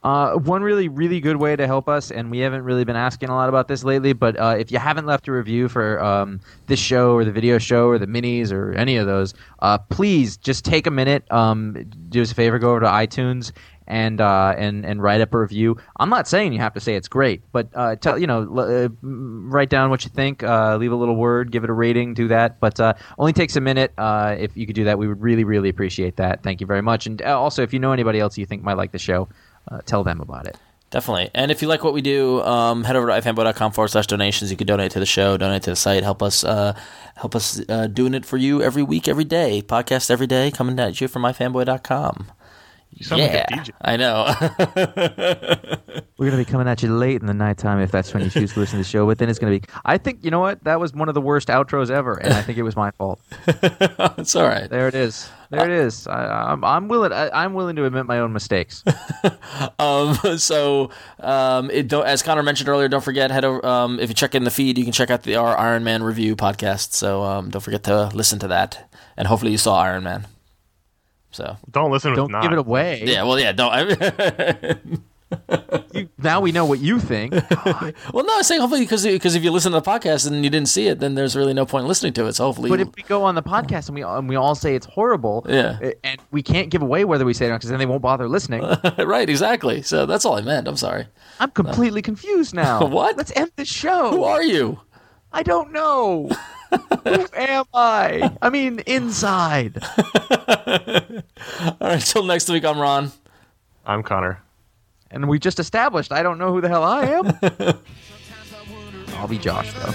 Uh, 0.05 0.35
one 0.35 0.61
really, 0.61 0.87
really 0.87 1.19
good 1.19 1.37
way 1.37 1.55
to 1.55 1.65
help 1.65 1.89
us, 1.89 2.11
and 2.11 2.29
we 2.29 2.37
haven't 2.37 2.61
really 2.61 2.83
been 2.83 2.95
asking 2.95 3.27
a 3.27 3.33
lot 3.33 3.49
about 3.49 3.67
this 3.67 3.83
lately, 3.83 4.13
but 4.13 4.39
uh, 4.39 4.55
if 4.55 4.71
you 4.71 4.77
haven't 4.77 5.07
left 5.07 5.27
a 5.27 5.31
review 5.31 5.67
for 5.67 5.99
um, 5.99 6.39
this 6.67 6.79
show 6.79 7.15
or 7.15 7.25
the 7.25 7.31
video 7.31 7.57
show 7.57 7.87
or 7.87 7.97
the 7.97 8.05
minis 8.05 8.51
or 8.51 8.71
any 8.73 8.97
of 8.97 9.07
those, 9.07 9.33
uh, 9.63 9.79
please 9.79 10.37
just 10.37 10.63
take 10.63 10.85
a 10.85 10.91
minute, 10.91 11.25
um, 11.31 11.89
do 12.09 12.21
us 12.21 12.31
a 12.31 12.35
favor, 12.35 12.59
go 12.59 12.69
over 12.69 12.81
to 12.81 12.85
iTunes 12.85 13.51
and 13.87 14.21
uh, 14.21 14.53
and 14.57 14.85
and 14.85 15.01
write 15.01 15.21
up 15.21 15.33
a 15.33 15.39
review. 15.39 15.77
I'm 15.99 16.09
not 16.09 16.27
saying 16.27 16.53
you 16.53 16.59
have 16.59 16.73
to 16.73 16.79
say 16.79 16.95
it's 16.95 17.07
great, 17.07 17.41
but 17.51 17.69
uh, 17.73 17.95
tell 17.95 18.17
you 18.17 18.27
know, 18.27 18.41
l- 18.41 18.85
uh, 18.85 18.89
write 19.01 19.69
down 19.69 19.89
what 19.89 20.03
you 20.03 20.09
think, 20.09 20.43
uh, 20.43 20.77
leave 20.77 20.91
a 20.91 20.95
little 20.95 21.15
word, 21.15 21.51
give 21.51 21.63
it 21.63 21.69
a 21.69 21.73
rating, 21.73 22.13
do 22.13 22.27
that. 22.29 22.59
But 22.59 22.79
uh, 22.79 22.93
only 23.17 23.33
takes 23.33 23.55
a 23.55 23.61
minute. 23.61 23.93
If 23.97 24.55
you 24.57 24.65
could 24.65 24.75
do 24.75 24.85
that, 24.85 24.97
we 24.97 25.07
would 25.07 25.21
really, 25.21 25.43
really 25.43 25.69
appreciate 25.69 26.17
that. 26.17 26.43
Thank 26.43 26.61
you 26.61 26.67
very 26.67 26.81
much. 26.81 27.05
And 27.05 27.21
also, 27.21 27.63
if 27.63 27.73
you 27.73 27.79
know 27.79 27.91
anybody 27.91 28.19
else 28.19 28.37
you 28.37 28.45
think 28.45 28.63
might 28.63 28.77
like 28.77 28.91
the 28.91 28.99
show, 28.99 29.27
tell 29.85 30.03
them 30.03 30.21
about 30.21 30.47
it. 30.47 30.57
Definitely. 30.91 31.29
And 31.33 31.51
if 31.51 31.61
you 31.61 31.67
like 31.67 31.83
what 31.83 31.93
we 31.93 32.01
do, 32.01 32.41
um, 32.43 32.83
head 32.83 32.95
over 32.95 33.07
to 33.07 33.13
ifanboy.com 33.13 33.71
forward 33.73 33.89
slash 33.89 34.07
donations. 34.07 34.49
You 34.51 34.55
can 34.55 34.67
donate 34.67 34.91
to 34.91 34.99
the 34.99 35.05
show, 35.05 35.35
donate 35.35 35.63
to 35.63 35.71
the 35.71 35.75
site, 35.75 36.03
help 36.03 36.23
us 36.23 36.43
uh, 36.43 36.73
help 37.15 37.35
us 37.35 37.61
uh, 37.67 37.87
doing 37.87 38.13
it 38.13 38.25
for 38.25 38.37
you 38.37 38.61
every 38.61 38.83
week, 38.83 39.07
every 39.07 39.25
day. 39.25 39.61
Podcast 39.65 40.09
every 40.09 40.27
day, 40.27 40.51
coming 40.51 40.79
at 40.79 41.01
you 41.01 41.07
from 41.07 41.23
ifanboy.com. 41.23 42.31
You 42.95 43.03
sound 43.03 43.21
yeah, 43.21 43.45
like 43.51 43.59
a 43.59 43.71
DJ. 43.71 43.71
I 43.81 43.97
know. 43.97 44.33
We're 46.17 46.29
gonna 46.29 46.41
be 46.41 46.49
coming 46.49 46.65
at 46.67 46.81
you 46.81 46.95
late 46.95 47.19
in 47.19 47.27
the 47.27 47.33
nighttime 47.33 47.81
if 47.81 47.91
that's 47.91 48.13
when 48.13 48.23
you 48.23 48.29
choose 48.29 48.53
to 48.53 48.59
listen 48.61 48.77
to 48.77 48.83
the 48.85 48.89
show. 48.89 49.05
But 49.05 49.17
then 49.17 49.27
it's 49.27 49.37
gonna 49.37 49.59
be. 49.59 49.67
I 49.83 49.97
think 49.97 50.23
you 50.23 50.31
know 50.31 50.39
what? 50.39 50.63
That 50.63 50.79
was 50.79 50.93
one 50.93 51.09
of 51.09 51.13
the 51.13 51.19
worst 51.19 51.49
outros 51.49 51.91
ever, 51.91 52.13
and 52.15 52.33
I 52.33 52.41
think 52.41 52.57
it 52.57 52.63
was 52.63 52.77
my 52.77 52.91
fault. 52.91 53.19
it's 53.47 54.33
all 54.37 54.47
right. 54.47 54.69
There 54.69 54.87
it 54.87 54.95
is. 54.95 55.29
There 55.49 55.65
it 55.65 55.71
is. 55.71 56.07
I, 56.07 56.51
I'm, 56.51 56.63
I'm 56.63 56.87
willing. 56.87 57.11
I, 57.11 57.29
I'm 57.31 57.53
willing 57.53 57.75
to 57.75 57.83
admit 57.83 58.05
my 58.05 58.19
own 58.19 58.33
mistakes. 58.33 58.83
Um, 59.79 60.15
so, 60.37 60.89
um, 61.19 61.69
it 61.69 61.87
don't, 61.87 62.05
as 62.05 62.21
Connor 62.23 62.43
mentioned 62.43 62.69
earlier, 62.69 62.87
don't 62.87 63.03
forget 63.03 63.31
head 63.31 63.45
over. 63.45 63.65
Um, 63.65 63.99
if 63.99 64.09
you 64.09 64.15
check 64.15 64.35
in 64.35 64.43
the 64.43 64.51
feed, 64.51 64.77
you 64.77 64.83
can 64.83 64.93
check 64.93 65.09
out 65.09 65.23
the 65.23 65.35
our 65.35 65.57
Iron 65.57 65.83
Man 65.83 66.03
review 66.03 66.35
podcast. 66.35 66.93
So 66.93 67.23
um, 67.23 67.49
don't 67.49 67.61
forget 67.61 67.83
to 67.85 68.07
listen 68.13 68.39
to 68.39 68.47
that, 68.49 68.89
and 69.17 69.27
hopefully 69.27 69.51
you 69.51 69.57
saw 69.57 69.79
Iron 69.79 70.03
Man. 70.03 70.27
So 71.35 71.57
Don't 71.71 71.91
listen 71.91 72.11
if 72.11 72.15
Don't 72.17 72.31
not. 72.31 72.43
give 72.43 72.53
it 72.53 72.57
away. 72.59 73.03
yeah, 73.05 73.23
well, 73.23 73.37
yeah, 73.39 73.51
don't. 73.51 73.71
I, 73.73 74.75
You, 75.93 76.09
now 76.19 76.39
we 76.39 76.51
know 76.51 76.65
what 76.65 76.79
you 76.79 76.99
think. 76.99 77.33
well, 77.65 78.23
no, 78.25 78.37
I'm 78.37 78.43
saying 78.43 78.61
hopefully 78.61 78.81
because 78.81 79.03
because 79.03 79.35
if 79.35 79.43
you 79.43 79.51
listen 79.51 79.71
to 79.73 79.79
the 79.79 79.85
podcast 79.85 80.27
and 80.27 80.43
you 80.43 80.49
didn't 80.49 80.69
see 80.69 80.87
it, 80.87 80.99
then 80.99 81.15
there's 81.15 81.35
really 81.35 81.53
no 81.53 81.65
point 81.65 81.83
in 81.83 81.87
listening 81.89 82.13
to 82.13 82.25
it. 82.27 82.33
So 82.33 82.45
hopefully, 82.45 82.69
But 82.69 82.79
if 82.79 82.89
we 82.95 83.03
go 83.03 83.23
on 83.23 83.35
the 83.35 83.41
podcast 83.43 83.87
and 83.87 83.95
we 83.95 84.03
and 84.03 84.29
we 84.29 84.35
all 84.35 84.55
say 84.55 84.75
it's 84.75 84.85
horrible, 84.85 85.45
Yeah. 85.49 85.77
uh, 85.83 85.91
and 86.03 86.21
we 86.31 86.41
can't 86.41 86.69
give 86.69 86.81
away 86.81 87.03
whether 87.05 87.25
we 87.25 87.33
say 87.33 87.45
it 87.45 87.47
or 87.49 87.51
not 87.51 87.57
because 87.57 87.69
then 87.71 87.79
they 87.79 87.85
won't 87.85 88.01
bother 88.01 88.29
listening. 88.29 88.61
right, 88.99 89.29
exactly. 89.29 89.81
So 89.81 90.05
that's 90.05 90.25
all 90.25 90.35
I 90.35 90.41
meant. 90.41 90.67
I'm 90.67 90.77
sorry. 90.77 91.07
I'm 91.39 91.51
completely 91.51 92.01
confused 92.01 92.53
now. 92.53 92.85
What? 92.85 93.17
Let's 93.17 93.31
end 93.35 93.51
this 93.57 93.67
show. 93.67 94.11
Who 94.11 94.23
are 94.23 94.43
you? 94.43 94.79
I 95.35 95.43
don't 95.43 95.73
know. 95.73 96.29
Who 96.71 97.27
am 97.33 97.65
I? 97.73 98.31
I 98.41 98.49
mean, 98.49 98.79
inside. 98.87 99.83
All 99.83 101.77
right, 101.81 101.99
till 101.99 102.23
next 102.23 102.47
week, 102.47 102.63
I'm 102.63 102.79
Ron. 102.79 103.11
I'm 103.85 104.01
Connor. 104.01 104.41
And 105.11 105.27
we 105.27 105.37
just 105.37 105.59
established 105.59 106.13
I 106.13 106.23
don't 106.23 106.37
know 106.37 106.53
who 106.53 106.61
the 106.61 106.69
hell 106.69 106.83
I 106.83 107.05
am. 107.07 107.37
I'll 109.17 109.27
be 109.27 109.37
Josh, 109.37 109.73
though. 109.73 109.91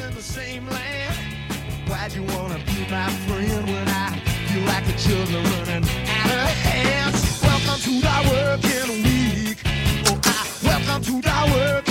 Welcome 7.43 7.80
to 7.80 7.91
the 7.99 8.16
working 8.30 9.03
week. 9.05 9.62
Oh, 10.07 10.20
I 10.22 10.47
welcome 10.62 11.03
to 11.03 11.12
the 11.22 11.53
working 11.55 11.89